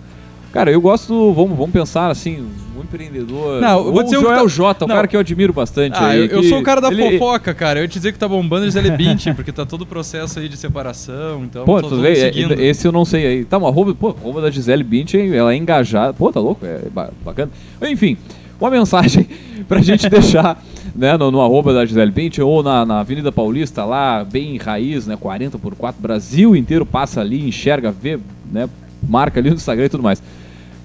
Cara, 0.52 0.70
eu 0.70 0.80
gosto. 0.80 1.32
Vamos, 1.32 1.56
vamos 1.56 1.70
pensar 1.70 2.10
assim, 2.10 2.44
um 2.76 2.82
empreendedor. 2.82 3.60
Não, 3.60 3.86
eu 3.86 3.92
vou 3.92 4.02
dizer 4.02 4.16
o 4.16 4.20
o 4.20 4.22
que 4.24 4.28
Joel 4.30 4.42
tá- 4.42 4.48
Jota, 4.48 4.84
um 4.84 4.88
Não. 4.88 4.96
cara 4.96 5.06
que 5.06 5.14
eu 5.16 5.20
admiro 5.20 5.52
bastante. 5.52 5.96
Ah, 5.96 6.08
aí, 6.08 6.18
eu, 6.18 6.26
eu 6.26 6.40
que 6.42 6.48
sou 6.48 6.58
o 6.58 6.62
cara 6.62 6.80
da 6.80 6.88
ele- 6.88 7.18
fofoca, 7.18 7.54
cara. 7.54 7.78
Eu 7.78 7.82
ia 7.84 7.88
te 7.88 7.94
dizer 7.94 8.12
que 8.12 8.18
tá 8.18 8.26
bombando 8.28 8.64
eles 8.64 8.74
é 8.76 8.82
20 8.82 9.32
porque 9.34 9.52
tá 9.52 9.64
todo 9.64 9.82
o 9.82 9.86
processo 9.86 10.38
aí 10.40 10.48
de 10.48 10.56
separação, 10.56 11.44
então 11.44 11.64
Pô, 11.64 11.80
tu 11.80 12.00
vê, 12.00 12.16
seguindo. 12.16 12.54
é- 12.54 12.64
esse 12.66 12.86
eu 12.86 12.92
não 12.92 13.04
sei 13.04 13.26
aí. 13.26 13.44
Tá, 13.44 13.58
uma 13.58 13.68
arroba, 13.68 13.94
pô, 13.94 14.08
arroba 14.08 14.40
da 14.42 14.50
Gisele 14.50 14.82
Bündchen, 14.82 15.32
ela 15.34 15.52
é 15.52 15.56
engajada. 15.56 16.12
Pô, 16.12 16.32
tá 16.32 16.40
louco? 16.40 16.66
É 16.66 16.80
ba- 16.92 17.10
bacana. 17.24 17.50
Enfim, 17.82 18.16
uma 18.60 18.70
mensagem 18.70 19.26
pra 19.68 19.80
gente 19.80 20.08
deixar, 20.08 20.60
né, 20.94 21.16
no, 21.16 21.30
no 21.30 21.40
arroba 21.40 21.72
da 21.72 21.84
Gisele 21.84 22.10
Bündchen 22.10 22.44
ou 22.44 22.62
na, 22.62 22.84
na 22.84 23.00
Avenida 23.00 23.30
Paulista 23.30 23.84
lá, 23.84 24.24
bem 24.24 24.56
raiz, 24.56 25.06
né, 25.06 25.16
40 25.16 25.58
por 25.58 25.74
4, 25.74 26.00
Brasil 26.00 26.56
inteiro 26.56 26.84
passa 26.84 27.20
ali, 27.20 27.46
enxerga, 27.46 27.90
vê, 27.90 28.18
né, 28.50 28.68
marca 29.08 29.40
ali 29.40 29.50
no 29.50 29.56
Instagram 29.56 29.86
e 29.86 29.88
tudo 29.88 30.02
mais. 30.02 30.22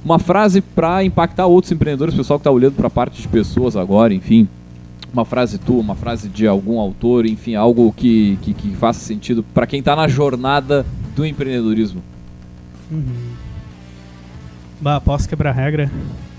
Uma 0.04 0.20
frase 0.20 0.62
pra 0.62 1.04
impactar 1.04 1.48
outros 1.48 1.72
empreendedores, 1.72 2.14
pessoal 2.14 2.38
que 2.38 2.44
tá 2.44 2.52
olhando 2.52 2.76
pra 2.76 2.90
parte 2.90 3.22
de 3.22 3.28
pessoas 3.28 3.76
agora, 3.76 4.14
enfim. 4.14 4.48
Uma 5.12 5.26
frase 5.26 5.58
tua, 5.58 5.80
uma 5.80 5.96
frase 5.96 6.30
de 6.30 6.46
algum 6.46 6.80
autor, 6.80 7.26
enfim, 7.26 7.56
algo 7.56 7.92
que, 7.92 8.38
que, 8.42 8.54
que 8.54 8.76
faça 8.76 9.00
sentido 9.00 9.44
pra 9.54 9.66
quem 9.66 9.82
tá 9.82 9.96
na 9.96 10.08
jornada 10.08 10.86
do 11.16 11.26
empreendedorismo. 11.26 12.04
bah, 14.80 15.02
posso 15.02 15.28
quebrar 15.28 15.52
a 15.52 15.54
regra? 15.54 15.90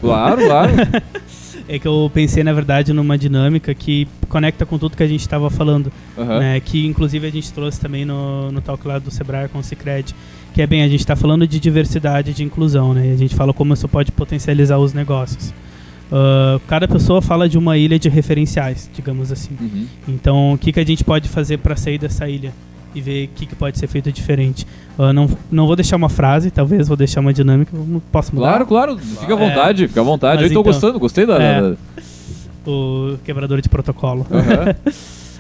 Claro, 0.01 0.45
claro. 0.45 0.73
É 1.69 1.79
que 1.79 1.87
eu 1.87 2.11
pensei, 2.15 2.45
na 2.45 2.53
verdade, 2.53 2.93
numa 2.93 3.19
dinâmica 3.19 3.75
que 3.75 4.07
conecta 4.29 4.65
com 4.65 4.79
tudo 4.79 4.97
que 4.97 5.03
a 5.03 5.09
gente 5.09 5.21
estava 5.21 5.51
falando. 5.51 5.93
Aham. 6.17 6.39
né, 6.39 6.61
que 6.61 6.87
inclusive 6.87 7.27
a 7.27 7.31
gente 7.31 7.53
trouxe 7.53 7.81
também 7.81 8.05
no, 8.05 8.51
no 8.53 8.61
talk 8.61 8.87
lá 8.87 8.99
do 8.99 9.11
Sebrae 9.11 9.49
com 9.49 9.59
o 9.59 9.63
Cicred, 9.63 10.15
que 10.55 10.63
é 10.63 10.67
bem, 10.67 10.83
a 10.83 10.89
gente 10.89 11.01
está 11.01 11.17
falando 11.17 11.47
de 11.47 11.59
diversidade 11.61 12.31
e 12.31 12.35
de 12.35 12.45
inclusão, 12.45 12.95
né? 12.95 13.09
E 13.09 13.13
a 13.13 13.17
gente 13.17 13.35
fala 13.35 13.53
como 13.53 13.75
isso 13.75 13.89
pode 13.89 14.13
potencializar 14.13 14.79
os 14.79 14.95
negócios. 14.95 15.53
Ah, 16.11 16.61
cada 16.67 16.87
pessoa 16.87 17.21
fala 17.21 17.49
de 17.49 17.59
uma 17.59 17.77
ilha 17.77 17.99
de 17.99 18.09
referenciais, 18.09 18.91
digamos 18.93 19.33
assim. 19.33 19.57
Uhum. 19.61 19.87
Então, 20.09 20.53
o 20.55 20.59
que, 20.59 20.73
que 20.73 20.81
a 20.81 20.85
gente 20.85 21.05
pode 21.05 21.29
fazer 21.29 21.59
para 21.59 21.77
sair 21.77 21.99
dessa 21.99 22.29
ilha 22.29 22.53
e 22.97 23.01
ver 23.01 23.27
o 23.27 23.29
que, 23.37 23.47
que 23.47 23.55
pode 23.55 23.79
ser 23.79 23.87
feito 23.87 24.11
diferente? 24.11 24.67
Ah, 24.99 25.13
não, 25.13 25.29
não 25.51 25.67
vou 25.67 25.77
deixar 25.77 25.97
uma 25.97 26.09
frase, 26.09 26.51
talvez, 26.51 26.89
vou 26.89 26.97
deixar 26.97 27.21
uma 27.21 27.33
dinâmica. 27.33 27.71
Posso 28.11 28.35
mudar? 28.35 28.65
Claro, 28.65 28.67
claro. 28.67 28.99
Fica 28.99 29.35
à 29.35 29.37
vontade, 29.37 29.87
fica 29.89 30.01
à 30.01 30.05
vontade. 30.05 30.43
Eu 30.43 30.49
então- 30.49 30.63
gostando, 30.63 30.99
gostei 30.99 31.27
da. 31.27 31.41
É. 31.41 31.61
da- 31.61 31.77
O 32.67 33.17
quebrador 33.25 33.61
de 33.61 33.69
protocolo. 33.69 34.27
Aham. 34.31 34.75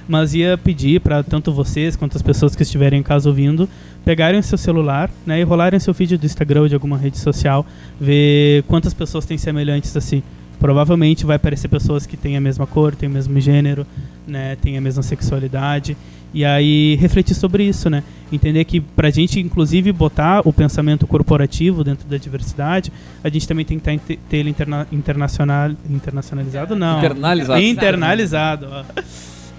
mas 0.09 0.35
ia 0.35 0.57
pedir 0.57 1.01
para 1.01 1.23
tanto 1.23 1.53
vocês 1.53 1.97
quanto 1.97 2.17
as 2.17 2.23
pessoas 2.23 2.55
que 2.55 2.63
estiverem 2.63 3.01
em 3.01 3.03
casa 3.03 3.29
ouvindo 3.29 3.69
pegarem 4.05 4.39
o 4.39 4.43
seu 4.43 4.57
celular 4.57 5.11
né, 5.27 5.41
e 5.41 5.43
rolarem 5.43 5.81
seu 5.81 5.93
feed 5.93 6.17
do 6.17 6.25
Instagram 6.25 6.61
ou 6.61 6.69
de 6.69 6.75
alguma 6.75 6.97
rede 6.97 7.19
social, 7.19 7.67
ver 8.01 8.63
quantas 8.69 8.95
pessoas 8.95 9.27
têm 9.27 9.37
semelhantes 9.37 9.97
a 9.97 10.01
si. 10.01 10.23
Provavelmente 10.61 11.27
vai 11.27 11.37
aparecer 11.37 11.67
pessoas 11.69 12.07
que 12.07 12.17
têm 12.17 12.37
a 12.37 12.41
mesma 12.41 12.67
cor, 12.67 12.95
têm 12.95 13.09
o 13.09 13.13
mesmo 13.13 13.39
gênero, 13.41 13.85
né, 14.27 14.57
têm 14.63 14.79
a 14.79 14.81
mesma 14.81 15.03
sexualidade. 15.03 15.97
E 16.37 16.45
aí 16.45 16.97
refletir 16.97 17.35
sobre 17.35 17.65
isso, 17.65 17.89
né? 17.89 18.03
Entender 18.31 18.63
que 18.67 18.79
pra 18.79 19.09
gente, 19.09 19.41
inclusive, 19.41 19.91
botar 19.91 20.43
o 20.47 20.53
pensamento 20.53 21.07
corporativo 21.07 21.83
dentro 21.83 22.07
da 22.07 22.19
diversidade, 22.19 22.93
a 23.25 23.31
gente 23.31 23.49
também 23.49 23.65
tem 23.65 23.79
que 23.79 23.85
tá, 24.17 24.23
ter 24.29 24.37
ele 24.37 24.51
interna 24.51 24.87
internacional, 24.93 25.71
internacionalizado, 25.89 26.77
não. 26.77 26.99
Internalizado. 26.99 27.63
Internalizado. 27.63 28.67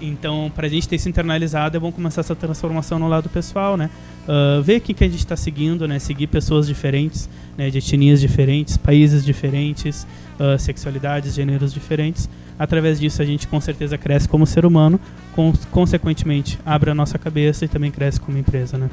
Então, 0.00 0.52
pra 0.54 0.68
gente 0.68 0.88
ter 0.88 0.94
isso 0.94 1.08
internalizado, 1.08 1.76
é 1.76 1.80
bom 1.80 1.90
começar 1.90 2.20
essa 2.20 2.36
transformação 2.36 3.00
no 3.00 3.08
lado 3.08 3.28
pessoal, 3.28 3.76
né? 3.76 3.90
Ah, 4.28 4.60
ver 4.62 4.76
o 4.76 4.80
que, 4.80 4.94
que 4.94 5.02
a 5.02 5.08
gente 5.08 5.18
está 5.18 5.34
seguindo, 5.34 5.88
né? 5.88 5.98
Seguir 5.98 6.28
pessoas 6.28 6.68
diferentes, 6.68 7.28
né? 7.56 7.70
de 7.70 7.78
etnias 7.78 8.20
diferentes, 8.20 8.76
países 8.76 9.24
diferentes, 9.24 10.06
ah, 10.38 10.56
sexualidades, 10.56 11.34
gêneros 11.34 11.74
diferentes. 11.74 12.30
Através 12.58 12.98
disso, 12.98 13.22
a 13.22 13.24
gente 13.24 13.46
com 13.46 13.60
certeza 13.60 13.96
cresce 13.96 14.28
como 14.28 14.46
ser 14.46 14.66
humano, 14.66 14.98
con- 15.34 15.52
consequentemente, 15.70 16.58
abre 16.66 16.90
a 16.90 16.94
nossa 16.94 17.18
cabeça 17.18 17.64
e 17.64 17.68
também 17.68 17.90
cresce 17.90 18.20
como 18.20 18.36
empresa, 18.36 18.76
né? 18.76 18.90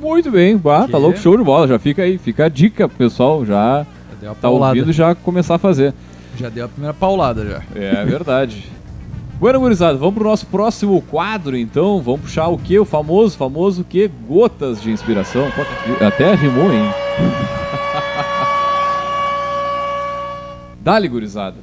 Muito 0.00 0.30
bem, 0.30 0.56
bah, 0.56 0.86
tá 0.88 0.96
louco, 0.96 1.18
show 1.18 1.36
de 1.36 1.44
bola. 1.44 1.66
Já 1.68 1.78
fica 1.78 2.02
aí, 2.02 2.16
fica 2.18 2.46
a 2.46 2.48
dica 2.48 2.88
pro 2.88 2.96
pessoal 2.96 3.44
já 3.44 3.84
Já 4.10 4.16
deu 4.20 4.30
a 4.30 4.34
tá 4.34 4.40
paulada. 4.42 4.78
ouvindo 4.78 4.92
já 4.92 5.14
começar 5.14 5.56
a 5.56 5.58
fazer. 5.58 5.92
Já 6.36 6.48
deu 6.48 6.66
a 6.66 6.68
primeira 6.68 6.94
paulada 6.94 7.44
já. 7.44 7.62
É 7.74 8.04
verdade. 8.04 8.64
Bueno, 9.40 9.60
gurizada, 9.60 9.96
vamos 9.98 10.14
pro 10.14 10.24
nosso 10.24 10.46
próximo 10.46 11.00
quadro, 11.02 11.56
então. 11.56 12.00
Vamos 12.00 12.22
puxar 12.22 12.48
o 12.48 12.58
que? 12.58 12.78
O 12.78 12.84
famoso, 12.84 13.36
famoso 13.36 13.84
que? 13.84 14.08
Gotas 14.28 14.80
de 14.82 14.90
inspiração. 14.90 15.46
Até 16.04 16.34
rimou, 16.34 16.72
hein? 16.72 16.82
Dale, 20.80 21.08
gurizada. 21.08 21.56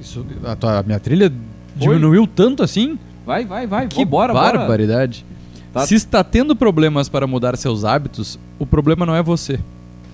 Isso, 0.00 0.24
a, 0.44 0.54
tua, 0.54 0.78
a 0.78 0.82
minha 0.82 1.00
trilha 1.00 1.30
Foi? 1.30 1.88
diminuiu 1.88 2.26
tanto 2.26 2.62
assim? 2.62 2.98
Vai, 3.24 3.44
vai, 3.44 3.66
vai. 3.66 3.88
Que 3.88 4.04
bora, 4.04 4.32
barbaridade. 4.32 5.24
Bora. 5.72 5.86
Se 5.86 5.94
está 5.94 6.22
tendo 6.22 6.54
problemas 6.54 7.08
para 7.08 7.26
mudar 7.26 7.56
seus 7.56 7.84
hábitos, 7.84 8.38
o 8.58 8.64
problema 8.64 9.04
não 9.04 9.14
é 9.14 9.22
você, 9.22 9.58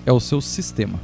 é 0.05 0.11
o 0.11 0.19
seu 0.19 0.41
sistema. 0.41 0.99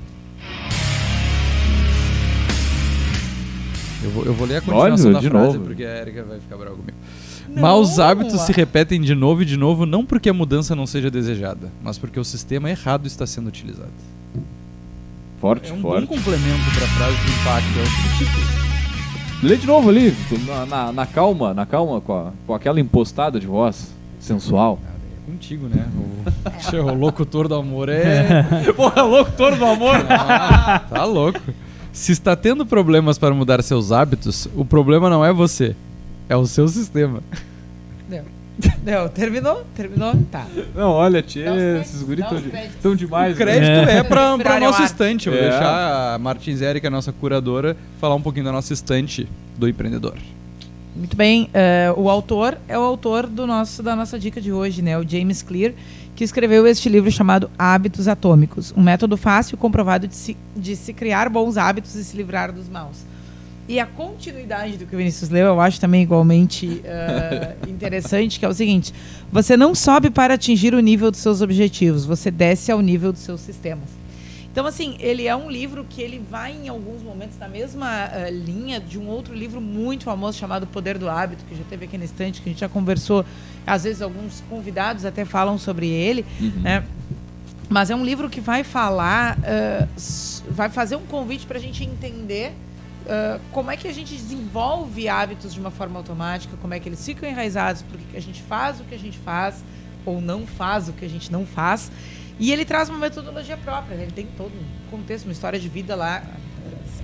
Eu 4.04 4.10
vou, 4.12 4.26
eu 4.26 4.34
vou 4.34 4.48
ler 4.48 4.58
a 4.58 4.62
continuação 4.62 5.08
Olha, 5.08 5.14
da 5.14 5.20
de 5.20 5.30
frase 5.30 5.54
novo. 5.58 5.66
porque 5.66 5.84
a 5.84 6.02
Erika 6.02 6.24
vai 6.24 6.40
ficar 6.40 6.58
brava 6.58 6.76
comigo. 6.76 6.98
Não. 7.50 7.62
Maus 7.62 8.00
hábitos 8.00 8.42
se 8.42 8.52
repetem 8.52 9.02
de 9.02 9.14
novo 9.16 9.42
e 9.42 9.46
de 9.46 9.58
novo, 9.58 9.86
não 9.86 10.06
porque 10.06 10.30
a 10.30 10.34
mudança 10.34 10.76
não 10.76 10.86
seja 10.86 11.10
desejada, 11.10 11.72
mas 11.84 11.98
porque 11.98 12.20
o 12.20 12.24
sistema 12.24 12.70
errado 12.70 13.08
está 13.08 13.26
sendo 13.26 13.48
utilizado. 13.48 13.92
Forte, 15.42 15.70
é 15.70 15.74
um 15.74 15.82
forte. 15.82 16.06
bom 16.06 16.16
complemento 16.16 16.72
para 16.76 16.86
a 16.86 16.88
frase 16.90 17.18
de 17.18 17.32
impacto. 17.32 17.80
É 17.80 17.82
o 17.82 18.18
tipo, 18.18 18.69
Lê 19.42 19.56
de 19.56 19.66
novo 19.66 19.90
ali, 19.90 20.14
na, 20.46 20.66
na- 20.66 20.92
na 20.92 21.06
calma, 21.06 21.54
na 21.54 21.66
calma, 21.66 22.02
com, 22.02 22.14
a- 22.14 22.32
com 22.46 22.54
aquela 22.54 22.80
impostada 22.80 23.40
de 23.40 23.48
voz 23.48 23.94
sensual. 24.20 24.80
É 25.28 25.32
contigo, 25.32 25.68
né? 25.68 25.88
O, 25.96 26.76
o 26.92 26.94
locutor 26.94 27.48
do 27.48 27.56
amor 27.56 27.88
é. 27.90 28.44
Porra, 28.76 29.02
louco, 29.04 29.32
todo 29.38 29.56
do 29.56 29.66
amor. 29.66 29.96
Ah, 30.10 30.82
tá 30.90 31.06
louco. 31.06 31.40
Se 31.94 32.12
está 32.12 32.36
tendo 32.36 32.66
problemas 32.66 33.18
para 33.18 33.34
mudar 33.34 33.62
seus 33.64 33.92
hábitos, 33.92 34.48
o 34.56 34.66
problema 34.66 35.10
não 35.10 35.24
é 35.24 35.32
você, 35.32 35.76
é 36.28 36.36
o 36.36 36.46
seu 36.46 36.68
sistema. 36.68 37.22
Deu. 38.84 39.08
Terminou? 39.10 39.66
Terminou? 39.76 40.14
Tá. 40.32 40.46
Não, 40.76 40.92
olha, 40.92 41.22
tchê, 41.22 41.46
esses 41.82 42.02
guris 42.04 42.26
dá 42.26 42.34
os 42.36 42.44
tão, 42.82 42.96
demais. 42.96 43.34
O 43.34 43.38
crédito 43.38 43.86
né? 43.86 44.00
é, 44.00 44.04
para 44.04 44.60
nosso 44.60 44.80
o 44.80 44.82
ar. 44.82 44.86
estante. 44.86 45.28
Eu 45.28 45.34
vou 45.34 45.42
É. 45.42 45.50
deixar 45.50 46.14
a 46.16 46.20
Martins 46.20 46.62
Érica, 46.62 46.90
nossa 46.90 47.12
curadora, 47.14 47.78
falar 48.02 48.16
um 48.16 48.22
pouquinho 48.22 48.46
da 48.46 48.52
nossa 48.52 48.74
estante 48.74 49.28
do 49.58 49.68
empreendedor. 49.68 50.16
Muito 50.96 51.16
bem. 51.16 51.50
eh, 51.54 51.94
o 51.96 52.10
autor 52.10 52.58
é 52.68 52.78
o 52.78 52.82
autor 52.82 53.28
do 53.28 53.48
nosso, 53.48 53.82
da 53.82 53.96
nossa 53.96 54.20
dica 54.20 54.42
de 54.42 54.52
hoje, 54.52 54.82
né? 54.82 54.98
O 54.98 55.08
James 55.08 55.42
Clear, 55.42 55.72
que 56.16 56.24
escreveu 56.26 56.68
este 56.68 56.90
livro 56.90 57.10
chamado 57.10 57.50
Hábitos 57.58 58.08
Atômicos. 58.10 58.74
Um 58.76 58.82
método 58.84 59.16
fácil 59.16 59.56
e 59.56 59.58
comprovado 59.58 60.08
de 60.08 60.16
se, 60.16 60.36
de 60.56 60.76
se 60.76 60.92
criar 60.92 61.30
bons 61.30 61.56
hábitos 61.56 61.96
e 61.96 62.04
se 62.04 62.18
livrar 62.18 62.52
dos 62.52 62.68
maus. 62.68 62.98
E 63.70 63.80
a 63.80 63.86
continuidade 63.86 64.78
do 64.78 64.88
que 64.88 64.96
o 64.96 64.98
Vinícius 64.98 65.30
leu, 65.30 65.46
eu 65.46 65.62
acho 65.62 65.80
também 65.80 66.02
igualmente 66.02 66.82
eh, 66.84 67.56
interessante, 67.70 68.40
que 68.40 68.46
é 68.46 68.50
o 68.50 68.54
seguinte: 68.54 68.92
você 69.32 69.56
não 69.56 69.76
sobe 69.76 70.10
para 70.10 70.34
atingir 70.34 70.74
o 70.74 70.80
nível 70.80 71.12
dos 71.12 71.20
seus 71.20 71.40
objetivos, 71.40 72.04
você 72.04 72.32
desce 72.32 72.72
ao 72.72 72.82
nível 72.82 73.14
dos 73.14 73.22
seus 73.22 73.40
sistemas. 73.42 73.88
Então, 74.52 74.66
assim, 74.66 74.98
ele 75.00 75.28
é 75.28 75.36
um 75.36 75.52
livro 75.52 75.86
que 75.88 76.02
ele 76.02 76.20
vai 76.32 76.52
em 76.52 76.68
alguns 76.68 77.04
momentos 77.04 77.38
na 77.38 77.48
mesma 77.48 78.06
eh, 78.12 78.32
linha 78.32 78.80
de 78.80 78.98
um 78.98 79.08
outro 79.08 79.36
livro 79.36 79.62
muito 79.62 80.04
famoso 80.04 80.40
chamado 80.40 80.66
Poder 80.66 80.98
do 80.98 81.08
Hábito, 81.08 81.46
que 81.48 81.56
já 81.56 81.64
teve 81.70 81.86
aqui 81.86 81.96
na 82.00 82.06
estante, 82.06 82.42
que 82.42 82.50
a 82.50 82.52
gente 82.52 82.60
já 82.62 82.68
conversou. 82.68 83.24
Às 83.68 83.84
vezes 83.84 84.02
alguns 84.02 84.42
convidados 84.50 85.06
até 85.06 85.24
falam 85.26 85.60
sobre 85.60 85.88
ele, 85.88 86.26
Uhum. 86.42 86.62
né? 86.64 86.84
Mas 87.70 87.92
é 87.92 87.96
um 87.96 88.04
livro 88.04 88.28
que 88.32 88.42
vai 88.42 88.64
falar, 88.64 89.38
s- 89.96 90.42
vai 90.50 90.70
fazer 90.70 90.96
um 90.96 91.06
convite 91.06 91.46
para 91.46 91.60
a 91.60 91.62
gente 91.62 91.84
entender 91.84 92.52
eh, 93.10 93.40
como 93.52 93.72
é 93.72 93.76
que 93.76 93.88
a 93.88 93.92
gente 93.92 94.14
desenvolve 94.14 95.10
hábitos 95.10 95.52
de 95.52 95.60
uma 95.60 95.72
forma 95.72 95.98
automática, 95.98 96.56
como 96.62 96.76
é 96.76 96.80
que 96.80 96.88
eles 96.88 97.04
ficam 97.04 97.28
enraizados, 97.28 97.82
porque 97.82 98.04
que 98.12 98.16
a 98.16 98.22
gente 98.22 98.40
faz 98.44 98.80
o 98.80 98.84
que 98.84 98.94
a 98.94 99.00
gente 99.00 99.18
faz 99.18 99.64
ou 100.06 100.22
não 100.22 100.46
faz 100.46 100.88
o 100.90 100.94
que 100.94 101.04
a 101.04 101.10
gente 101.10 101.32
não 101.32 101.44
faz. 101.44 101.92
E 102.40 102.52
ele 102.52 102.64
traz 102.64 102.88
uma 102.88 103.00
metodologia 103.00 103.58
própria, 103.58 103.98
né? 103.98 104.04
ele 104.04 104.12
tem 104.12 104.28
todo 104.38 104.52
um 104.52 104.92
contexto, 104.92 105.26
uma 105.26 105.32
história 105.32 105.60
de 105.60 105.68
vida 105.68 105.96
lá. 105.96 106.22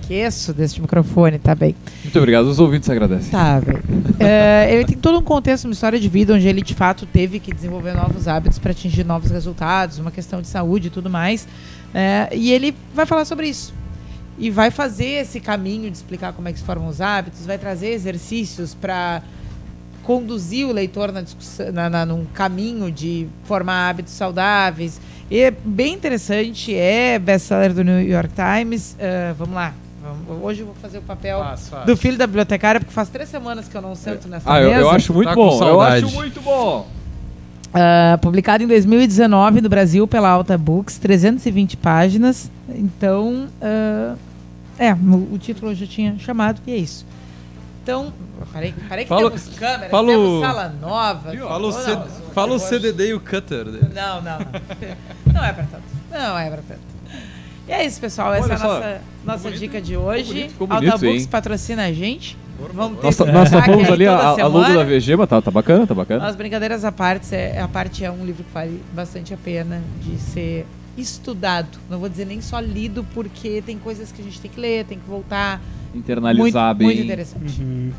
Esqueço 0.00 0.54
deste 0.54 0.80
microfone, 0.80 1.40
tá 1.40 1.56
bem. 1.56 1.74
Muito 2.04 2.16
obrigado, 2.20 2.44
os 2.44 2.60
ouvintes 2.60 2.88
agradecem. 2.88 3.32
Tá, 3.32 3.60
bem. 3.60 3.76
É, 4.20 4.72
ele 4.72 4.84
tem 4.84 4.96
todo 4.96 5.18
um 5.18 5.22
contexto, 5.22 5.64
uma 5.64 5.72
história 5.72 5.98
de 5.98 6.08
vida 6.08 6.34
onde 6.34 6.46
ele 6.46 6.62
de 6.62 6.74
fato 6.74 7.04
teve 7.04 7.40
que 7.40 7.52
desenvolver 7.52 7.94
novos 7.94 8.28
hábitos 8.28 8.60
para 8.60 8.70
atingir 8.70 9.04
novos 9.04 9.32
resultados, 9.32 9.98
uma 9.98 10.12
questão 10.12 10.40
de 10.40 10.46
saúde 10.46 10.86
e 10.86 10.90
tudo 10.90 11.10
mais. 11.10 11.48
É, 11.92 12.28
e 12.32 12.52
ele 12.52 12.76
vai 12.94 13.04
falar 13.06 13.24
sobre 13.24 13.48
isso. 13.48 13.74
E 14.38 14.50
vai 14.50 14.70
fazer 14.70 15.22
esse 15.22 15.40
caminho 15.40 15.90
de 15.90 15.96
explicar 15.96 16.32
como 16.32 16.46
é 16.48 16.52
que 16.52 16.58
se 16.58 16.64
formam 16.64 16.88
os 16.88 17.00
hábitos, 17.00 17.46
vai 17.46 17.56
trazer 17.58 17.88
exercícios 17.88 18.74
para 18.74 19.22
conduzir 20.02 20.66
o 20.66 20.72
leitor 20.72 21.10
na 21.10 21.20
discussão, 21.22 21.72
na, 21.72 21.88
na- 21.90 22.06
num 22.06 22.24
caminho 22.26 22.92
de 22.92 23.26
formar 23.44 23.88
hábitos 23.90 24.12
saudáveis. 24.12 25.00
E 25.30 25.38
é 25.40 25.50
bem 25.50 25.94
interessante, 25.94 26.74
é 26.74 27.18
best-seller 27.18 27.72
do 27.74 27.82
New 27.82 28.00
York 28.00 28.30
Times. 28.34 28.94
É, 28.98 29.32
vamos 29.36 29.54
lá. 29.54 29.72
vamos- 30.02 30.44
hoje 30.44 30.60
eu 30.60 30.66
vou 30.66 30.74
fazer 30.76 30.98
o 30.98 31.02
papel 31.02 31.42
do 31.84 31.96
filho 31.96 32.16
da 32.16 32.26
bibliotecária, 32.28 32.78
porque 32.80 32.92
faz 32.94 33.08
três 33.08 33.28
semanas 33.28 33.66
que 33.66 33.76
eu 33.76 33.82
não 33.82 33.96
sento 33.96 34.28
nessa 34.28 34.52
Ah, 34.52 34.60
eu, 34.60 34.68
mesa. 34.68 34.80
eu 34.82 34.90
acho 34.90 35.12
muito 35.12 35.28
Tá 35.28 35.34
bom. 35.34 35.64
Eu 35.64 35.80
acho 35.80 36.10
muito 36.12 36.40
bom. 36.40 36.86
Ah, 37.74 38.16
publicado 38.22 38.62
em 38.62 38.66
2019 38.68 39.60
no 39.60 39.68
Brasil 39.68 40.06
pela 40.06 40.28
Alta 40.30 40.56
Books, 40.56 40.98
320 40.98 41.76
páginas. 41.76 42.48
Então, 42.68 43.48
ah, 43.60 44.14
é, 44.78 44.92
o, 44.94 45.34
o 45.34 45.38
título 45.38 45.70
eu 45.72 45.74
já 45.74 45.86
tinha 45.86 46.18
chamado 46.18 46.60
e 46.66 46.72
é 46.72 46.76
isso. 46.76 47.06
Então, 47.82 48.12
parei, 48.52 48.74
parei 48.88 49.04
que 49.04 49.08
Fala- 49.08 49.30
temos 49.30 49.48
câmeras, 49.56 49.90
fala 49.90 50.08
temos 50.08 50.40
sala 50.40 50.68
nova. 50.80 51.32
Fala 51.32 51.58
o, 51.68 51.70
Não, 51.70 51.72
C- 51.72 51.94
não, 51.94 52.06
fala 52.34 52.54
o 52.54 52.58
CDD 52.58 53.08
e 53.10 53.14
o 53.14 53.20
Cutter 53.20 53.64
dele. 53.64 53.90
Não, 53.94 54.20
não, 54.22 54.38
não. 54.38 54.46
Não 55.34 55.44
é 55.44 55.52
pra 55.52 55.64
tanto. 55.64 55.82
Não 56.10 56.38
é 56.38 56.48
pra 56.50 56.60
tanto. 56.66 56.80
E 57.68 57.72
é 57.72 57.84
isso, 57.84 58.00
pessoal. 58.00 58.32
Essa 58.32 58.44
Olha 58.44 58.52
é 58.52 58.54
a 58.54 58.58
só, 58.58 58.66
nossa, 58.74 59.00
nossa 59.24 59.50
dica 59.50 59.80
de 59.82 59.96
hoje. 59.96 60.32
bonito, 60.32 60.50
ficou 60.52 60.66
Alta 60.70 60.80
bonito, 60.98 61.00
Books 61.00 61.26
patrocina 61.26 61.84
a 61.84 61.92
gente. 61.92 62.36
Vamos 62.72 62.98
ter 63.00 63.04
Nós, 63.06 63.18
nós 63.18 63.50
tapamos 63.50 63.88
ali 63.90 64.06
a, 64.06 64.16
a 64.30 64.46
logo 64.46 64.72
da 64.72 64.82
VG, 64.82 65.14
mas 65.16 65.28
tá, 65.28 65.42
tá 65.42 65.50
bacana, 65.50 65.86
tá 65.86 65.92
bacana. 65.94 66.26
As 66.26 66.34
brincadeiras 66.34 66.84
à 66.86 66.90
parte, 66.92 67.34
é, 67.34 67.60
a 67.60 67.68
parte 67.68 68.02
é 68.04 68.10
um 68.10 68.24
livro 68.24 68.42
que 68.44 68.52
vale 68.54 68.82
bastante 68.94 69.34
a 69.34 69.36
pena 69.36 69.80
de 70.00 70.16
ser 70.18 70.64
estudado. 70.96 71.78
Não 71.90 71.98
vou 71.98 72.08
dizer 72.08 72.24
nem 72.26 72.40
só 72.40 72.58
lido, 72.60 73.04
porque 73.14 73.62
tem 73.64 73.78
coisas 73.78 74.10
que 74.12 74.20
a 74.20 74.24
gente 74.24 74.40
tem 74.40 74.50
que 74.50 74.60
ler, 74.60 74.84
tem 74.84 74.98
que 74.98 75.08
voltar. 75.08 75.60
Internalizar 75.94 76.66
muito, 76.74 76.78
bem. 76.78 76.86
muito 76.88 77.02
interessante. 77.02 77.60
Uhum. 77.62 77.90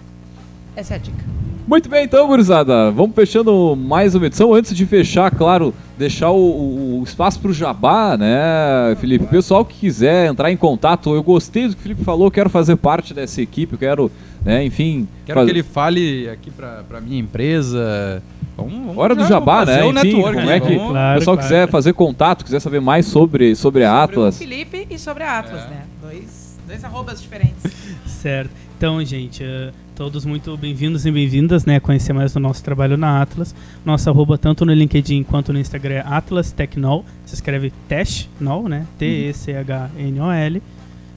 Essa 0.76 0.94
é 0.94 0.98
a 0.98 1.00
dica. 1.00 1.26
Muito 1.68 1.90
bem, 1.90 2.06
então, 2.06 2.28
gurizada. 2.28 2.92
Vamos 2.92 3.14
fechando 3.16 3.76
mais 3.76 4.16
uma 4.16 4.26
edição. 4.28 4.54
Antes 4.54 4.74
de 4.76 4.86
fechar, 4.86 5.30
claro, 5.32 5.74
deixar 5.98 6.32
o, 6.32 6.38
o- 6.38 7.00
o 7.02 7.04
espaço 7.04 7.40
pro 7.42 7.52
jabá, 7.52 8.16
né, 8.16 8.96
Felipe? 9.02 9.26
Pessoal 9.26 9.66
que 9.66 9.74
quiser 9.78 10.30
entrar 10.30 10.50
em 10.52 10.56
contato, 10.56 11.14
eu 11.14 11.22
gostei 11.22 11.68
do 11.68 11.74
que 11.74 11.80
o 11.80 11.84
Felipe 11.84 12.04
falou, 12.06 12.32
quero 12.32 12.50
fazer 12.50 12.78
parte 12.78 13.14
dessa 13.14 13.42
equipe, 13.42 13.76
quero, 13.76 14.10
né, 14.46 14.64
enfim. 14.64 15.08
Quero 15.26 15.40
faz- 15.40 15.46
que 15.48 15.52
ele 15.52 15.64
fale 15.64 16.30
aqui 16.30 16.52
pra 16.52 17.02
minha 17.02 17.20
empresa. 17.20 18.24
Vamos, 18.58 18.74
vamos 18.74 18.98
Hora 18.98 19.16
do 19.16 19.26
jabá, 19.28 19.66
né? 19.66 19.84
o 19.84 19.92
Enfim, 19.92 19.94
network, 19.94 20.38
como 20.38 20.50
é 20.50 20.60
que 20.60 20.76
vamos- 20.76 20.92
Claro, 20.92 21.16
o 21.18 21.20
pessoal 21.20 21.38
claro. 21.38 21.50
quiser 21.50 21.70
fazer 21.70 21.94
contato, 21.94 22.44
quiser 22.44 22.60
saber 22.60 22.82
mais 22.82 23.06
sobre, 23.06 23.56
sobre 23.56 23.84
a 23.84 23.92
Sobre 23.92 24.02
o 24.02 24.04
Atlas. 24.22 24.38
Felipe 24.38 24.88
e 24.90 24.98
sobre 25.00 25.24
a 25.24 25.40
Atlas, 25.40 25.62
É. 25.64 25.70
né? 25.70 25.82
Dois, 26.02 26.60
dois 26.68 26.84
arrobas 26.84 27.22
diferentes. 27.22 27.64
Certo. 28.08 28.50
Então, 28.78 29.04
gente, 29.06 29.44
eh, 29.44 29.72
todos 29.96 30.26
muito 30.26 30.56
bem-vindos 30.58 31.06
e 31.06 31.12
bem-vindas, 31.12 31.66
né? 31.66 31.76
a 31.78 31.82
Conhecer 31.82 32.14
mais 32.14 32.34
do 32.34 32.40
nosso 32.40 32.64
trabalho 32.64 32.98
na 32.98 33.22
Atlas. 33.22 33.54
Nossa 33.86 34.10
arroba, 34.10 34.38
tanto 34.38 34.66
no 34.66 34.74
LinkedIn 34.74 35.24
quanto 35.24 35.52
no 35.54 35.60
Instagram, 35.60 35.96
é 35.96 36.04
Atlas 36.06 36.52
Technol. 36.52 37.06
Se 37.26 37.36
escreve 37.36 37.72
Technol, 37.88 38.68
né? 38.68 38.86
T-E-C-H-N-O-L. 39.00 40.62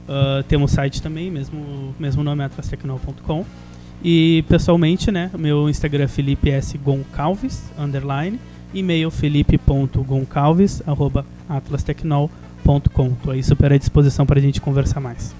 Ah, 0.07 0.43
temos 0.47 0.71
site 0.71 1.01
também, 1.01 1.29
mesmo, 1.31 1.93
mesmo 1.99 2.23
nome, 2.23 2.43
atlastecnol.com. 2.43 3.45
E 4.03 4.43
pessoalmente, 4.47 5.11
né? 5.11 5.29
Meu 5.37 5.69
Instagram 5.69 6.05
é 6.05 6.07
Felipe 6.07 6.49
S. 6.49 6.77
Goncalves, 6.77 7.63
underline. 7.77 8.39
E-mail 8.73 9.11
felipe.goncalves, 9.11 10.81
arroba 10.87 11.25
atlastecnol.com. 11.49 13.11
Tô 13.23 13.31
aí 13.31 13.43
super 13.43 13.73
à 13.73 13.77
disposição 13.77 14.25
para 14.25 14.39
a 14.39 14.41
gente 14.41 14.61
conversar 14.61 15.01
mais. 15.01 15.35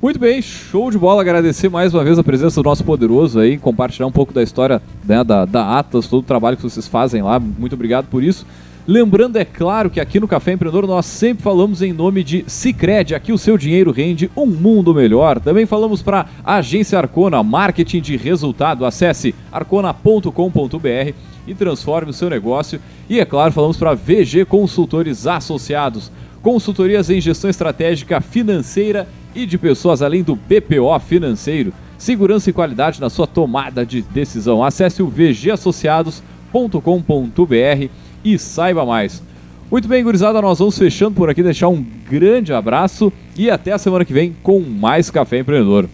Muito 0.00 0.20
bem, 0.20 0.40
show 0.40 0.90
de 0.90 0.98
bola. 0.98 1.22
Agradecer 1.22 1.68
mais 1.68 1.92
uma 1.92 2.04
vez 2.04 2.18
a 2.18 2.22
presença 2.22 2.62
do 2.62 2.64
nosso 2.68 2.84
poderoso 2.84 3.40
aí, 3.40 3.58
compartilhar 3.58 4.06
um 4.06 4.12
pouco 4.12 4.32
da 4.32 4.42
história 4.42 4.80
né, 5.04 5.24
da, 5.24 5.44
da 5.44 5.78
Atlas, 5.78 6.06
todo 6.06 6.20
o 6.20 6.26
trabalho 6.26 6.56
que 6.56 6.62
vocês 6.62 6.86
fazem 6.86 7.22
lá. 7.22 7.40
Muito 7.40 7.72
obrigado 7.72 8.06
por 8.06 8.22
isso. 8.22 8.46
Lembrando, 8.88 9.36
é 9.36 9.44
claro, 9.44 9.90
que 9.90 9.98
aqui 9.98 10.20
no 10.20 10.28
Café 10.28 10.52
Empreendedor 10.52 10.86
nós 10.86 11.06
sempre 11.06 11.42
falamos 11.42 11.82
em 11.82 11.92
nome 11.92 12.22
de 12.22 12.44
Cicred. 12.46 13.16
Aqui 13.16 13.32
o 13.32 13.38
seu 13.38 13.58
dinheiro 13.58 13.90
rende 13.90 14.30
um 14.36 14.46
mundo 14.46 14.94
melhor. 14.94 15.40
Também 15.40 15.66
falamos 15.66 16.02
para 16.02 16.26
Agência 16.44 16.96
Arcona, 16.96 17.42
marketing 17.42 18.00
de 18.00 18.16
resultado. 18.16 18.86
Acesse 18.86 19.34
arcona.com.br 19.50 21.12
e 21.48 21.54
transforme 21.54 22.10
o 22.10 22.14
seu 22.14 22.30
negócio. 22.30 22.80
E 23.10 23.18
é 23.18 23.24
claro, 23.24 23.52
falamos 23.52 23.76
para 23.76 23.92
VG 23.92 24.44
Consultores 24.44 25.26
Associados. 25.26 26.12
Consultorias 26.40 27.10
em 27.10 27.20
gestão 27.20 27.50
estratégica 27.50 28.20
financeira 28.20 29.08
e 29.34 29.46
de 29.46 29.58
pessoas 29.58 30.00
além 30.00 30.22
do 30.22 30.36
BPO 30.36 30.96
financeiro. 31.00 31.72
Segurança 31.98 32.50
e 32.50 32.52
qualidade 32.52 33.00
na 33.00 33.10
sua 33.10 33.26
tomada 33.26 33.84
de 33.84 34.00
decisão. 34.00 34.62
Acesse 34.62 35.02
o 35.02 35.08
vgassociados.com.br 35.08 38.05
e 38.26 38.38
saiba 38.38 38.84
mais. 38.84 39.22
Muito 39.70 39.86
bem, 39.86 40.02
gurizada, 40.02 40.42
nós 40.42 40.58
vamos 40.58 40.76
fechando 40.76 41.14
por 41.14 41.30
aqui, 41.30 41.42
deixar 41.42 41.68
um 41.68 41.84
grande 42.10 42.52
abraço 42.52 43.12
e 43.36 43.48
até 43.48 43.72
a 43.72 43.78
semana 43.78 44.04
que 44.04 44.12
vem 44.12 44.34
com 44.42 44.60
mais 44.60 45.10
Café 45.10 45.38
Empreendedor. 45.38 45.88